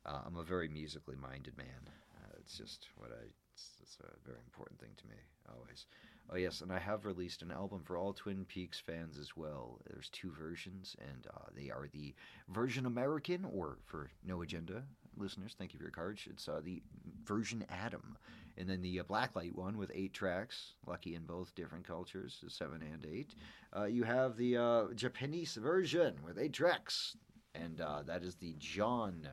[0.06, 1.88] Uh, I'm a very musically minded man.
[2.16, 3.24] Uh, it's just what I.
[3.54, 5.14] It's, it's a very important thing to me
[5.48, 5.86] always.
[6.28, 9.78] Oh yes, and I have released an album for all Twin Peaks fans as well.
[9.88, 12.14] There's two versions, and uh, they are the
[12.48, 14.82] version American, or for No Agenda
[15.16, 16.22] listeners, thank you for your cards.
[16.28, 16.82] It's uh, the
[17.24, 18.16] version Adam,
[18.56, 22.82] and then the uh, Blacklight one with eight tracks, lucky in both different cultures, seven
[22.82, 23.34] and eight.
[23.76, 27.16] Uh, you have the uh, Japanese version with eight tracks,
[27.54, 29.28] and uh, that is the John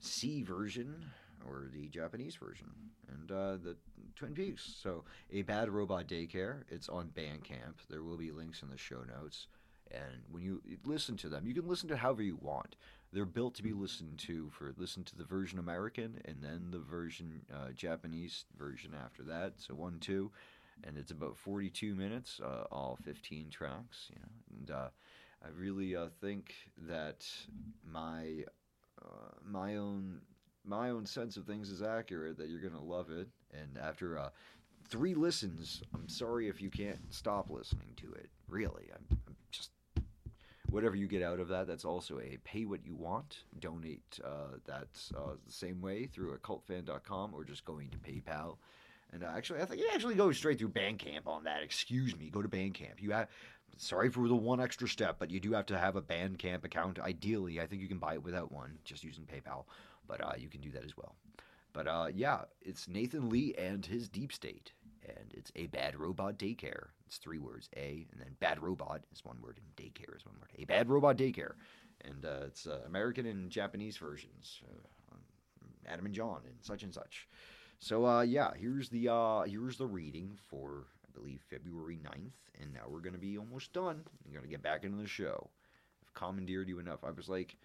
[0.00, 1.10] C version
[1.46, 2.68] or the Japanese version,
[3.08, 3.76] and uh, the
[4.14, 4.76] Twin Peaks.
[4.80, 7.74] So, A Bad Robot Daycare, it's on Bandcamp.
[7.90, 9.48] There will be links in the show notes.
[9.90, 12.76] And when you listen to them, you can listen to however you want.
[13.12, 16.78] They're built to be listened to for listen to the version American and then the
[16.78, 19.54] version uh, Japanese version after that.
[19.58, 20.30] So one, two,
[20.84, 24.08] and it's about 42 minutes, uh, all 15 tracks.
[24.10, 24.88] You know, and uh,
[25.44, 26.54] I really uh, think
[26.88, 27.26] that
[27.84, 28.44] my
[29.02, 30.20] uh, my own
[30.64, 33.28] my own sense of things is accurate, that you're to love it.
[33.52, 34.30] And after uh,
[34.88, 38.28] three listens, I'm sorry if you can't stop listening to it.
[38.48, 39.31] Really, I'm, I'm
[40.72, 41.66] whatever you get out of that.
[41.66, 43.44] That's also a pay what you want.
[43.60, 48.56] Donate uh, that uh, the same way through occultfan.com or just going to PayPal.
[49.12, 51.62] And uh, actually, I think you actually go straight through Bandcamp on that.
[51.62, 53.00] Excuse me, go to Bandcamp.
[53.00, 53.28] You have,
[53.76, 56.98] sorry for the one extra step, but you do have to have a Bandcamp account.
[56.98, 59.64] Ideally, I think you can buy it without one, just using PayPal
[60.06, 61.14] but uh, you can do that as well.
[61.72, 64.72] But uh, yeah, it's Nathan Lee and his Deep State,
[65.06, 66.88] and it's a bad robot daycare.
[67.06, 70.36] It's three words, a, and then bad robot is one word, and daycare is one
[70.40, 70.50] word.
[70.58, 71.54] A bad robot daycare,
[72.04, 75.16] and uh, it's uh, American and Japanese versions, uh,
[75.86, 77.28] Adam and John, and such and such.
[77.78, 82.72] So uh, yeah, here's the uh, here's the reading for I believe February 9th, and
[82.72, 84.02] now we're gonna be almost done.
[84.24, 85.50] We're gonna get back into the show.
[86.02, 87.04] I've commandeered you enough.
[87.04, 87.56] I was like.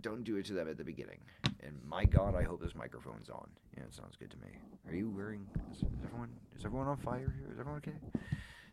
[0.00, 1.20] Don't do it to them at the beginning.
[1.62, 3.48] And my God, I hope this microphone's on.
[3.76, 4.52] Yeah, it sounds good to me.
[4.88, 5.46] Are you wearing?
[5.72, 6.30] Is, is everyone?
[6.56, 7.50] Is everyone on fire here?
[7.52, 7.96] Is everyone okay?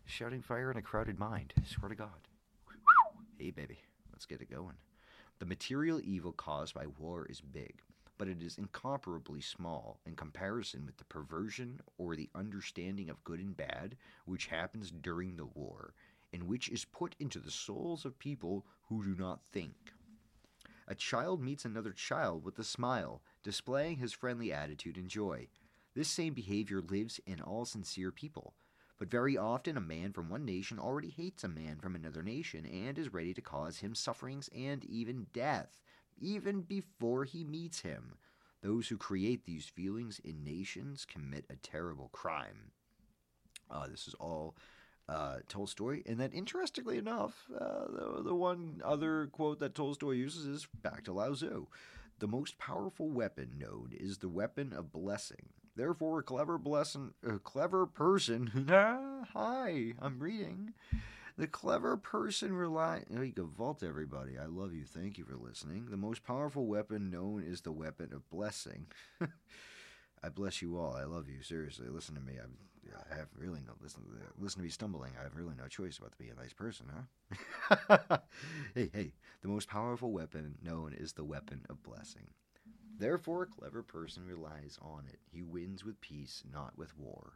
[0.06, 1.54] Shouting fire in a crowded mind.
[1.66, 2.28] Swear to God.
[3.38, 3.80] Hey, baby,
[4.12, 4.76] let's get it going.
[5.40, 7.82] The material evil caused by war is big,
[8.18, 13.40] but it is incomparably small in comparison with the perversion or the understanding of good
[13.40, 15.94] and bad which happens during the war,
[16.34, 19.94] and which is put into the souls of people who do not think.
[20.92, 25.48] A child meets another child with a smile, displaying his friendly attitude and joy.
[25.96, 28.56] This same behavior lives in all sincere people.
[29.00, 32.66] But very often, a man from one nation already hates a man from another nation
[32.66, 35.82] and is ready to cause him sufferings and even death,
[36.20, 38.16] even before he meets him.
[38.62, 42.74] Those who create these feelings in nations commit a terrible crime.
[43.70, 44.58] Uh, this is all
[45.12, 46.02] uh, Tolstoy.
[46.06, 51.04] And then, interestingly enough, uh, the, the one other quote that Tolstoy uses is back
[51.06, 51.68] to Lao Tzu.
[52.20, 55.50] The most powerful weapon known is the weapon of blessing.
[55.76, 58.68] Therefore, a clever blessing, a clever person.
[58.70, 60.74] hi, I'm reading.
[61.38, 63.04] The clever person rely.
[63.18, 64.38] Oh, you can vault everybody.
[64.38, 64.84] I love you.
[64.86, 65.88] Thank you for listening.
[65.90, 68.88] The most powerful weapon known is the weapon of blessing.
[70.24, 70.96] I bless you all.
[70.96, 71.42] I love you.
[71.42, 72.34] Seriously, listen to me.
[72.42, 72.58] I'm,
[73.12, 74.04] I have really no listen.
[74.40, 75.12] Listen to me stumbling.
[75.20, 76.88] I have really no choice but to be a nice person,
[77.70, 78.18] huh?
[78.76, 79.14] hey, hey.
[79.42, 82.28] The most powerful weapon known is the weapon of blessing.
[82.98, 85.20] Therefore, a clever person relies on it.
[85.32, 87.34] He wins with peace, not with war.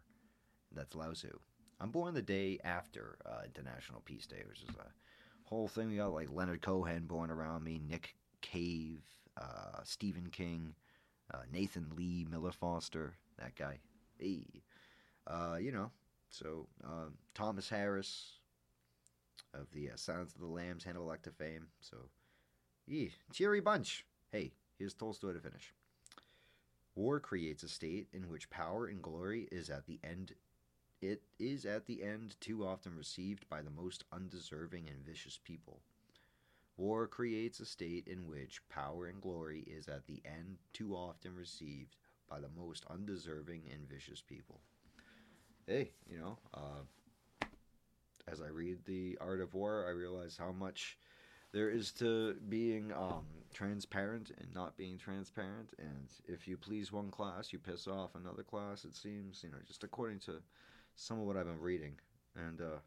[0.72, 1.40] That's Lao Tzu.
[1.80, 4.92] I'm born the day after uh, International Peace Day, which is a
[5.44, 5.90] whole thing.
[5.90, 9.02] We got like Leonard Cohen born around me, Nick Cave,
[9.38, 10.76] uh, Stephen King,
[11.34, 13.80] uh, Nathan Lee, Miller Foster, that guy.
[14.20, 14.44] Hey,
[15.28, 15.92] uh, you know.
[16.30, 18.40] So um, Thomas Harris
[19.54, 21.68] of the uh, Silence of the Lambs, Hannibal Lecter fame.
[21.80, 21.98] So,
[22.88, 24.06] yeah, cheery bunch.
[24.32, 25.74] Hey, Here's Tolstoy to finish.
[26.96, 30.34] War creates a state in which power and glory is at the end
[31.02, 35.82] it is at the end too often received by the most undeserving and vicious people.
[36.78, 41.36] War creates a state in which power and glory is at the end too often
[41.36, 41.96] received
[42.28, 44.62] by the most undeserving and vicious people.
[45.68, 47.48] Hey, you know, uh,
[48.28, 51.00] as I read The Art of War, I realize how much
[51.54, 55.74] there is to being um, transparent and not being transparent.
[55.80, 58.86] And if you please one class, you piss off another class.
[58.86, 60.34] It seems, you know, just according to
[60.96, 61.96] some of what I've been reading.
[62.36, 62.78] And uh,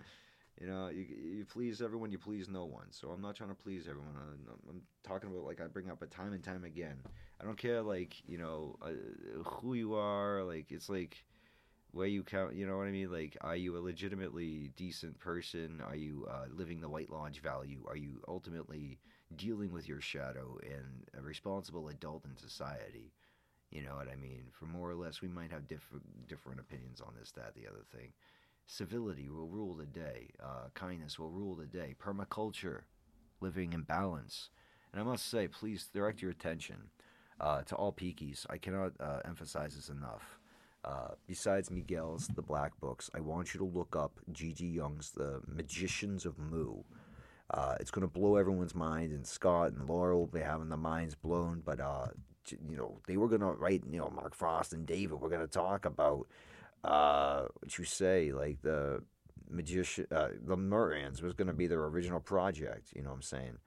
[0.60, 2.86] you know, you, you please everyone, you please no one.
[2.90, 4.16] So I'm not trying to please everyone.
[4.18, 6.96] I'm, I'm talking about like I bring up a time and time again.
[7.40, 8.90] I don't care like you know uh,
[9.44, 10.42] who you are.
[10.42, 11.24] Like it's like
[11.94, 13.10] where you count you know what i mean?
[13.10, 15.80] Like are you a legitimately decent person?
[15.86, 17.84] Are you uh, living the white lodge value?
[17.88, 18.98] Are you ultimately
[19.36, 23.12] dealing with your shadow and a responsible adult in society?
[23.70, 24.44] You know what i mean?
[24.52, 27.84] For more or less we might have different different opinions on this that the other
[27.96, 28.12] thing.
[28.66, 30.30] Civility will rule the day.
[30.42, 31.94] Uh, kindness will rule the day.
[32.02, 32.82] Permaculture
[33.40, 34.50] living in balance.
[34.92, 36.90] And i must say please direct your attention
[37.40, 40.38] uh, to all peakies i cannot uh, emphasize this enough
[40.84, 45.40] uh, besides Miguel's The Black Books, I want you to look up Gigi Young's The
[45.46, 46.82] Magicians of Mu.
[47.50, 50.76] Uh, it's going to blow everyone's mind, and Scott and Laura will be having the
[50.76, 51.62] minds blown.
[51.64, 52.08] But uh,
[52.68, 53.84] you know, they were going to write.
[53.90, 56.26] You know, Mark Frost and David were going to talk about
[56.82, 59.02] uh, what you say, like the
[59.48, 62.92] magician, uh, the Murrians was going to be their original project.
[62.94, 63.58] You know what I'm saying?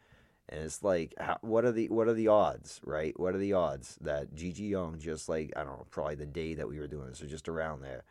[0.49, 3.18] And it's like, how, what are the what are the odds, right?
[3.19, 6.53] What are the odds that Gigi Young, just like I don't know, probably the day
[6.53, 8.03] that we were doing this, or just around there,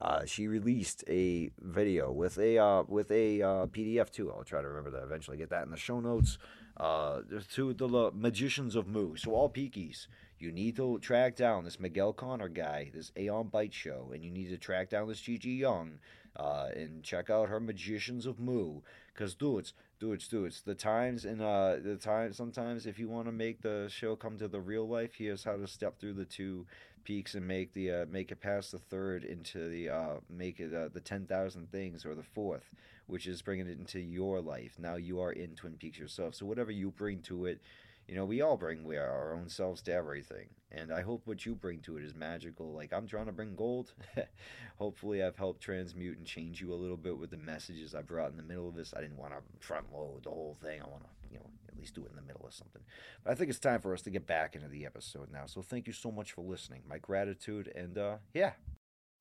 [0.00, 4.30] uh, she released a video with a uh, with a uh, PDF too.
[4.30, 5.38] I'll try to remember that eventually.
[5.38, 6.38] Get that in the show notes.
[6.76, 7.22] Uh,
[7.54, 10.06] to the magicians of Mu, So all peakies,
[10.38, 14.30] you need to track down this Miguel Conner guy, this Aeon Byte show, and you
[14.30, 15.98] need to track down this Gigi Young,
[16.36, 18.82] uh, and check out her Magicians of Mu.
[19.16, 23.32] Cause dudes, dudes, dudes, the times and uh the time sometimes if you want to
[23.32, 26.66] make the show come to the real life, here's how to step through the two
[27.04, 30.74] peaks and make the uh, make it past the third into the uh make it
[30.74, 32.70] uh, the ten thousand things or the fourth,
[33.06, 34.76] which is bringing it into your life.
[34.78, 37.60] Now you are in Twin Peaks yourself, so whatever you bring to it,
[38.08, 40.48] you know, we all bring we are our own selves to everything.
[40.72, 42.72] And I hope what you bring to it is magical.
[42.72, 43.92] Like I'm trying to bring gold.
[44.78, 48.30] Hopefully I've helped transmute and change you a little bit with the messages I brought
[48.30, 48.94] in the middle of this.
[48.96, 50.80] I didn't want to front load the whole thing.
[50.80, 52.82] I want to, you know, at least do it in the middle of something.
[53.24, 55.44] But I think it's time for us to get back into the episode now.
[55.46, 56.82] So thank you so much for listening.
[56.88, 58.52] My gratitude and uh yeah.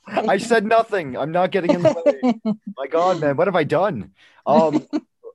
[0.09, 1.17] I said nothing.
[1.17, 2.53] I'm not getting in the way.
[2.77, 4.11] My God, man, what have I done?
[4.45, 4.87] Um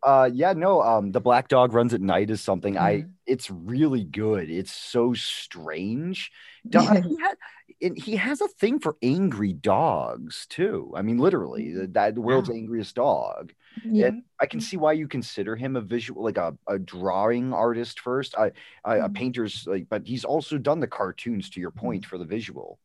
[0.03, 2.85] uh yeah no um the black dog runs at night is something mm-hmm.
[2.85, 6.31] i it's really good it's so strange
[6.69, 12.13] dog, he, had, he has a thing for angry dogs too i mean literally the,
[12.15, 12.57] the world's yeah.
[12.57, 13.53] angriest dog
[13.85, 14.09] Yeah.
[14.09, 18.01] And I can see why you consider him a visual, like a, a drawing artist
[18.01, 18.35] first.
[18.37, 18.53] I,
[18.85, 19.15] I a Mhm.
[19.15, 21.49] painter's like, but he's also done the cartoons.
[21.51, 22.79] To your point, for the visual.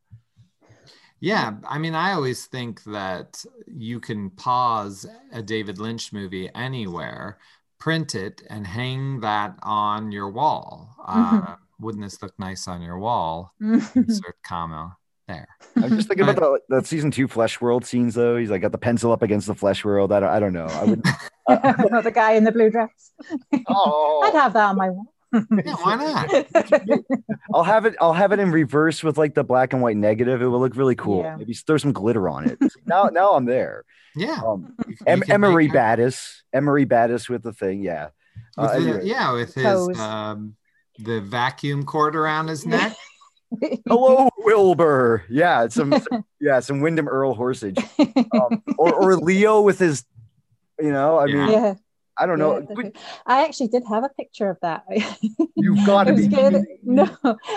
[1.19, 7.39] Yeah, I mean, I always think that you can pause a David Lynch movie anywhere,
[7.79, 10.95] print it, and hang that on your wall.
[11.05, 13.53] Uh, wouldn't this look nice on your wall?
[13.61, 15.47] Insert comma there.
[15.75, 18.37] I'm just thinking about the, the season two Flesh World scenes though.
[18.37, 20.11] He's like got the pencil up against the Flesh World.
[20.11, 20.67] I don't, I don't know.
[20.67, 21.05] I would.
[21.49, 23.11] Not the guy in the blue dress.
[23.67, 25.13] Oh, I'd have that on my wall.
[25.65, 26.47] Yeah, why not?
[27.53, 27.95] I'll have it.
[27.99, 30.41] I'll have it in reverse with like the black and white negative.
[30.41, 31.23] It will look really cool.
[31.23, 31.35] Yeah.
[31.35, 32.57] Maybe throw some glitter on it.
[32.85, 33.83] now, now I'm there.
[34.15, 34.41] Yeah.
[34.45, 36.41] Um, you- you em- Emery Battis.
[36.53, 37.81] Emery Battis with the thing.
[37.83, 38.09] Yeah.
[38.57, 39.05] Uh, with the- anyway.
[39.05, 40.55] yeah, with his um,
[40.99, 42.95] the vacuum cord around his neck.
[43.87, 45.23] Hello, Wilbur.
[45.29, 47.77] Yeah, some, some- yeah, some Windom Earle horsage,
[48.33, 50.03] um, or or Leo with his,
[50.79, 51.73] you know, I mean, yeah.
[52.19, 52.59] I don't know.
[52.59, 52.95] yeah, But.
[53.25, 54.83] I actually did have a picture of that.
[55.55, 56.27] You've got to be.
[56.27, 56.65] good.
[56.83, 57.09] No,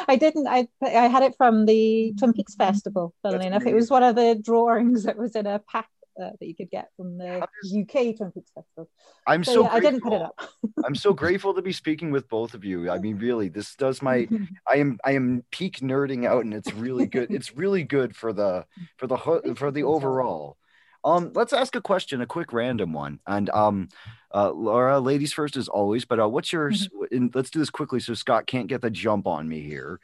[0.08, 0.46] I didn't.
[0.46, 3.14] I I had it from the Twin Peaks Festival.
[3.22, 5.88] Funnily enough, it was one of the drawings that was in a pack
[6.20, 7.46] uh, that you could get from the How
[7.80, 8.88] UK Twin Peaks Festival.
[9.26, 9.62] I'm So, so.
[9.62, 10.38] yeah, I didn't put it up.
[10.84, 12.90] I'm so grateful to be speaking with both of you.
[12.90, 14.28] I mean, really, this does my.
[14.70, 17.30] I am I am peak nerding out, and it's really good.
[17.30, 18.66] It's really good for the
[18.96, 20.56] for the for the overall.
[21.04, 23.88] Um, let's ask a question, a quick random one, and um,
[24.34, 26.04] uh, Laura, ladies first as always.
[26.04, 26.72] But uh, what's your?
[27.10, 29.98] And let's do this quickly so Scott can't get the jump on me here.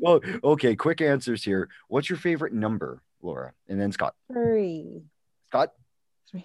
[0.00, 1.68] well, okay, quick answers here.
[1.88, 3.52] What's your favorite number, Laura?
[3.68, 4.14] And then Scott.
[4.30, 5.02] Three.
[5.48, 5.72] Scott.
[6.30, 6.44] Three.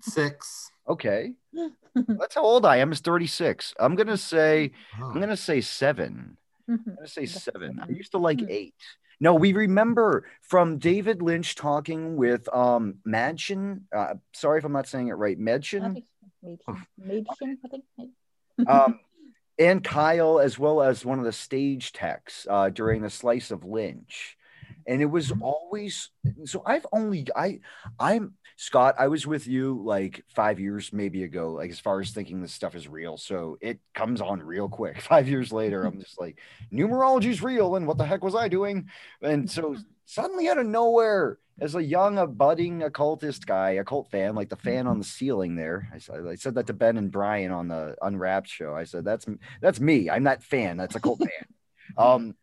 [0.00, 0.70] Six.
[0.86, 1.32] Okay,
[1.94, 2.92] that's how old I am.
[2.92, 3.74] Is thirty six.
[3.80, 4.72] I'm gonna say.
[5.00, 5.06] Oh.
[5.06, 6.36] I'm gonna say seven.
[6.68, 7.80] I'm gonna say seven.
[7.82, 8.46] I used to like Hmm.
[8.48, 8.74] eight.
[9.20, 13.82] No, we remember from David Lynch talking with um Madchen.
[13.94, 15.38] Uh, sorry if I'm not saying it right.
[15.38, 16.02] Madchen.
[16.98, 18.68] Medium, I think.
[18.68, 19.00] um,
[19.58, 23.64] and Kyle, as well as one of the stage techs uh, during the Slice of
[23.64, 24.36] Lynch.
[24.86, 25.42] And it was mm-hmm.
[25.42, 26.10] always
[26.44, 26.62] so.
[26.66, 27.60] I've only I
[27.98, 28.96] I'm Scott.
[28.98, 31.52] I was with you like five years maybe ago.
[31.52, 35.00] Like as far as thinking this stuff is real, so it comes on real quick.
[35.00, 36.38] Five years later, I'm just like
[36.72, 38.88] numerology's real, and what the heck was I doing?
[39.22, 39.82] And so mm-hmm.
[40.06, 44.48] suddenly out of nowhere, as a young, a budding occultist guy, a cult fan, like
[44.48, 45.00] the fan on mm-hmm.
[45.00, 45.88] the ceiling there.
[45.94, 48.74] I said, I said that to Ben and Brian on the Unwrapped show.
[48.74, 49.26] I said, that's
[49.60, 50.10] that's me.
[50.10, 50.76] I'm that fan.
[50.76, 51.28] That's a cult fan.
[51.98, 52.34] Um,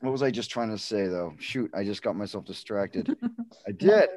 [0.00, 1.34] what was I just trying to say though?
[1.38, 3.16] Shoot, I just got myself distracted.
[3.66, 4.08] I did.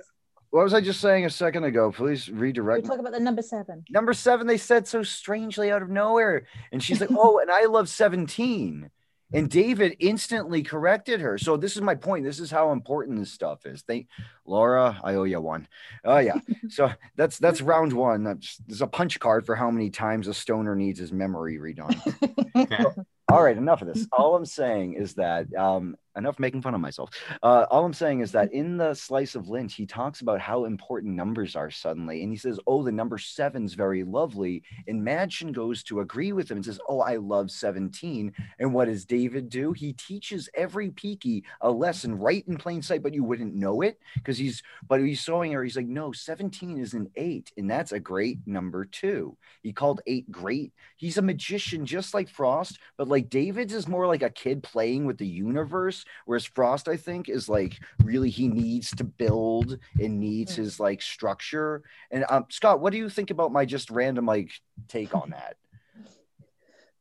[0.52, 1.92] What was I just saying a second ago?
[1.92, 2.84] Please redirect.
[2.84, 2.88] me.
[2.88, 3.86] talking about the number seven.
[3.90, 6.46] Number seven, they said so strangely out of nowhere.
[6.74, 8.90] And she's like, oh, and I love 17.
[9.34, 11.38] And David instantly corrected her.
[11.38, 12.26] So this is my point.
[12.26, 13.82] This is how important this stuff is.
[13.84, 14.08] They
[14.46, 15.68] Laura, I owe you one.
[16.04, 16.40] Oh yeah.
[16.70, 18.24] So that's that's round one.
[18.24, 23.06] That's there's a punch card for how many times a stoner needs his memory redone.
[23.32, 24.06] All right, enough of this.
[24.12, 27.10] All I'm saying is that um, enough making fun of myself.
[27.42, 30.66] Uh, all I'm saying is that in the slice of Lynch, he talks about how
[30.66, 35.54] important numbers are suddenly, and he says, "Oh, the number seven's very lovely." And Madchen
[35.54, 39.50] goes to agree with him and says, "Oh, I love 17." And what does David
[39.50, 39.74] do?
[39.74, 44.00] He teaches every peaky a lesson right in plain sight, but you wouldn't know it
[44.16, 44.62] because he's.
[44.88, 45.64] But he's showing her.
[45.64, 50.02] He's like, "No, 17 is an eight, and that's a great number too." He called
[50.08, 50.74] eight great.
[50.98, 55.06] He's a magician, just like Frost, but like David's is more like a kid playing
[55.06, 60.20] with the universe, whereas Frost, I think, is like really he needs to build and
[60.20, 61.84] needs his like structure.
[62.12, 64.52] And um, Scott, what do you think about my just random like
[64.88, 65.58] take on that?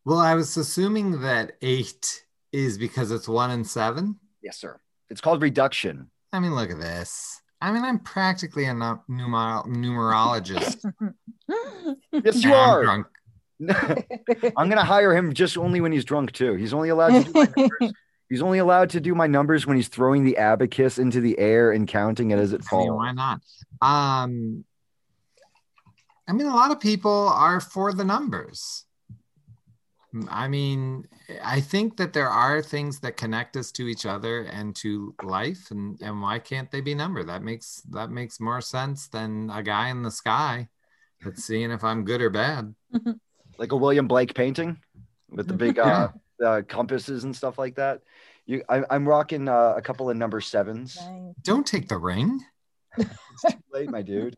[0.06, 4.16] Well, I was assuming that eight is because it's one and seven.
[4.42, 4.80] Yes, sir.
[5.10, 6.10] It's called reduction.
[6.32, 7.42] I mean, look at this.
[7.60, 10.90] I mean, I'm practically a nu- numer- numerologist.
[12.12, 12.82] Yes, you I'm are.
[12.84, 13.06] drunk.
[13.68, 16.54] I'm gonna hire him just only when he's drunk too.
[16.54, 17.92] He's only allowed to do my numbers.
[18.30, 21.72] He's only allowed to do my numbers when he's throwing the abacus into the air
[21.72, 22.96] and counting it as it I mean, falls.
[22.96, 23.40] why not?
[23.82, 24.64] Um,
[26.28, 28.84] I mean, a lot of people are for the numbers.
[30.28, 31.08] I mean,
[31.42, 35.72] I think that there are things that connect us to each other and to life,
[35.72, 37.28] and and why can't they be numbered?
[37.28, 40.68] That makes that makes more sense than a guy in the sky
[41.20, 42.76] that's seeing if I'm good or bad.
[43.60, 44.78] like a William Blake painting
[45.28, 46.08] with the big uh,
[46.44, 48.00] uh, compasses and stuff like that.
[48.46, 50.98] You, I, I'm rocking uh, a couple of number sevens.
[51.44, 52.40] Don't take the ring.
[52.98, 53.08] It's
[53.48, 54.34] too late, my dude.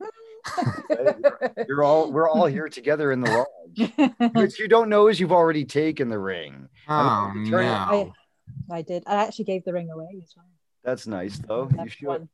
[1.68, 3.48] You're all we're all here together in the lodge.
[4.34, 6.68] What you don't know is you've already taken the ring.
[6.88, 8.12] Oh I mean, turn it- no!
[8.70, 9.04] I did.
[9.06, 10.46] I actually gave the ring away as well.
[10.84, 11.70] That's nice though.
[11.78, 12.08] You should.
[12.08, 12.28] one.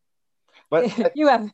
[0.70, 1.50] But I, you have.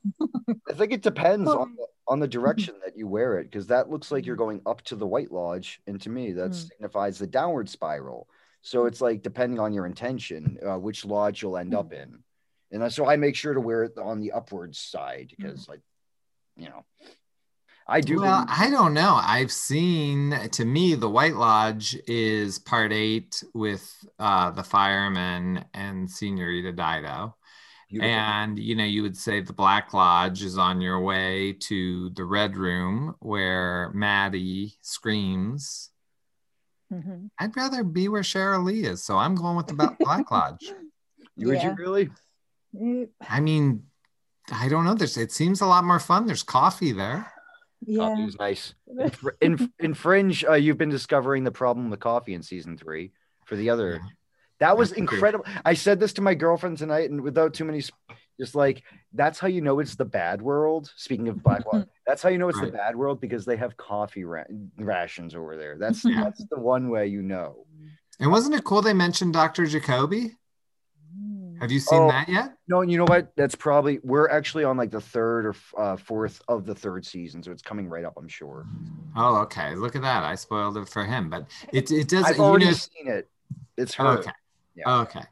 [0.70, 3.91] I think it depends on the, on the direction that you wear it because that
[3.91, 6.69] looks like you're going up to the White Lodge, and to me that Mm.
[6.69, 8.29] signifies the downward spiral.
[8.63, 12.19] So it's like depending on your intention, uh, which lodge you'll end up in,
[12.73, 15.81] and so I make sure to wear it on the upwards side because like,
[16.57, 16.85] you know,
[17.87, 18.21] I do.
[18.23, 19.21] Well, believe- I don't know.
[19.23, 23.87] I've seen, to me, the White Lodge is part eight with
[24.19, 27.37] uh, the firemen and Senorita Dido.
[28.01, 28.11] Beautiful.
[28.11, 32.25] And, you know, you would say the Black Lodge is on your way to the
[32.25, 35.91] Red Room where Maddy screams.
[36.93, 37.31] Mhm.
[37.39, 39.03] I'd rather be where Sheryl Lee is.
[39.03, 40.73] So I'm going with the Black Lodge.
[41.37, 42.11] You- would you really?
[42.77, 43.87] Mm, I mean,
[44.53, 44.95] I don't know.
[44.95, 46.27] There's, it seems a lot more fun.
[46.27, 47.33] There's coffee there.
[47.85, 48.16] Yeah.
[48.25, 48.75] is nice.
[49.41, 53.11] In, in, in Fringe, uh, you've been discovering the problem with coffee in season three.
[53.47, 54.09] For the other, Yeah.
[54.61, 55.45] That was incredible.
[55.65, 57.83] I said this to my girlfriend tonight, and without too many,
[58.41, 58.83] just like
[59.13, 60.91] that's how you know it's the bad world.
[60.97, 62.71] Speaking of Black Lodge, that's how you know it's Right.
[62.73, 64.45] the bad world because they have coffee ra-
[64.79, 65.77] rations over there.
[65.79, 67.67] That's that's the one way you know.
[68.21, 69.67] And wasn't it cool they mentioned Dr.
[69.67, 70.37] Jacoby?
[71.61, 72.09] Have you seen Oh.
[72.09, 72.57] that yet?
[72.69, 73.33] No, and you know what?
[73.37, 77.43] That's probably we're actually on like the third or uh, fourth of the third season,
[77.43, 78.15] so it's coming right up.
[78.17, 78.67] I'm sure.
[79.17, 79.75] Oh, okay.
[79.77, 80.25] Look at that.
[80.25, 82.25] I spoiled it for him, but it it does.
[82.25, 83.29] I've you already know, seen it.
[83.77, 84.19] It's her.
[84.19, 84.31] okay.
[84.75, 85.01] Yeah.
[85.01, 85.23] Okay.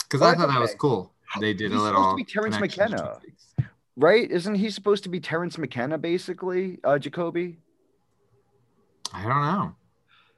[0.00, 1.12] Because Well, I thought that was cool.
[1.40, 2.10] They did He's a supposed little.
[2.12, 3.20] to be Terence McKenna.
[3.96, 4.30] Right?
[4.30, 7.58] Isn't he supposed to be Terence McKenna, basically, uh, Jacoby?
[9.12, 9.74] I don't know.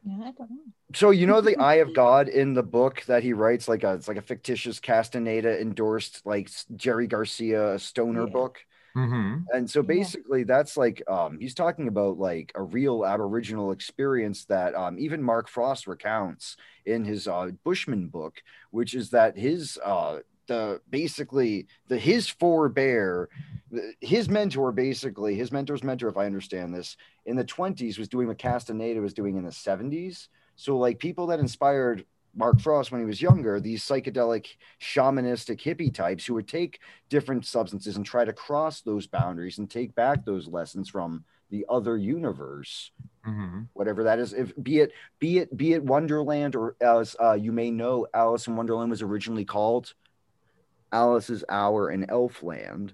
[0.02, 0.56] Yeah, I don't know.
[0.94, 3.92] So you know the Eye of God in the book that he writes, like a
[3.94, 8.32] it's like a fictitious Castaneda endorsed, like Jerry Garcia stoner Yeah.
[8.32, 8.58] book.
[8.94, 9.86] Hmm And so Yeah.
[9.88, 15.22] basically, that's like um, he's talking about like a real Aboriginal experience that um, even
[15.22, 16.56] Mark Frost recounts
[16.86, 23.28] in his uh, Bushman book, which is that his uh, the basically the his forebear,
[24.00, 26.96] his mentor basically his mentor's mentor, if I understand this,
[27.26, 30.28] in the twenties was doing what Castaneda was doing in the seventies.
[30.56, 32.04] So like people that inspired
[32.34, 37.44] Mark Frost when he was younger, these psychedelic shamanistic hippie types who would take different
[37.44, 41.96] substances and try to cross those boundaries and take back those lessons from the other
[41.96, 42.92] universe.
[43.24, 47.32] Hmm whatever that is if be it be it be it wonderland or as uh,
[47.32, 49.94] you may know alice in wonderland was originally called
[50.92, 52.92] alice's hour in elfland.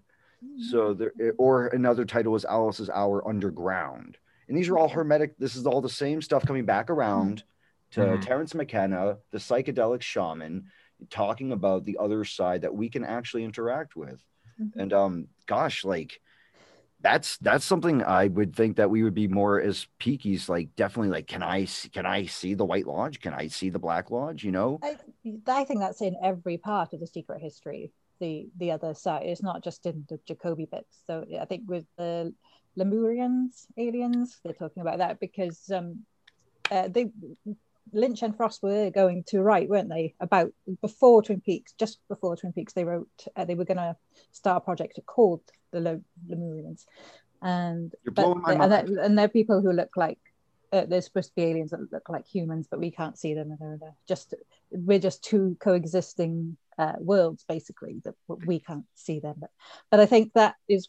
[0.70, 4.16] So there or another title was alice's hour underground.
[4.48, 7.42] And these are all hermetic this is all the same stuff coming back around
[7.96, 8.20] to Mhm.
[8.20, 10.66] terence mckenna the psychedelic shaman
[11.10, 14.22] talking about the other side that we can actually interact with
[14.60, 14.80] Mhm.
[14.80, 16.20] and um gosh like
[17.00, 21.10] that's that's something i would think that we would be more as peakies like definitely
[21.10, 24.10] like can i see, can i see the white lodge can i see the black
[24.10, 24.96] lodge you know I,
[25.46, 27.92] I think that's in every part of the secret history.
[28.20, 29.24] The the other side.
[29.26, 31.02] It's not just in the Jacoby bits.
[31.06, 32.32] So I think with the
[32.78, 36.04] Lemurians, aliens, they're talking about that because um,
[36.70, 37.10] uh, they
[37.92, 40.14] Lynch and Frost were going to write, weren't they?
[40.20, 43.96] About before Twin Peaks, just before Twin Peaks, they wrote uh, they were going to
[44.32, 45.40] start a project called
[45.72, 46.86] the Le- Lemurians,
[47.42, 48.72] and but and, mind.
[48.72, 50.18] they're- and they're people who look like
[50.72, 53.50] uh, they're supposed to be aliens that look like humans, but we can't see them,
[53.50, 54.34] and they're, they're just
[54.70, 59.36] we're just two coexisting uh, worlds basically that we can't see them.
[59.38, 59.50] But
[59.90, 60.88] but I think that is,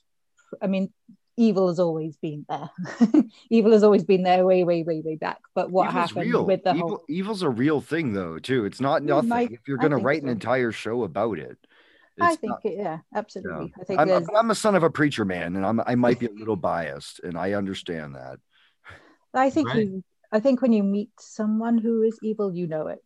[0.62, 0.92] I mean,
[1.38, 2.70] evil has always been there.
[3.50, 5.38] evil has always been there, way way way way back.
[5.56, 6.46] But what Evil's happened real.
[6.46, 9.60] with the Evil, whole evil's a real thing though too it's not nothing I- if
[9.68, 11.58] you're going to think write an entire show about it
[12.20, 13.72] I think not- it, yeah, absolutely.
[13.80, 16.26] I think I'm, I'm a son of a preacher man and I'm, i might be
[16.26, 18.40] a little biased and i understand that
[19.34, 19.86] I think Right.
[19.86, 23.00] you I think when you meet someone who is evil, you know it.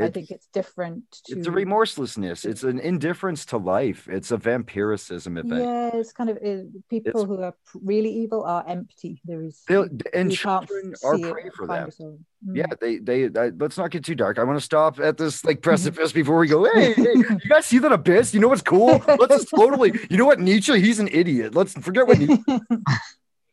[0.00, 2.44] I think it's different to it's a remorselessness.
[2.44, 4.08] It's an indifference to life.
[4.08, 8.42] It's a vampiricism if yeah, it's kind of uh, people It's- who are really evil
[8.44, 9.20] are empty.
[9.24, 9.62] There is
[10.12, 12.18] and children are prey for find them a soul.
[12.46, 12.56] Mm.
[12.56, 14.38] yeah they they uh, let's not get too dark.
[14.38, 17.66] I want to stop at this like precipice before we go hey, hey you guys
[17.66, 18.34] see that abyss?
[18.34, 19.02] You know what's cool?
[19.06, 20.80] Let's just totally you know what nietzsche?
[20.80, 21.54] He's an idiot.
[21.54, 22.42] Let's forget what nietzsche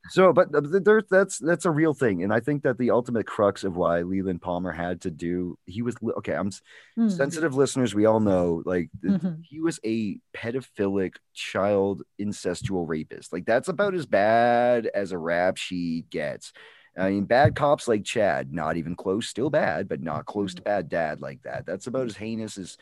[0.10, 2.90] so but th- th- there that's that's a real thing and i think that the
[2.90, 6.62] ultimate crux of why leland palmer had to do he was okay i'm s-
[6.98, 7.12] Mm.
[7.12, 9.44] sensitive listeners we all know like Mhm.
[9.48, 15.58] he was a pedophilic child incestual rapist like that's about as bad as a rap
[15.58, 16.52] sheet gets
[16.98, 20.62] i mean bad cops like chad not even close still bad but not close to
[20.64, 22.76] bad dad like that that's about as heinous as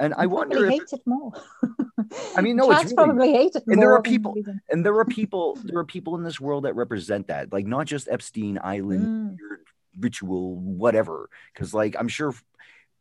[0.00, 1.32] and i wonder probably if it more.
[2.36, 4.34] I mean, no, it's Chad's really- probably hated and there are people-
[4.70, 7.86] and there are people there are people in this world that represent that like not
[7.86, 9.56] just epstein island Mm.
[10.00, 12.34] ritual whatever because like i'm sure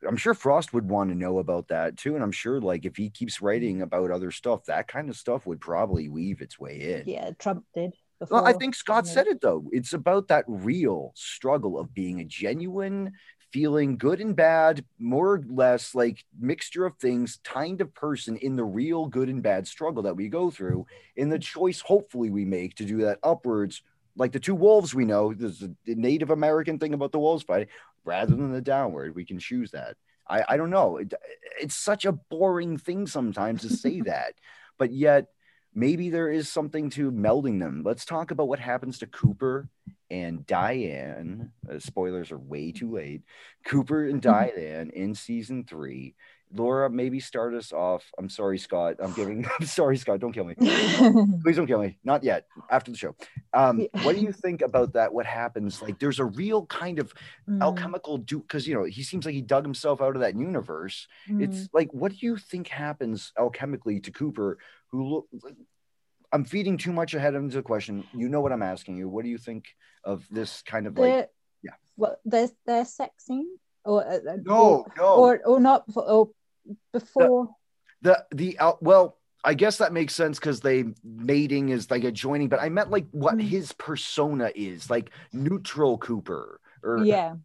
[0.07, 2.15] I'm sure Frost would want to know about that too.
[2.15, 5.45] And I'm sure like if he keeps writing about other stuff, that kind of stuff
[5.45, 7.03] would probably weave its way in.
[7.07, 7.93] Yeah, Trump did.
[8.19, 8.37] Before.
[8.41, 9.69] Well, I think Scott said it though.
[9.71, 13.11] It's about that real struggle of being a genuine,
[13.51, 18.55] feeling good and bad, more or less like mixture of things kind of person in
[18.55, 22.45] the real good and bad struggle that we go through, in the choice hopefully we
[22.45, 23.81] make to do that upwards.
[24.15, 27.43] Like the two wolves we know, there's a the Native American thing about the wolves
[27.43, 27.69] fighting,
[28.03, 29.95] rather than the downward, we can choose that.
[30.27, 30.97] I, I don't know.
[30.97, 31.13] It,
[31.59, 34.33] it's such a boring thing sometimes to say that,
[34.77, 35.27] but yet
[35.73, 37.83] maybe there is something to melding them.
[37.85, 39.69] Let's talk about what happens to Cooper
[40.09, 41.51] and Diane.
[41.69, 43.21] Uh, spoilers are way too late.
[43.65, 46.15] Cooper and Diane in season three.
[46.53, 48.11] Laura, maybe start us off.
[48.19, 48.95] I'm sorry, Scott.
[48.99, 49.45] I'm giving.
[49.59, 50.19] I'm sorry, Scott.
[50.19, 50.55] Don't kill me.
[51.43, 51.97] Please don't kill me.
[52.03, 52.45] Not yet.
[52.69, 53.15] After the show.
[53.53, 55.13] Um, what do you think about that?
[55.13, 55.81] What happens?
[55.81, 57.13] Like, there's a real kind of
[57.49, 60.35] Mm, alchemical do because you know he seems like he dug himself out of that
[60.35, 61.07] universe.
[61.29, 61.41] mm.
[61.41, 64.57] It's like, what do you think happens alchemically to Cooper?
[64.91, 65.27] Who look?
[66.33, 68.03] I'm feeding too much ahead into the question.
[68.13, 69.09] You know what I'm asking you.
[69.09, 69.65] What do you think
[70.03, 71.29] of this kind of like?
[71.63, 71.71] Yeah.
[71.97, 73.47] Well, there's their sex scene,
[73.85, 75.15] or uh, uh, No, or, no.
[75.15, 76.29] or or not before, or
[76.93, 77.49] before.
[78.01, 82.47] the the out well i guess that makes sense because they mating is like adjoining
[82.49, 83.41] but i meant like what Mm.
[83.41, 87.35] his persona is like neutral cooper or yeah,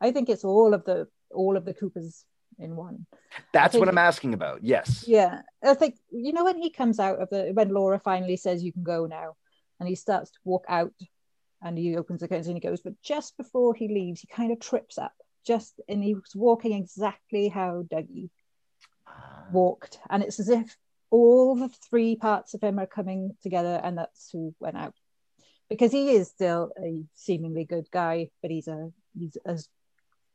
[0.00, 2.24] I think it's all of the all of the Coopers
[2.58, 3.06] in one.
[3.52, 7.20] that's what i'm asking about yes Yeah, I think you know when he comes out
[7.20, 9.36] of the when Laura finally says you can go now,
[9.78, 10.92] and he starts to walk out,
[11.62, 14.52] and he opens the curtains and he goes, but just before he leaves, he kind
[14.52, 15.12] of trips up.
[15.46, 18.30] Just and he was walking exactly how Dougie
[19.52, 20.76] walked, and it's as if
[21.10, 24.94] all the three parts of him are coming together, and that's who went out.
[25.68, 29.68] Because he is still a seemingly good guy, but he's a he's as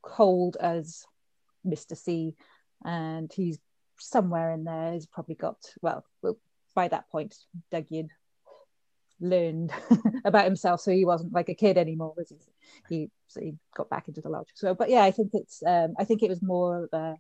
[0.02, 1.04] cold as
[1.66, 1.98] Mr.
[1.98, 2.36] C,
[2.84, 3.60] and he's
[4.00, 4.94] somewhere in there.
[4.94, 6.04] He's probably got well,
[6.76, 7.36] by that point,
[7.72, 8.10] Dougie had
[9.20, 9.72] learned
[10.26, 12.14] about himself, so he wasn't like a kid anymore.
[12.18, 12.38] Was he?
[12.90, 14.50] He so he got back into the lodge.
[14.56, 17.16] So, but yeah, I think it's um, I think it was more of a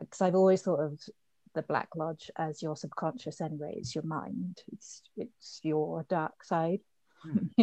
[0.00, 0.98] because I've always thought of
[1.54, 3.74] the Black Lodge as your subconscious anyway.
[3.76, 4.58] It's your mind.
[4.72, 6.80] It's it's your dark side.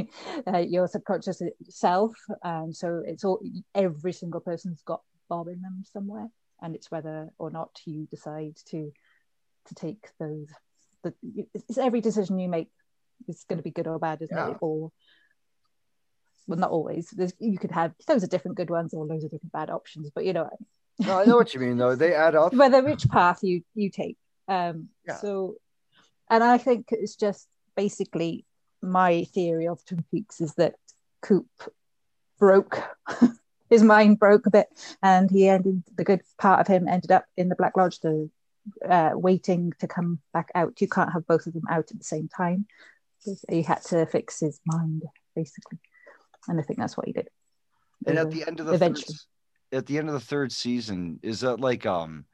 [0.48, 3.42] uh, your subconscious self, and so it's all
[3.76, 6.28] every single person's got Bob in them somewhere,
[6.62, 8.92] and it's whether or not you decide to
[9.68, 10.48] to take those.
[11.04, 11.14] The,
[11.54, 12.70] it's every decision you make
[13.28, 14.52] is going to be good or bad, isn't Yeah.
[14.52, 14.58] it?
[14.60, 14.92] Or
[16.48, 17.10] well, not always.
[17.12, 20.10] There's, you could have those are different good ones or loads of different bad options,
[20.14, 20.50] but you know
[21.02, 23.90] no i know what you mean though they add up whether which path you you
[23.90, 24.18] take
[24.50, 25.16] um Yeah.
[25.16, 25.56] so
[26.30, 27.48] and i think it's just
[27.78, 28.46] basically
[28.82, 30.76] my theory of twin peaks is that
[31.22, 31.48] coop
[32.38, 32.84] broke
[33.70, 34.68] his mind broke a bit
[35.02, 38.30] and he ended the good part of him ended up in the black lodge the
[38.88, 40.82] uh, waiting to come back out.
[40.82, 42.66] You can't have both of them out at the same time.
[43.50, 45.04] He had to fix his mind
[45.36, 45.80] basically.
[46.48, 47.30] And i think that's what he did.
[48.08, 49.18] And at the end of the third, eventually.
[49.72, 52.26] at the end of the third season is that like um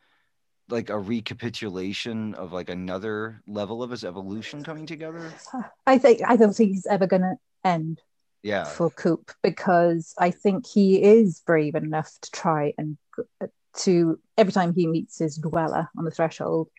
[0.69, 5.33] like a recapitulation of like another level of his evolution coming together?
[5.87, 7.99] I think i don't think he's ever going to end
[8.45, 12.95] yeah for Coop because I think he is brave enough to try and
[13.77, 16.69] to every time he meets his dweller on the threshold,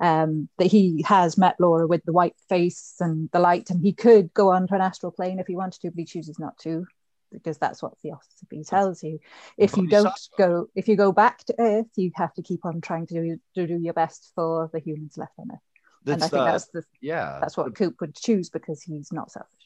[0.00, 3.94] um, that he has met Laura with the white face and the light, and he
[3.94, 6.58] could go on to an astral plane if he wanted to, but he chooses not
[6.58, 6.86] to
[7.32, 9.18] because that's what Theosophy tells you.
[9.56, 12.80] If you don't go, if you go back to Earth, you have to keep on
[12.82, 16.12] trying to do, to do your best for the humans left on Earth.
[16.12, 19.32] and I think uh, that's the yeah that's what Coop would choose because he's not
[19.32, 19.63] selfish.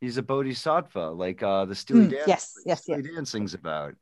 [0.00, 3.94] He's a bodhisattva like uh the steely Mm, dan yes, yes, steely dan sings about.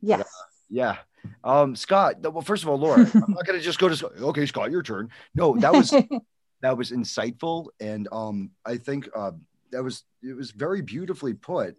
[0.00, 0.28] Yes.
[0.68, 0.96] yeah.
[1.44, 4.70] Um scott well first of all laura i'm not gonna just go to okay scott
[4.70, 5.10] your turn.
[5.34, 5.90] No that was
[6.62, 9.32] that was insightful and um i think uh
[9.70, 11.76] that was it was very beautifully put.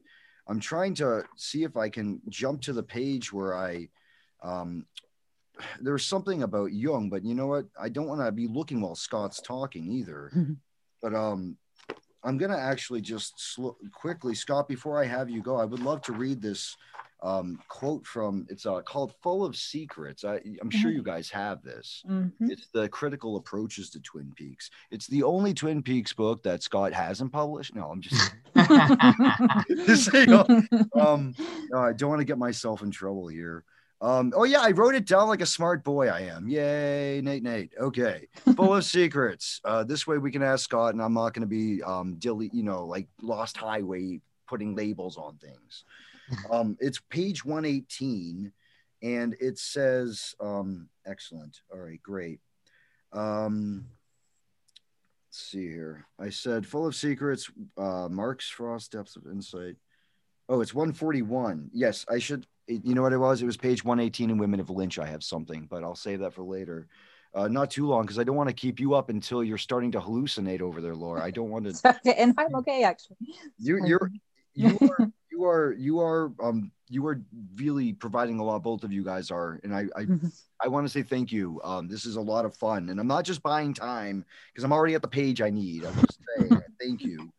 [0.47, 3.87] I'm trying to see if i can jump to the page where i
[4.43, 4.85] um
[5.81, 7.65] there's something about jung but you know what?
[7.79, 10.31] I don't want to be looking while scott's talking either.
[10.35, 10.57] Mhm.
[11.01, 11.57] but um
[12.23, 16.01] i'm gonna actually just sl- quickly scott before i have you go i would love
[16.01, 16.75] to read this
[17.21, 20.95] um, quote from it's uh, called full of secrets I, i'm sure Mhm.
[20.95, 22.33] you guys have this Mhm.
[22.41, 24.69] it's the critical approaches to Twin Peaks.
[24.91, 27.75] It's the only Twin Peaks book that Scott hasn't published.
[27.75, 28.35] No, I'm just,
[29.85, 30.13] just.
[30.99, 31.33] Um,
[31.71, 33.63] no, I don't want to get myself in trouble here.
[34.03, 36.49] Um, oh yeah, I wrote it down like a smart boy I am.
[36.49, 37.71] Yay, Nate, Nate.
[37.79, 39.61] Okay, full of secrets.
[39.63, 42.49] Uh, this way we can ask Scott, and I'm not going to be um, dilly,
[42.51, 45.85] you know, like Lost Highway putting labels on things.
[46.49, 48.53] Um, it's page 118
[49.03, 51.59] and it says, um, excellent.
[51.71, 52.39] All right, great.
[53.11, 53.85] Um,
[55.27, 56.07] let's see here.
[56.17, 59.75] I said full of secrets, uh, Mark's Frost depths of insight.
[60.47, 61.69] Oh, it's 141.
[61.73, 62.47] Yes, I should.
[62.67, 63.41] You know what it was?
[63.41, 64.99] It was page 118 in Women of Lynch.
[64.99, 66.87] I have something, but I'll save that for later.
[67.35, 69.91] Uh, not too long because I don't want to keep you up until you're starting
[69.93, 71.23] to hallucinate over there, Laura.
[71.23, 71.99] I don't want to.
[72.17, 73.17] and I'm okay, actually.
[73.57, 74.11] You, you're
[74.53, 77.21] you are you are you are um you are
[77.55, 80.05] really providing a lot both of you guys are and i i,
[80.61, 83.07] I want to say thank you um this is a lot of fun and i'm
[83.07, 86.61] not just buying time because i'm already at the page i need i'm just saying
[86.79, 87.31] thank you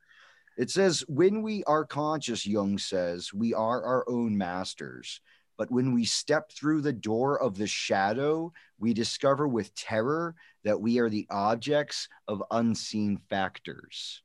[0.57, 5.21] it says when we are conscious jung says we are our own masters.
[5.57, 10.81] But when we step through the door of the shadow we discover with terror that
[10.81, 14.23] we are the objects of unseen factors.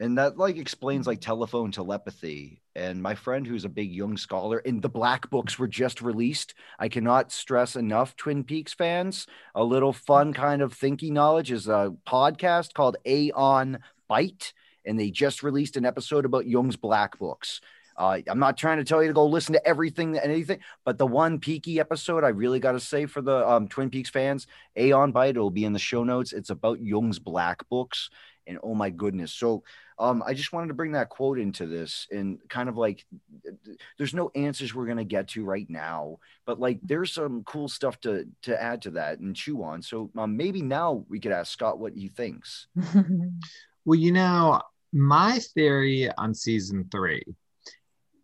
[0.00, 1.26] And that like explains like mm-hmm.
[1.26, 2.60] telephone telepathy.
[2.74, 6.54] And my friend who's a big Jung scholar and the black books were just released.
[6.78, 10.42] I cannot stress enough twin peaks fans a little fun mm-hmm.
[10.42, 13.78] kind of thinking knowledge is a podcast called aeon
[14.10, 14.52] byte
[14.84, 17.60] and they just released an episode about jung's black books
[17.96, 20.98] uh, i'm not trying to tell you to go listen to everything and anything but
[20.98, 24.46] the one peaky episode i really got to say for the um, twin peaks fans
[24.76, 28.10] aeon byte it'll be in the show notes it's about jung's black books
[28.46, 29.62] and oh my goodness so
[30.02, 33.06] um, I just wanted to bring that quote into this and kind of like
[33.98, 38.00] there's no answers we're gonna get to right now, but like there's some cool stuff
[38.00, 39.80] to to add to that and chew on.
[39.80, 42.66] So um, maybe now we could ask Scott what he thinks.
[43.84, 44.60] well, you know,
[44.92, 47.24] my theory on season three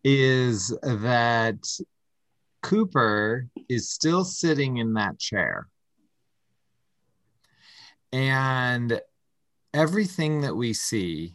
[0.05, 1.59] is that
[2.63, 5.69] Cooper is still sitting in that chair.
[8.13, 9.01] And
[9.75, 11.35] everything that we see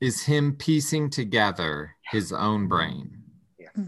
[0.00, 3.22] is him piecing together his own brain
[3.58, 3.84] yeah.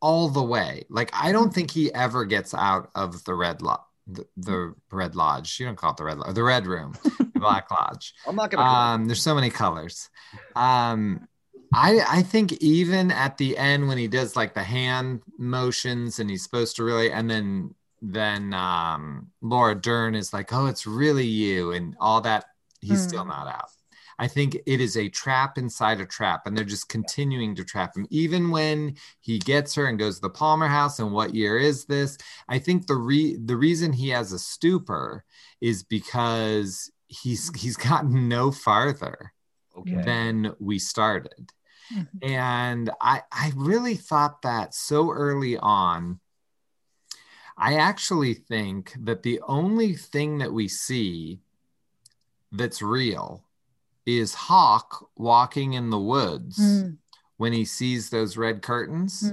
[0.00, 0.84] all the way.
[0.88, 3.80] Like I don't think he ever gets out of the red lodge.
[4.06, 5.60] The, the, red lodge.
[5.60, 6.34] You don't call it the red lodge.
[6.34, 6.94] The red room,
[7.42, 8.14] black lodge.
[8.26, 8.62] I'm not gonna.
[8.64, 10.08] Um, there's so many colors.
[10.56, 11.28] Um,
[11.74, 16.28] I I think even at the end when he does like the hand motions and
[16.30, 21.26] he's supposed to really, and then then um, Laura Dern is like, oh, it's really
[21.26, 22.46] you, and all that.
[22.80, 23.08] He's mm.
[23.08, 23.70] still not out.
[24.18, 27.96] I think it is a trap inside a trap, and they're just continuing to trap
[27.96, 28.06] him.
[28.10, 31.86] Even when he gets her and goes to the Palmer house, and what year is
[31.86, 32.18] this?
[32.48, 35.24] I think the re- the reason he has a stupor
[35.60, 39.32] is because he's he's gotten no farther
[39.76, 40.02] okay.
[40.02, 41.50] than we started.
[41.94, 42.32] Mm-hmm.
[42.32, 46.20] And I I really thought that so early on.
[47.56, 51.40] I actually think that the only thing that we see
[52.50, 53.44] that's real
[54.06, 56.96] is Hawk walking in the woods mm.
[57.36, 59.24] when he sees those red curtains.
[59.24, 59.32] Mm.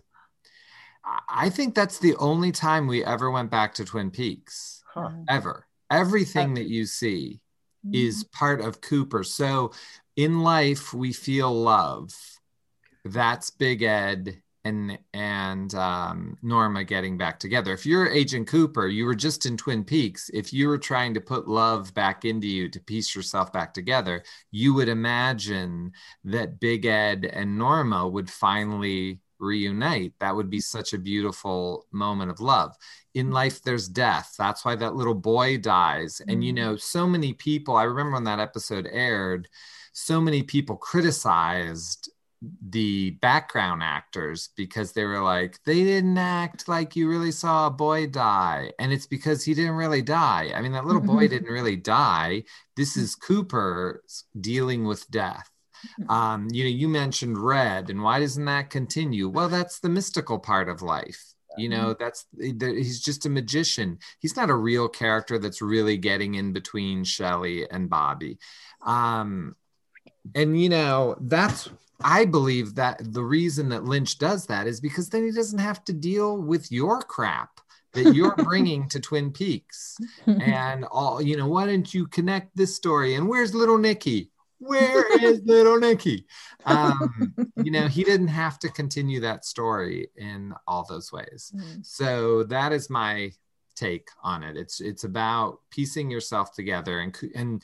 [1.29, 4.83] I think that's the only time we ever went back to Twin Peaks.
[4.93, 5.09] Huh.
[5.27, 5.65] Ever.
[5.89, 7.39] Everything that you see
[7.85, 7.95] mm.
[7.95, 9.23] is part of Cooper.
[9.23, 9.71] So
[10.15, 12.13] in life, we feel love.
[13.05, 17.73] That's Big Ed and and um, Norma getting back together.
[17.73, 20.29] If you're Agent Cooper, you were just in Twin Peaks.
[20.33, 24.23] If you were trying to put love back into you to piece yourself back together,
[24.51, 25.93] you would imagine
[26.25, 30.13] that Big Ed and Norma would finally reunite.
[30.19, 32.75] That would be such a beautiful moment of love.
[33.13, 34.35] In life, there's death.
[34.37, 36.21] That's why that little boy dies.
[36.27, 36.71] And you mm-hmm.
[36.71, 37.75] know, so many people.
[37.75, 39.47] I remember when that episode aired.
[39.93, 42.11] So many people criticized
[42.69, 47.71] the background actors because they were like they didn't act like you really saw a
[47.71, 51.51] boy die and it's because he didn't really die i mean that little boy didn't
[51.51, 52.41] really die
[52.77, 54.01] this is cooper
[54.39, 55.49] dealing with death
[56.09, 60.39] um, you know you mentioned red and why doesn't that continue well that's the mystical
[60.39, 65.37] part of life you know that's he's just a magician he's not a real character
[65.37, 68.37] that's really getting in between Shelly and bobby
[68.85, 69.55] um,
[70.35, 71.69] and you know that's
[72.01, 75.83] I believe that the reason that Lynch does that is because then he doesn't have
[75.85, 77.59] to deal with your crap
[77.93, 79.97] that you're bringing to Twin Peaks.
[80.25, 83.15] And all, you know, why don't you connect this story?
[83.15, 84.31] And where's little Nicky?
[84.59, 86.25] Where is little Nicky?
[86.65, 87.33] Um,
[87.63, 91.51] you know, he didn't have to continue that story in all those ways.
[91.55, 91.85] Mm.
[91.85, 93.31] So that is my
[93.75, 94.57] take on it.
[94.57, 97.63] It's it's about piecing yourself together and and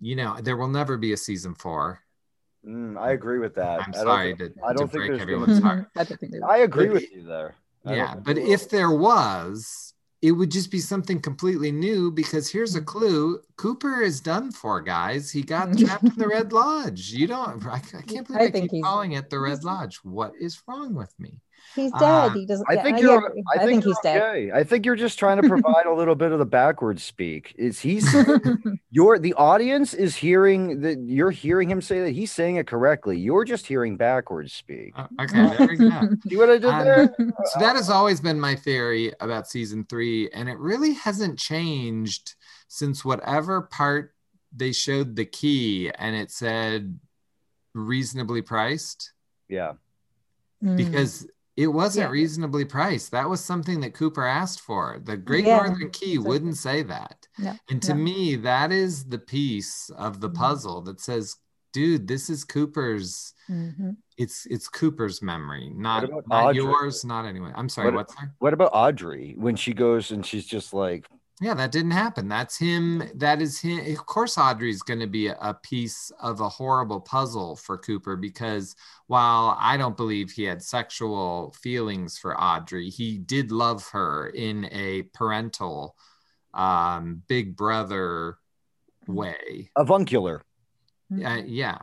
[0.00, 2.00] you know, there will never be a season four
[2.66, 3.82] Mm, I agree with that.
[3.82, 5.88] I'm sorry I don't, to, I don't to think break everyone's heart.
[6.46, 7.54] I agree with you there.
[7.86, 9.89] I yeah, but if there was,
[10.22, 14.80] it would just be something completely new because here's a clue Cooper is done for,
[14.80, 15.30] guys.
[15.30, 17.10] He got trapped in the Red Lodge.
[17.10, 19.96] You don't, I, I can't believe I, I keep calling it the Red Lodge.
[20.02, 21.40] What is wrong with me?
[21.74, 22.36] He's Uh, dead.
[22.36, 22.66] he doesn't.
[22.68, 23.26] I think I you're.
[23.26, 23.42] agree.
[23.54, 24.22] I think, he's you're dead.
[24.22, 24.52] okay.
[24.52, 27.54] I think you're just trying to provide a little bit of the backwards speak.
[27.58, 28.06] Is he's
[28.90, 33.18] your the audience is hearing that you're hearing him say that he's saying it correctly.
[33.18, 34.92] You're just hearing backwards speak.
[34.96, 35.90] Uh, okay, there we go.
[36.28, 37.14] See what I did Um, there?
[37.46, 42.34] So that has always been my theory about season three, and it really hasn't changed
[42.68, 44.14] since whatever part
[44.54, 46.98] they showed the key and it said
[47.74, 49.12] reasonably priced
[49.48, 49.74] Yeah.
[50.62, 50.76] Mm.
[50.76, 52.10] because it wasn't Yeah.
[52.12, 53.10] reasonably priced.
[53.10, 55.00] That was something that Cooper asked for.
[55.02, 56.18] The Great Yeah, Northern Key exactly.
[56.18, 57.26] wouldn't say that.
[57.38, 58.00] No, And to no.
[58.02, 60.34] me, that is the piece of the Mhm.
[60.34, 61.36] puzzle that says,
[61.72, 63.96] dude, this is Cooper's Mhm.
[64.16, 67.52] it's it's Cooper's memory, not, not yours, not anyway.
[67.54, 68.34] I'm sorry, What- what's there?
[68.38, 71.06] What about Audrey when she goes and she's just like,
[71.40, 72.28] Yeah, that didn't happen.
[72.28, 73.02] That's him.
[73.14, 73.80] That is him.
[73.92, 78.14] Of course, Audrey's going to be a, a piece of a horrible puzzle for Cooper
[78.14, 78.76] because
[79.06, 84.68] while I don't believe he had sexual feelings for Audrey, he did love her in
[84.70, 85.96] a parental,
[86.52, 88.36] um, big brother
[89.06, 89.70] way.
[89.76, 90.42] avuncular?
[91.10, 91.78] Uh, yeah.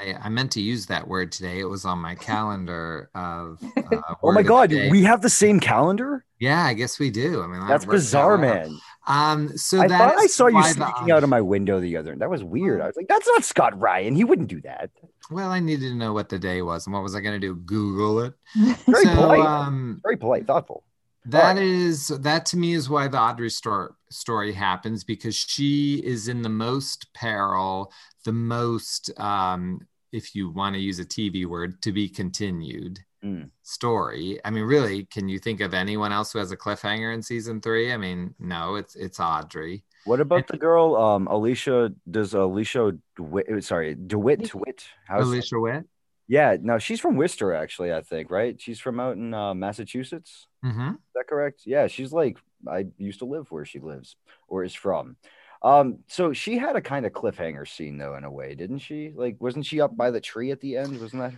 [0.00, 1.60] I, I meant to use that word today.
[1.60, 3.58] It was on my calendar of.
[3.76, 6.24] Uh, Oh my God, we have the same calendar.
[6.42, 7.40] Yeah, I guess we do.
[7.40, 8.40] I mean, That's works out bizarre, well.
[8.40, 8.78] man.
[9.06, 11.78] Um, so I that thought I saw you why the sneaking out of my window
[11.78, 12.16] the other.
[12.16, 12.80] That was weird.
[12.80, 12.82] Oh.
[12.82, 14.16] I was like, that's not Scott Ryan.
[14.16, 14.90] He wouldn't do that.
[15.30, 17.46] Well, I needed to know what the day was, and what was I going to
[17.46, 17.54] do?
[17.54, 18.34] Google it.
[18.88, 19.38] Very so, polite.
[19.38, 20.82] um, Very polite, thoughtful.
[21.26, 21.58] that right.
[21.58, 26.42] is that to me is why the Audrey story story happens because she is in
[26.42, 27.92] the most peril,
[28.24, 29.78] the most, um,
[30.10, 33.50] if you want to use a TV word, to be continued Mm.
[33.62, 34.40] story.
[34.44, 37.60] I mean, really, can you think of anyone else who has a cliffhanger in season
[37.60, 37.92] three?
[37.92, 39.84] I mean, no, it's it's Audrey.
[40.04, 41.92] What about the girl, um, Alicia?
[42.10, 43.62] Does Alicia DeWitt?
[43.62, 44.50] Sorry, DeWitt.
[44.50, 44.84] DeWitt.
[45.06, 45.84] How's Alicia Witt.
[46.26, 47.92] Yeah, no, she's from Worcester, actually.
[47.92, 48.60] I think, right?
[48.60, 50.48] She's from out in uh, Massachusetts.
[50.62, 51.62] hmm Is that correct?
[51.64, 54.16] Yeah, she's like I used to live where she lives
[54.48, 55.16] or is from.
[55.62, 59.12] Um, so she had a kind of cliffhanger scene though, in a way, didn't she?
[59.14, 60.98] Like, wasn't she up by the tree at the end?
[61.00, 61.34] Wasn't that?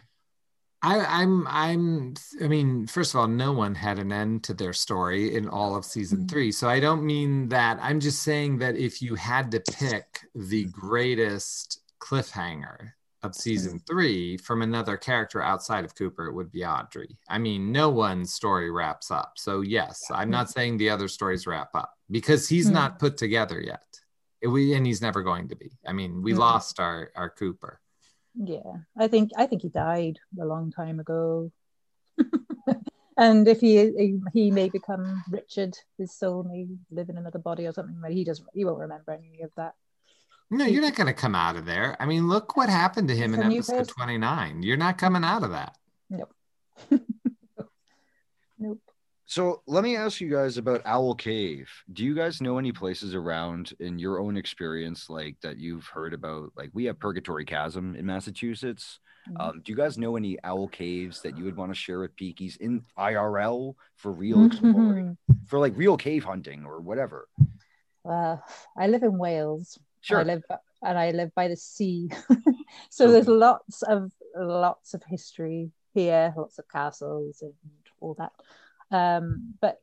[0.85, 4.75] I, I'm, I'm, I mean, first of all, no one had an end to their
[4.75, 6.31] story in all of season Mhm.
[6.31, 6.53] three.
[6.53, 7.79] So I don't mean that.
[7.81, 12.91] I'm just saying that if you had to pick the greatest cliffhanger
[13.23, 17.17] of season three from another character outside of Cooper, it would be Audrey.
[17.31, 19.33] I mean, no one's story wraps up.
[19.39, 22.75] So, yes, I'm not saying the other stories wrap up because he's Hmm.
[22.75, 23.87] not put together yet.
[24.43, 25.73] It- we, and he's never going to be.
[25.89, 26.41] I mean, we Hmm.
[26.41, 27.81] lost our, our Cooper.
[28.37, 31.53] Yeah, I think I think he died a long time ago.
[33.17, 37.73] and if he, he may become Richard, his soul may live in another body or
[37.73, 37.97] something.
[38.01, 38.49] But he doesn't.
[38.53, 39.75] He won't remember any of that.
[40.51, 41.97] No, you're not going to come out of there.
[42.01, 44.63] I mean, look what happened to him He's in episode 29.
[44.63, 45.77] You're not coming out of that.
[46.11, 46.35] Nope.
[49.35, 51.69] So let me ask you guys about Owl Cave.
[51.93, 56.15] Do you guys know any places around in your own experience, like that you've heard
[56.15, 56.53] about?
[56.57, 59.01] Like we have Purgatory Chasm in Massachusetts.
[59.29, 59.41] Mhm.
[59.41, 62.15] Um, do you guys know any owl caves that you would want to share with
[62.15, 64.47] Peakies in IRL for real Mm-hmm.
[64.53, 65.17] exploring,
[65.47, 67.27] for like real cave hunting or whatever?
[68.05, 68.41] Well,
[68.79, 69.81] I live in Wales.
[70.01, 70.21] Sure.
[70.21, 70.45] I live
[70.81, 72.09] and I live by the sea,
[72.89, 77.55] so there's lots of lots of history here, lots of castles and
[78.01, 78.31] all that.
[78.95, 79.79] Um, but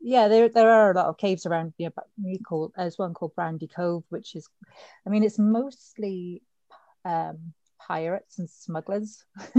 [0.00, 1.74] yeah, there there are a lot of caves around.
[1.78, 4.48] But we call there's one called Brandy Cove, which is,
[5.06, 6.42] I mean, it's mostly
[7.04, 7.52] um,
[7.86, 9.24] pirates and smugglers.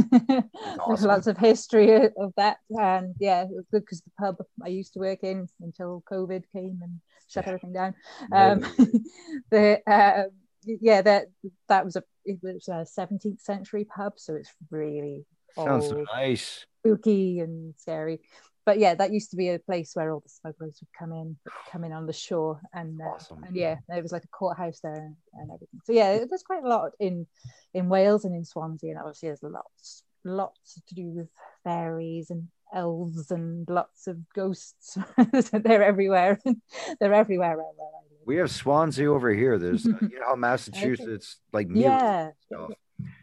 [0.88, 4.70] There's lots of history of that, and yeah, it was good because the pub I
[4.70, 7.50] used to work in until COVID came and shut Yeah.
[7.50, 7.96] everything down.
[8.32, 8.60] Um,
[9.52, 10.30] the um,
[10.64, 11.26] yeah, that
[11.70, 16.66] that was a it was a 17th century pub, so it's really Sounds old, nice.
[16.80, 18.22] spooky and scary.
[18.66, 21.38] But yeah, that used to be a place where all the smugglers would come in,
[21.72, 23.44] come in on the shore, and uh, Awesome.
[23.44, 25.82] and yeah, there was like a courthouse there and everything.
[25.86, 27.28] So yeah, there's quite a lot in
[27.74, 31.28] in Wales and in Swansea, and obviously there's lots lots to do with
[31.64, 34.98] fairies and elves and lots of ghosts.
[35.52, 36.40] They're everywhere.
[37.00, 38.06] They're everywhere around live.
[38.26, 39.60] We have Swansea over here.
[39.60, 42.72] There's, uh, you know, how Massachusetts, like, yeah, stuff.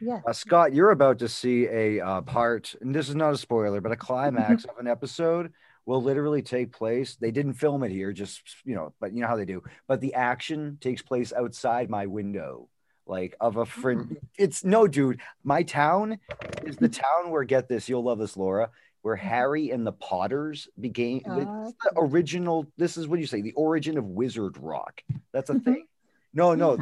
[0.03, 0.21] Yeah.
[0.27, 3.81] Uh, Scott, you're about to see a uh, part, and this is not a spoiler,
[3.81, 5.53] but a climax of an episode
[5.87, 7.17] will literally take place.
[7.17, 9.63] They didn't film it here, just you know, but you know how they do.
[9.87, 12.69] But the action takes place outside my window,
[13.07, 14.17] like of a friend.
[14.37, 15.21] It's no, dude.
[15.45, 16.19] My town
[16.65, 17.89] is the town where get this.
[17.89, 18.71] You'll love this, Laura.
[19.03, 22.67] Where Harry and the Potters became Ah, it's the original.
[22.77, 25.03] This is what you say, the origin of Wizard Rock.
[25.33, 25.87] That's a thing.
[26.35, 26.79] No, no.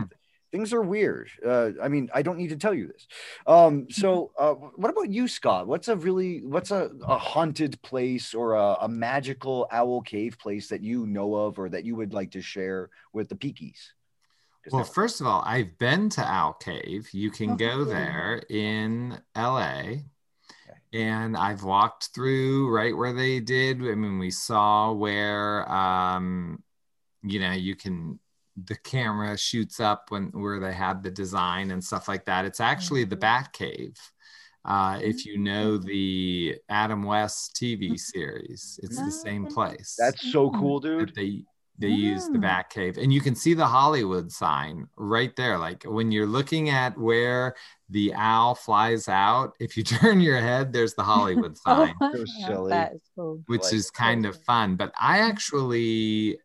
[0.53, 1.31] Things are weird.
[1.47, 3.07] Uh, I mean, I don't need to tell you this.
[3.47, 5.69] Um, so, uh, what about you, Scott?
[5.69, 10.69] What's a really what's a, a haunted place or a, a magical owl cave place
[10.69, 13.91] that you know of or that you would like to share with the Peakies?
[14.71, 17.09] Well, first of all, I've been to Owl Cave.
[17.13, 19.83] You can Oh, go there in LA.
[20.93, 23.79] And I've walked through right where they did.
[23.81, 26.63] I mean, we saw where um,
[27.23, 28.19] you know, you can
[28.67, 32.45] the camera shoots up when where they had the design and stuff like that.
[32.45, 33.21] It's actually the Mhm.
[33.21, 33.97] Bat Cave.
[34.65, 40.51] Uh, if you know the Adam West TV series, it's the same place that's so
[40.51, 41.15] cool, that dude.
[41.15, 41.45] they
[41.79, 42.39] they use the.
[42.39, 45.57] Bat Cave, and you can see the Hollywood sign right there.
[45.57, 47.55] Like when you're looking at where
[47.89, 52.25] the owl flies out, if you turn your head, there's the Hollywood sign, Oh, So
[52.47, 52.71] silly.
[52.73, 53.43] That is cool.
[53.47, 54.77] which like is kind of fun.
[54.77, 56.39] But I actually,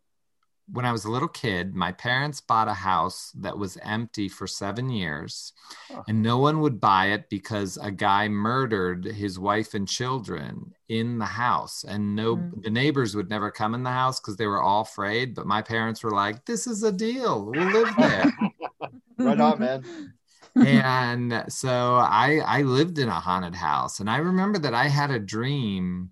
[0.71, 4.47] when I was a little kid, my parents bought a house that was empty for
[4.47, 5.53] seven years,
[5.91, 6.03] Huh.
[6.07, 11.19] and no one would buy it because a guy murdered his wife and children in
[11.19, 12.63] the house, and no, Mm.
[12.63, 15.35] the neighbors would never come in the house because they were all afraid.
[15.35, 17.45] But my parents were like, "This is a deal.
[17.45, 18.31] We'll live there."
[19.17, 20.13] Right on, man.
[20.55, 25.11] and so I I lived in a haunted house, and I remember that I had
[25.11, 26.11] a dream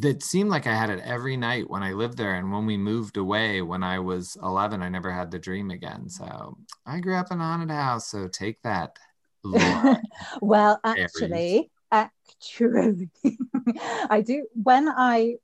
[0.00, 2.34] that seemed like I had it every night when I lived there.
[2.34, 6.08] And when we moved away when I was 11, I never had the dream again.
[6.08, 8.08] So I grew up in a haunted house.
[8.08, 8.98] So take that,
[9.42, 10.00] Laura.
[10.40, 13.10] well, actually, actually,
[14.10, 14.46] I do.
[14.54, 15.36] When I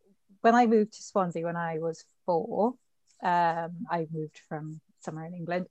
[0.43, 2.75] when I moved to Swansea when I was four,
[3.23, 5.67] um, I moved from somewhere in England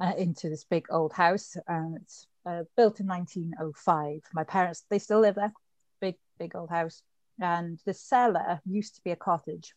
[0.00, 4.22] uh, into this big old house, and it's uh, built in 1905.
[4.32, 5.52] My parents they still live there,
[6.00, 7.02] big big old house,
[7.40, 9.72] and the cellar used to be a cottage.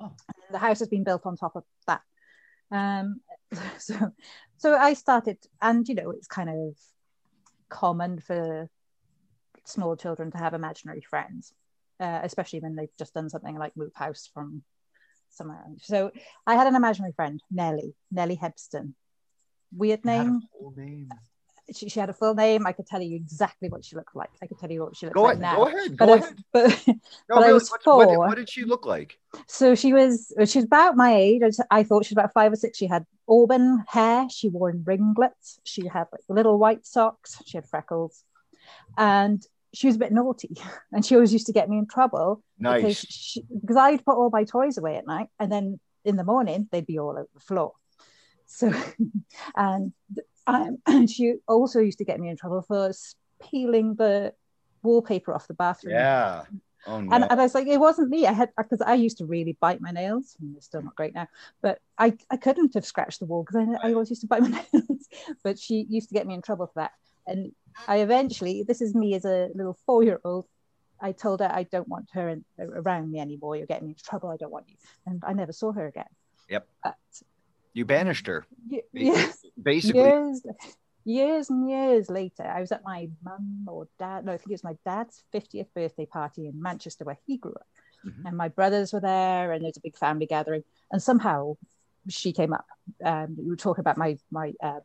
[0.00, 0.12] Oh.
[0.50, 2.02] The house has been built on top of that.
[2.70, 3.20] Um,
[3.78, 4.12] so,
[4.58, 6.76] so I started, and you know, it's kind of
[7.68, 8.68] common for
[9.64, 11.52] small children to have imaginary friends,
[12.00, 14.62] uh, especially when they've just done something like move house from
[15.30, 15.64] somewhere.
[15.78, 16.10] So
[16.46, 18.94] I had an imaginary friend, Nellie, Nellie Hebston.
[19.72, 20.40] Weird name.
[20.76, 21.10] name.
[21.74, 22.66] She, she had a full name.
[22.66, 24.30] I could tell you exactly what she looked like.
[24.42, 25.42] I could tell you what she looked Go like ahead.
[25.42, 25.56] now.
[25.56, 25.96] Go ahead.
[25.96, 26.36] But, Go I- ahead.
[26.52, 26.94] but No,
[27.28, 28.18] but I really, was what, what did- four.
[28.28, 29.18] what did she look like?
[29.46, 31.42] so she was she was about my age.
[31.70, 32.76] I thought she was about five or six.
[32.78, 34.26] She had auburn hair.
[34.30, 35.60] She wore ringlets.
[35.64, 37.40] She had like little white socks.
[37.46, 38.24] She had freckles,
[38.98, 40.56] and she was a bit naughty.
[40.92, 43.06] And she always used to get me in trouble because Nice.
[43.06, 46.68] she, because I'd put all my toys away at night, and then in the morning
[46.72, 47.72] they'd be all over the floor.
[48.46, 48.72] So,
[49.56, 49.92] and
[50.54, 52.92] um, and she also used to get me in trouble for
[53.42, 54.34] peeling the
[54.82, 56.42] wallpaper off the bathroom Yeah.
[56.86, 57.14] Oh no.
[57.14, 58.26] and, and I was like, it wasn't me.
[58.26, 60.34] I had because I used to really bite my nails.
[60.40, 61.28] and they're still not great now,
[61.60, 64.40] but I, I couldn't have scratched the wall because I, I always used to bite
[64.42, 65.08] my nails.
[65.44, 66.92] but she used to get me in trouble for that.
[67.26, 67.52] And
[67.86, 70.46] I eventually, this is me as a little four year old.
[71.02, 73.56] I told her I don't want her in, around me anymore.
[73.56, 74.30] You're getting me into trouble.
[74.30, 74.76] I don't want you.
[75.06, 76.08] And I never saw her again.
[76.48, 76.66] Yep.
[76.82, 76.96] But
[77.74, 78.46] you banished her.
[78.70, 80.00] y- yes, Basically.
[80.02, 80.42] years
[81.04, 84.52] years and years later i was at my mum or dad no i think it
[84.60, 87.66] was my dad's 50th birthday party in manchester where he grew up
[88.06, 88.26] Mhm.
[88.26, 91.56] and my brothers were there and there's a big family gathering and somehow
[92.08, 92.66] she came up
[93.04, 94.80] um we were talking about my my um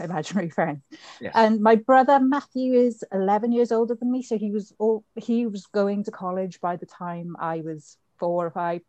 [0.00, 0.82] imaginary friend
[1.20, 1.32] Yes.
[1.34, 5.46] and my brother matthew is 11 years older than me so he was all he
[5.46, 8.80] was going to college by the time i was four or five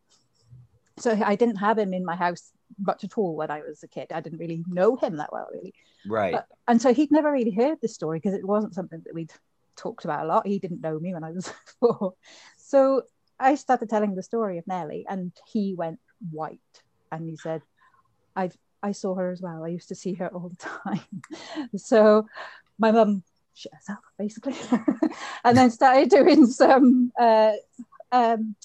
[0.99, 3.87] so i didn't have him in my house much at all when i was a
[3.87, 5.73] kid i didn't really know him that well really
[6.07, 6.33] right.
[6.33, 9.31] but, and so he'd never really heard the story because it wasn't something that we'd
[9.75, 10.47] talked about a lot.
[10.47, 12.13] He didn't know me when I was four.
[12.57, 13.03] So
[13.39, 15.99] I started telling the story of Nellie, and he went
[16.31, 16.59] white
[17.11, 17.61] and he said,
[18.35, 19.63] I've I saw her as well.
[19.63, 21.69] I used to see her all the time.
[21.77, 22.27] so
[22.77, 23.23] my mum
[23.53, 24.55] shit herself basically.
[25.45, 27.53] and then started doing some uh
[28.11, 28.55] um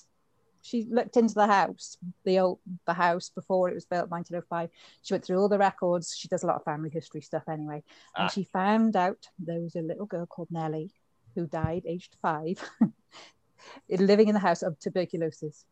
[0.68, 4.70] she looked into the house, the old the house before it was built, 1905.
[5.02, 6.14] She went through all the records.
[6.16, 7.82] She does a lot of family history stuff anyway.
[8.16, 8.32] And Ah.
[8.32, 10.90] she found out there was a little girl called Nellie
[11.34, 12.58] who died aged five,
[13.88, 15.64] living in the house of tuberculosis.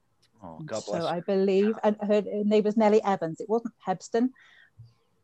[0.43, 1.03] oh, God bless.
[1.03, 1.07] so.
[1.09, 3.41] I believe, and her name was Nellie Evans.
[3.41, 4.31] It wasn't Hebston,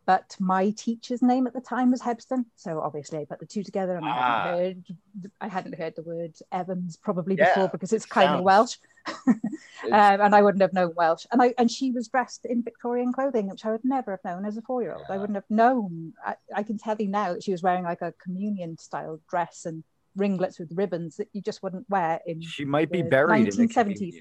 [0.04, 2.44] but my teacher's name at the time was Hebston.
[2.56, 4.42] So obviously I put the two together, and I Ah.
[4.42, 4.84] hadn't heard,
[5.40, 8.76] I hadn't heard the word Evans probably Yeah, before because it's it kind of Welsh,
[9.26, 9.40] um,
[9.92, 11.26] and I wouldn't have known Welsh.
[11.32, 14.44] And I and she was dressed in Victorian clothing, which I would never have known
[14.44, 15.06] as a four-year-old.
[15.08, 16.12] I wouldn't have known.
[16.24, 19.64] I, I can tell you now that she was wearing like a communion style dress
[19.66, 19.84] and
[20.14, 23.66] ringlets with ribbons that you just wouldn't wear in She might be buried in the
[23.66, 24.12] 1970s.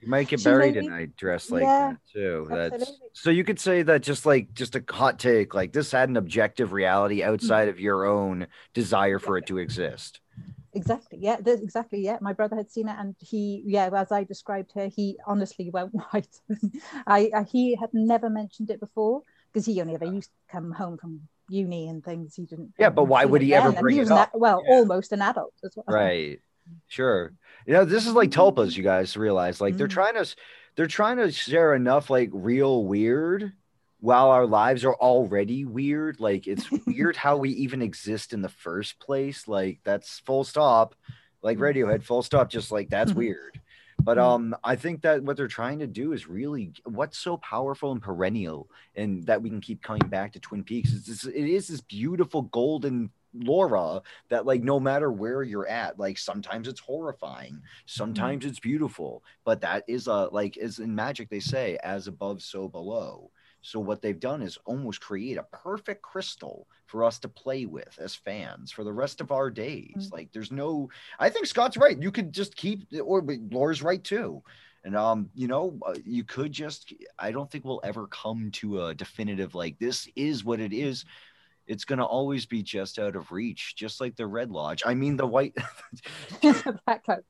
[0.00, 2.46] You might get buried in a dress like Yeah, that too.
[2.50, 3.08] That's absolutely.
[3.14, 6.16] so you could say that just like just a hot take, like this had an
[6.18, 7.28] objective reality Mm.
[7.28, 10.20] outside of your own desire for it to exist.
[10.74, 11.18] Exactly.
[11.20, 11.36] Yeah.
[11.44, 12.00] exactly.
[12.00, 12.18] Yeah.
[12.20, 15.92] My brother had seen it, and he, yeah, as I described her, he honestly went
[16.12, 16.40] white.
[17.06, 19.22] I, I he had never mentioned it before
[19.52, 22.34] because he only ever used to come home from uni and things.
[22.34, 22.74] He didn't.
[22.78, 24.34] Yeah, but why would he ever bring he it an up?
[24.34, 24.74] a- well, Yeah.
[24.76, 25.84] almost an adult as well.
[25.94, 26.40] Right.
[26.88, 27.32] Sure.
[27.66, 29.60] You know, this is like tulpas, you guys realize.
[29.60, 29.90] Like they're Mm.
[29.90, 30.34] trying to
[30.76, 33.52] they're trying to share enough like real weird
[34.04, 36.20] while our lives are already weird.
[36.20, 39.48] Like it's weird how we even exist in the first place.
[39.48, 40.94] Like that's full stop.
[41.40, 41.62] Like Mm.
[41.74, 43.16] Radiohead, full stop, just like that's Mhm.
[43.16, 43.60] weird.
[44.02, 44.22] But Mm.
[44.22, 48.02] um, I think that what they're trying to do is really what's so powerful and
[48.02, 50.92] perennial, and that we can keep coming back to Twin Peaks.
[50.92, 55.98] Is this, it is this beautiful golden Laura that like no matter where you're at,
[55.98, 61.30] like sometimes it's horrifying, sometimes it's beautiful, but that is a like is in magic
[61.30, 63.30] they say as above so below.
[63.64, 67.98] So what they've done is almost create a perfect crystal for us to play with
[67.98, 70.08] as fans for the rest of our days.
[70.10, 70.12] Mm.
[70.12, 72.00] Like there's no I think Scott's right.
[72.00, 74.42] You could just keep or but Laura's right too.
[74.84, 78.84] And um, you know, uh, you could just I don't think we'll ever come to
[78.84, 81.06] a definitive like this is what it is.
[81.66, 84.82] It's gonna always be just out of reach, just like the Red Lodge.
[84.84, 85.56] I mean the white
[86.42, 87.24] That kind of-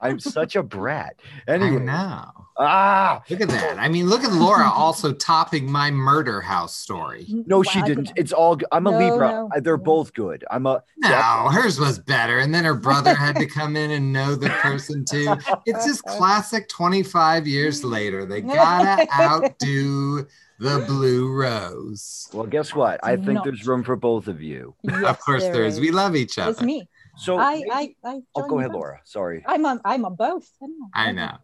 [0.00, 1.16] I'm such a brat.
[1.46, 2.30] I Anyway, know.
[2.58, 3.78] ah Look at that.
[3.78, 7.26] I mean, look at Laura also topping my murder house story.
[7.28, 8.12] no, she Wow, I didn't.
[8.16, 8.58] It's all.
[8.72, 9.28] I'm a No, Libra.
[9.32, 10.44] no, They're both good.
[10.50, 10.82] I'm a.
[10.98, 12.38] No, hers was better.
[12.38, 15.34] And then her brother had to come in and know the person too.
[15.66, 18.24] It's just classic 25 years later.
[18.24, 20.26] They gotta outdo
[20.58, 22.28] the blue rose.
[22.34, 23.00] Well, guess what?
[23.02, 24.74] I think Not- there's room for both of you.
[25.04, 25.80] of course there is.
[25.80, 26.50] We love each other.
[26.50, 26.66] It's other.
[26.66, 26.88] me.
[27.20, 28.20] So I, I, I.
[28.34, 28.76] oh, go ahead, both.
[28.76, 29.00] Laura.
[29.04, 29.44] Sorry.
[29.46, 29.80] I'm on.
[29.84, 30.48] I'm on both.
[30.62, 31.36] isn't I know.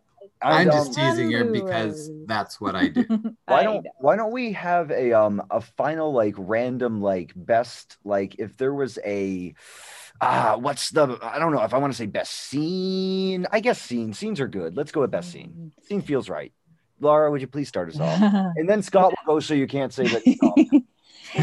[0.42, 3.04] And, I'm just teasing her because that's what I do.
[3.46, 8.36] why don't why don't we have a um a final like random like best like
[8.38, 9.54] if there was a
[10.20, 13.80] ah what's the I don't know if I want to say best scene I guess
[13.80, 16.52] scene scenes are good let's go with best scene scene feels right
[17.00, 18.20] Laura would you please start us off
[18.56, 20.54] and then Scott will go so you can't say that you know.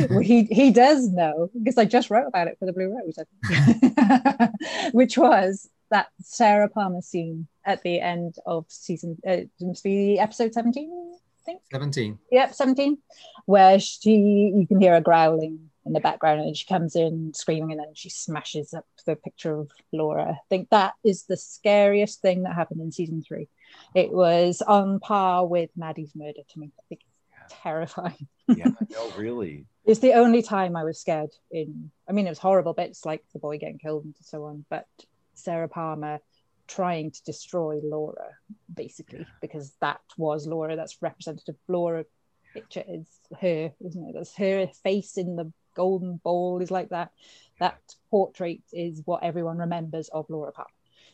[0.10, 3.18] well, he he does know because I just wrote about it for the Blue Rose,
[3.20, 4.52] I think.
[4.94, 9.18] which was that Sarah Palmer scene at the end of season.
[9.28, 11.62] Uh, must be episode seventeen, I think.
[11.72, 12.18] 17.
[12.32, 12.98] Yep, seventeen,
[13.46, 17.72] where she you can hear her growling in the background, and she comes in screaming,
[17.72, 20.32] and then she smashes up the picture of Laura.
[20.32, 23.50] I think that is the scariest thing that happened in season three.
[23.94, 26.72] It was on par with Maddy's murder to me.
[26.80, 27.02] I think
[27.44, 28.28] it's terrifying.
[28.48, 32.40] yeah no really It's the only time I was scared in I mean it was
[32.40, 34.88] horrible bits like the boy getting killed and so on, but
[35.34, 36.20] Sarah Palmer
[36.68, 38.30] trying to destroy Laura,
[38.74, 42.06] basically, because that was Laura, that's representative Laura
[42.54, 43.08] picture is
[43.42, 44.14] her, isn't it?
[44.14, 47.12] That's her face in the golden ball is like that.
[47.60, 47.80] That
[48.10, 50.70] portrait is what everyone remembers of Laura Palmer.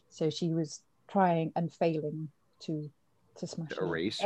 [0.09, 2.29] So she was trying and failing
[2.61, 2.89] to
[3.39, 4.21] to smash To erase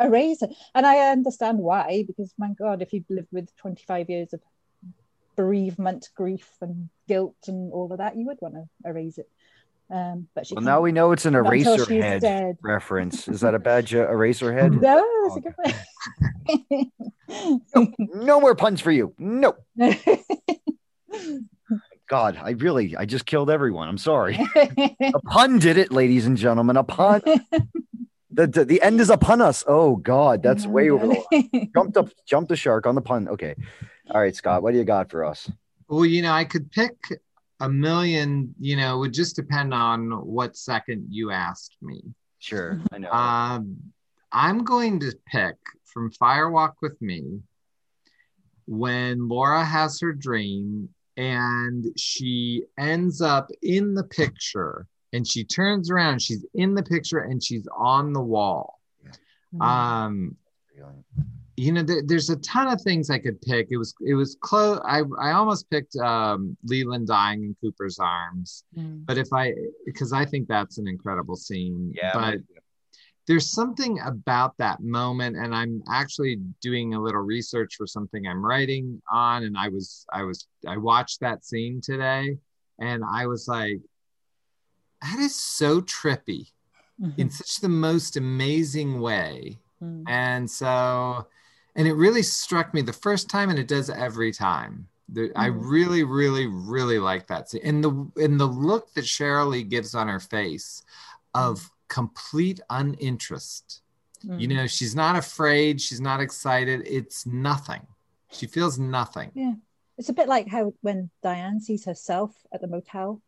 [0.00, 0.54] erase it.
[0.74, 4.40] And I understand why, because my God, if you've lived with 25 years of
[5.36, 9.28] bereavement, grief, and guilt, and all of that, you would want to erase it.
[9.90, 12.58] Um, but she well now we know it's an Eraserhead dead.
[12.62, 13.26] reference.
[13.26, 14.80] Is that a bad jo- Eraserhead?
[14.80, 15.54] No, that's a good
[17.26, 17.96] one.
[17.98, 19.14] no more puns for you.
[19.18, 19.56] No.
[22.08, 23.88] God I really I just killed everyone.
[23.88, 24.38] I'm sorry.
[24.56, 26.76] A pun did it ladies and gentlemen.
[26.76, 27.22] A pun
[28.30, 29.64] the, the the end is upon us.
[29.66, 31.70] Oh god that's way over the line.
[31.74, 33.28] jumped up jumped the shark on the pun.
[33.28, 33.54] Okay.
[34.10, 35.50] All right scott what do you got for us?
[35.88, 36.94] Well, you know, I could pick
[37.58, 42.02] a million, you know, it would just depend on what second you asked me.
[42.38, 43.10] sure i know.
[43.10, 43.76] Um,
[44.32, 47.40] I'm going to pick from Fire Walk with Me
[48.66, 55.90] when Laura has her dream and she ends up in the picture and she turns
[55.90, 58.80] around, she's in the picture and she's on the wall.
[59.60, 60.36] Um,
[61.56, 63.68] you know, there, there's a ton of things I could pick.
[63.70, 64.80] It was, it was close.
[64.84, 69.04] I, I almost picked um, Leland dying in Cooper's arms, Mm.
[69.04, 69.52] but if I,
[69.84, 71.92] because I think that's an incredible scene.
[71.94, 72.38] yeah but
[73.26, 78.44] there's something about that moment and i'm actually doing a little research for something i'm
[78.44, 82.36] writing on and i was i was i watched that scene today
[82.80, 83.78] and i was like
[85.02, 86.50] that is so trippy
[87.16, 90.04] in such the most amazing way Mm.
[90.06, 91.26] and so
[91.74, 95.48] and it really struck me the first time and it does every time There, I
[95.48, 95.58] Mm.
[95.58, 97.62] really, really, really like that scene.
[97.64, 100.84] And the in the look that Lee gives on her face
[101.34, 103.82] of complete uninterest.
[104.22, 104.54] You Mm.
[104.56, 106.82] know, she's not afraid, she's not excited.
[106.86, 107.84] It's nothing.
[108.30, 109.32] She feels nothing.
[109.34, 109.54] Yeah.
[109.98, 113.20] It's a bit like how when Diane sees herself at the motel.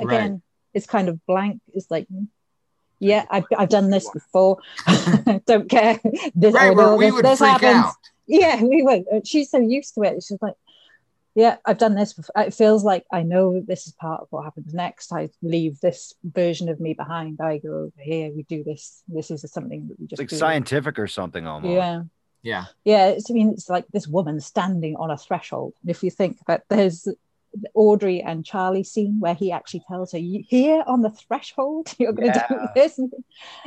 [0.00, 0.40] Right.
[0.76, 1.60] Again, it's kind of blank.
[1.74, 2.06] It's like,
[2.98, 4.58] yeah, I've, I've done this before.
[5.46, 6.00] Don't care.
[6.34, 7.74] This, Right, I where know we this- would this freak happens.
[7.86, 7.94] out.
[8.26, 9.26] Yeah, we would.
[9.26, 10.22] She's so used to it.
[10.22, 10.54] She's like,
[11.34, 12.14] yeah, I've done this.
[12.14, 12.42] Before.
[12.44, 15.12] It feels like I know this is part of what happens next.
[15.12, 17.40] I leave this version of me behind.
[17.42, 18.30] I go over here.
[18.34, 19.02] We do this.
[19.06, 20.36] This is something that we It's just like do.
[20.36, 21.74] scientific or something almost.
[21.74, 22.02] Yeah.
[22.42, 22.64] Yeah.
[22.84, 25.74] Yeah, it's, I mean, it's like this woman standing on a threshold.
[25.82, 27.16] And if you think that there's the
[27.74, 32.12] Audrey and Charlie scene where he actually tells her, "You here on the threshold, you're
[32.12, 32.58] going to Yeah.
[32.58, 33.00] do this."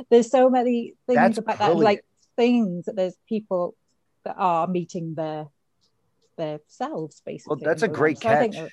[0.10, 2.04] There's so many things That's about that, like
[2.36, 3.76] things that there's people
[4.26, 5.48] that are meeting their
[6.38, 7.58] their selves, basically.
[7.62, 8.18] Well, that's a great.
[8.20, 8.52] So catch.
[8.56, 8.72] that-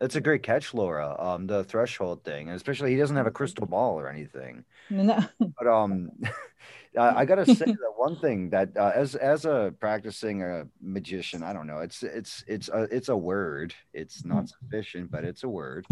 [0.00, 1.16] That's a great catch, Laura.
[1.18, 4.64] Um, the threshold thing, and especially he doesn't have a crystal ball or anything.
[4.88, 5.18] no,
[5.58, 6.10] But um,
[6.96, 11.42] I, I gotta say that one thing that uh, as as a practicing a magician,
[11.42, 11.78] I don't know.
[11.78, 13.74] It's it's it's a it's a word.
[13.92, 15.86] It's not sufficient, but it's a word.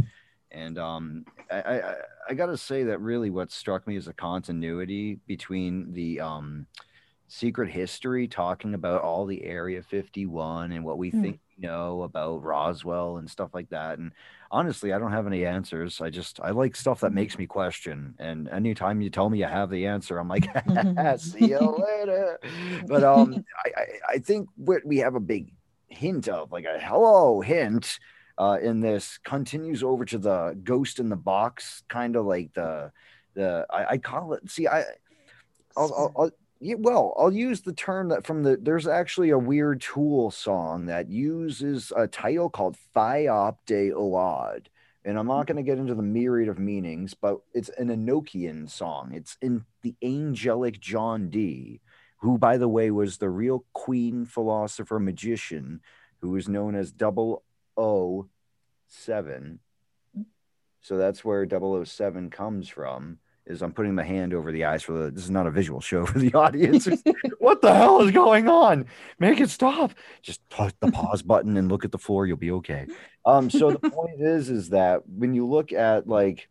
[0.53, 1.95] And um, I, I
[2.31, 6.67] I- gotta say that really what struck me is a continuity between the um
[7.29, 11.23] secret history talking about all the area 51 and what we Hmm.
[11.23, 14.13] think know about roswell and stuff like that and
[14.51, 16.01] honestly i don't have any answers.
[16.01, 19.47] I just i like stuff that makes me question and anytime you tell me you
[19.47, 20.45] have the answer i'm like
[21.19, 21.59] see you
[21.99, 22.39] later.
[22.87, 23.85] But um i i,
[24.15, 25.53] I think what we have a big
[25.89, 27.99] hint of like a hello hint
[28.39, 32.93] uh in this continues over to the ghost in the box kind of like the
[33.35, 34.85] the I, I call it see i
[35.77, 36.31] I'll, I'll, I'll
[36.61, 40.87] yeah, well, I'll use the term that from the there's actually a weird tool song
[40.87, 44.67] that uses a title called Faaip de Oiad.
[45.05, 45.53] And I'm not hmm.
[45.53, 49.13] going to get into the myriad of meanings, but it's an Enochian song.
[49.15, 51.81] It's in the angelic John Dee,
[52.19, 55.81] who, by the way, was the real queen philosopher magician
[56.21, 58.29] who was known as 007.
[60.15, 60.23] Hmm.
[60.81, 61.47] So that's where
[61.85, 63.19] 007 comes from.
[63.47, 65.11] Is I'm putting my hand over the eyes for the.
[65.11, 66.89] This is not a visual show for the audience.
[67.39, 68.87] what the hell is going on?
[69.21, 69.93] Make it stop.
[70.23, 72.27] Just push the pause button and look at the floor.
[72.27, 72.87] You'll be okay.
[73.25, 76.49] Um, so the point is, is that when you look at like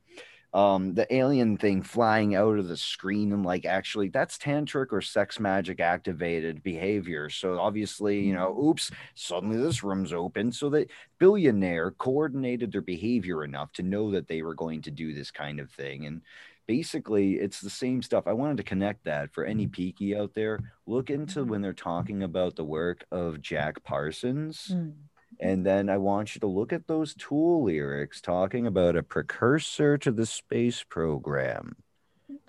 [0.55, 5.01] um the alien thing flying out of the screen and like actually that's tantric or
[5.01, 10.89] sex magic activated behavior so obviously you know oops suddenly this room's open so that
[11.19, 15.59] billionaire coordinated their behavior enough to know that they were going to do this kind
[15.59, 16.21] of thing and
[16.67, 20.59] basically it's the same stuff i wanted to connect that for any peaky out there
[20.85, 24.93] look into when they're talking about the work of jack parsons Mm.
[25.39, 29.97] and then I want you to look at those Tool lyrics talking about a precursor
[29.97, 31.75] to the space program.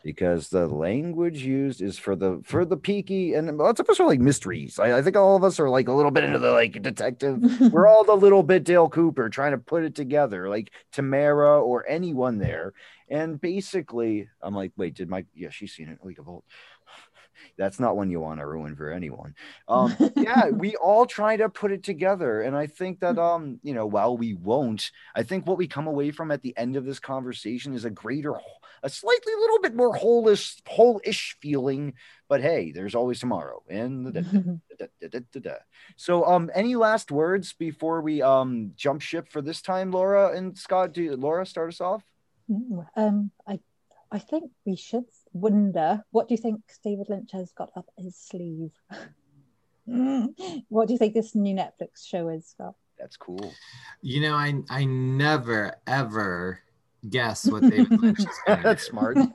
[0.06, 4.06] Because the language used is for the for the peaky and lots of us are
[4.06, 4.78] like mysteries.
[4.78, 7.40] I, I think all of us are like a little bit into the like detective.
[7.72, 11.84] We're all the little bit Dale Cooper trying to put it together, like Tamara or
[11.88, 12.72] anyone there.
[13.08, 15.98] And basically, I'm like, wait, did my yeah, she's seen it.
[16.00, 16.44] Of Volt.
[17.58, 19.34] That's not one you want to ruin for anyone.
[19.66, 23.74] Um, yeah, we all try to put it together, and I think that um, you
[23.74, 26.84] know, while we won't, I think what we come away from at the end of
[26.84, 28.36] this conversation is a greater,
[28.86, 31.94] a slightly little bit more whole-ish, whole-ish feeling.
[32.28, 34.20] But hey, there's always tomorrow, and da-
[34.78, 35.54] da- da- da- da- da.
[35.96, 40.56] so um, any last words before we um jump ship for this time, Laura and
[40.56, 40.92] Scott?
[40.92, 42.04] Do Laura start us off?
[42.48, 43.58] Mm, um, I,
[44.10, 48.16] I think we should wonder what do you think David Lynch has got up his
[48.16, 48.70] sleeve?
[50.68, 52.74] what do you think this new Netflix show is, Scott?
[52.98, 53.52] That's cool.
[54.00, 56.60] You know, I I never ever
[57.10, 58.90] guess what David Lynch is going to That's do.
[58.90, 59.18] smart.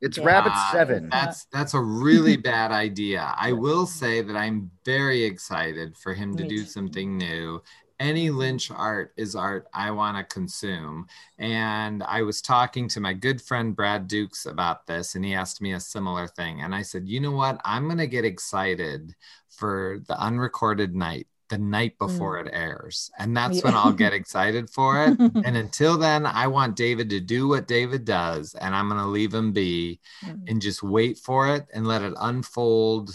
[0.00, 0.24] It's Yeah.
[0.24, 1.08] Rabbit Uh, Seven.
[1.10, 3.34] That's that's a really bad idea.
[3.38, 6.66] I will say that I'm very excited for him to Me do too.
[6.66, 7.62] something new.
[7.98, 11.06] Any Lynch art is art I want to consume.
[11.38, 15.62] And I was talking to my good friend Brad Dukes about this, and he asked
[15.62, 16.60] me a similar thing.
[16.60, 17.58] And I said, you know what?
[17.64, 19.14] I'm going to get excited
[19.48, 23.10] for the unrecorded night, the night before it airs.
[23.18, 23.62] And that's Yeah.
[23.64, 25.18] when I'll get excited for it.
[25.46, 29.06] and until then, I want David to do what David does, and I'm going to
[29.06, 30.48] leave him be Mm.
[30.48, 33.10] and just wait for it and let it unfold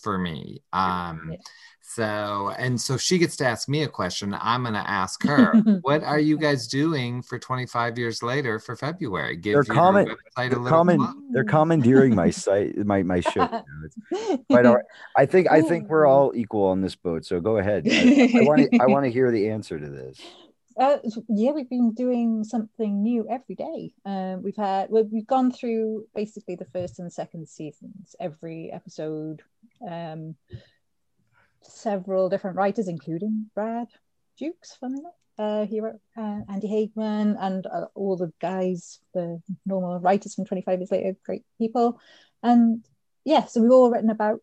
[0.00, 0.62] for me.
[0.72, 1.36] Um, Yeah.
[1.94, 4.34] So, and so she gets to ask me a question.
[4.40, 5.52] I'm going to ask her,
[5.82, 9.36] what are you guys doing for 25 years later for February?
[9.36, 11.02] Give They're your comment- website They're, little comment,
[11.32, 13.42] they're commandeering my site, my my show.
[13.42, 14.84] you know, it's- But all right,
[15.16, 17.24] I think I think we're all equal on this boat.
[17.26, 17.86] So go ahead.
[17.86, 20.18] I want to I want to hear the answer to this.
[20.80, 20.96] Uh,
[21.28, 23.92] yeah, we've been doing something new every day.
[24.06, 28.16] Um, we've had well, we've gone through basically the first and second seasons.
[28.18, 29.42] Every episode,
[29.86, 30.34] um,
[31.62, 33.88] several different writers, including Brad
[34.38, 35.12] Dukes, enough.
[35.38, 40.44] Uh, he wrote uh, Andy Hagman and uh, all the guys, the normal writers from
[40.44, 41.98] 25 Years Later, great people.
[42.42, 42.84] And
[43.24, 44.40] yeah, so we've all written about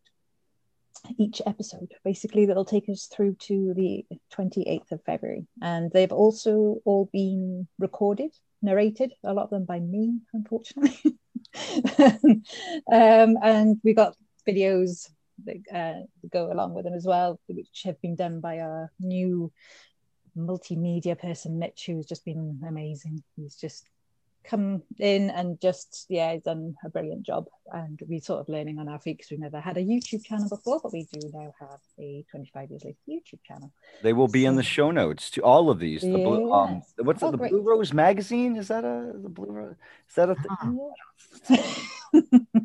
[1.18, 5.46] each episode basically that'll take us through to the 28th of February.
[5.62, 8.32] And they've also all been recorded,
[8.62, 11.18] narrated, a lot of them by me, unfortunately.
[12.92, 14.16] um, and we got
[14.48, 15.10] videos
[15.46, 16.02] that uh,
[16.32, 19.52] go along with them as well, which have been done by our new
[20.38, 23.24] multimedia person, Mitch, who's just been amazing.
[23.36, 23.88] He's just
[24.44, 28.88] come in and just yeah done a brilliant job and we sort of learning on
[28.88, 31.80] our feet because we never had a youtube channel before but we do now have
[32.00, 33.72] a 25 years later youtube channel
[34.02, 36.02] They will be in the show notes to all of these.
[36.02, 37.32] The blue, um, what's Oh?
[37.32, 37.52] The great.
[37.52, 38.56] Blue Rose magazine?
[38.56, 39.76] Is that a the Blue Rose?
[40.08, 40.36] Is that a?
[40.36, 42.22] Th- Huh.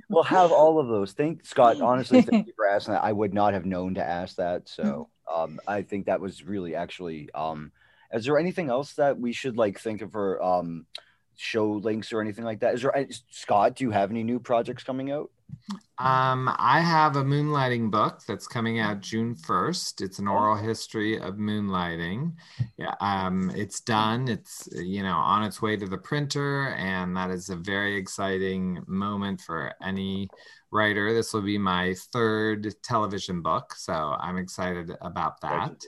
[0.09, 1.13] we'll have all of those.
[1.13, 1.81] Thank Scott.
[1.81, 3.05] Honestly, thank you for asking that.
[3.05, 4.69] I would not have known to ask that.
[4.69, 7.31] So um, I think that was really actually.
[7.35, 7.73] Um,
[8.13, 10.87] is there anything else that we should like think of for um,
[11.37, 12.75] show links or anything like that?
[12.75, 13.77] Is there Scott?
[13.77, 15.31] Do you have any new projects coming out?
[15.99, 20.03] Um, I have a moonlighting book that's coming out June 1st.
[20.03, 22.33] It's an oral history of moonlighting.
[22.77, 24.29] Yeah, um, it's done.
[24.29, 28.83] It's you know on its way to the printer, and that is a very exciting
[28.87, 30.29] moment for any
[30.75, 31.15] writer.
[31.15, 35.83] This will be my third television book, so I'm excited about that.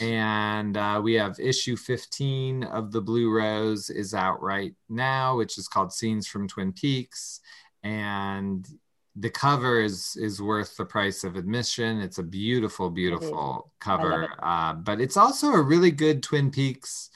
[0.00, 5.58] And uh, we have issue 15 of The Blue Rose is out right now, which
[5.58, 7.40] is called Scenes from Twin Peaks.
[7.84, 8.66] And
[9.14, 12.00] the cover is is worth the price of admission.
[12.00, 14.22] It's a beautiful, beautiful cover.
[14.24, 14.30] it.
[14.42, 17.10] Uh, but it's also a really good Twin Peaks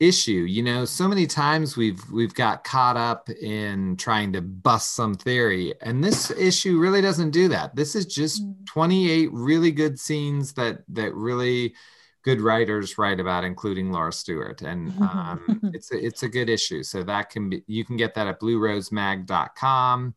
[0.00, 0.46] issue.
[0.48, 5.14] You know, so many times we've we've got caught up in trying to bust some
[5.14, 7.74] theory, and this issue really doesn't do that.
[7.74, 8.66] This is just Mm.
[8.66, 11.74] 28 really good scenes that that really
[12.22, 16.82] good writers write about, including Laura Stewart, and um, it's a, it's a good issue.
[16.82, 20.14] So that can be you can get that at BlueRoseMag.com.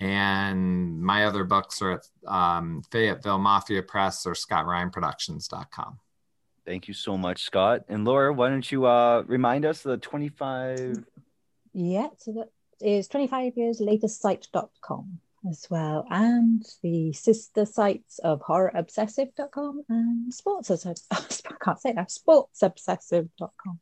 [0.00, 6.00] And my other books are at um, Fayetteville Mafia Press or ScottRyanProductions.com.
[6.64, 7.82] Thank you so much, Scott.
[7.88, 11.04] And Laura, why don't you uh, remind us the 25
[11.74, 15.18] yeah so that is 25 years later site.com
[15.50, 20.94] as well and the sister sites of horrorobsessive.com and sports I
[21.64, 23.80] can't say that sportsobsessive.com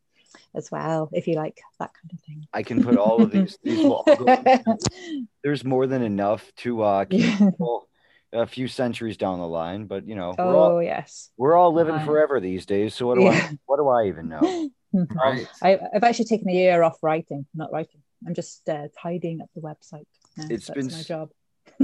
[0.55, 3.59] as well if you like that kind of thing I can put all of these.
[3.63, 4.77] these will all go-
[5.43, 7.89] there's more than enough to uh, keep people
[8.33, 9.87] a few centuries down the line.
[9.87, 12.05] But you know, we're all oh yes we're all living Right.
[12.05, 12.95] forever these days.
[12.95, 13.47] So what do Yeah.
[13.47, 14.71] I what do I even know?
[15.23, 15.47] Right.
[15.63, 19.49] I, I've actually taken a year off writing not writing I'm just uh, tidying up
[19.55, 20.45] the website now.
[20.49, 21.31] It's That's been my job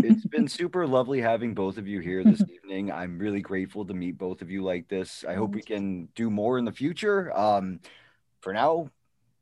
[0.02, 2.92] It's been super lovely having both of you here this evening.
[2.92, 5.24] I'm really grateful to meet both of you like this.
[5.26, 7.36] I hope we can do more in the future.
[7.36, 7.80] Um,
[8.42, 8.90] for now,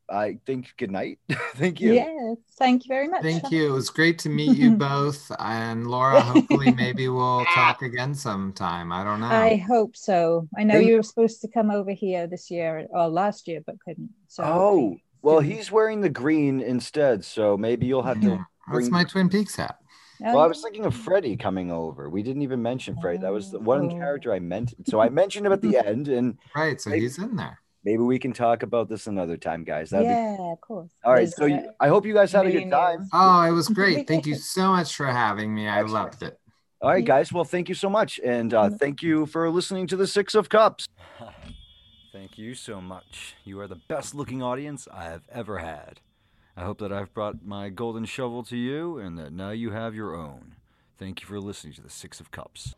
[0.09, 1.19] I think good night.
[1.55, 1.95] Thank you.
[1.95, 3.69] Yes, thank you very much Thank you.
[3.69, 5.31] It was great to meet you both.
[5.39, 8.93] And Laura, hopefully, maybe we'll talk again sometime.
[8.93, 9.27] I don't know.
[9.27, 10.49] I hope so.
[10.59, 13.61] I know Thank- you were supposed to come over here this year or last year,
[13.67, 14.11] but couldn't.
[14.29, 18.29] So Oh, well, he's wearing the green instead, so maybe you'll have to.
[18.29, 19.79] Yeah, That's my Twin Peaks hat.
[20.23, 22.09] Oh, well, I was thinking of Freddie coming over.
[22.09, 23.19] We didn't even mention Freddie.
[23.19, 23.97] That was the one Oh.
[23.97, 24.73] character I meant.
[24.87, 26.81] So I mentioned him at the end, and Right.
[26.81, 27.59] So Maybe- he's in there.
[27.85, 29.91] Maybe we can talk about this another time, guys.
[29.91, 30.91] That'd be yeah, of course.
[31.05, 31.21] all right.
[31.21, 33.09] There's, So you, I hope you guys had a good time.
[33.13, 34.07] Oh, it was great.
[34.09, 35.69] Thank you so much for having me.
[35.69, 35.93] I Excellent.
[36.05, 36.39] loved it.
[36.81, 37.33] All right, guys.
[37.33, 38.79] Well, thank you so much, and uh, Mhm.
[38.79, 40.87] thank you for listening to the Six of Cups.
[42.13, 43.35] Thank you so much.
[43.45, 46.01] You are the best looking audience I have ever had.
[46.57, 49.95] I hope that I've brought my golden shovel to you and that now you have
[49.97, 50.55] your own.
[50.97, 52.75] Thank you for listening to the Six of Cups.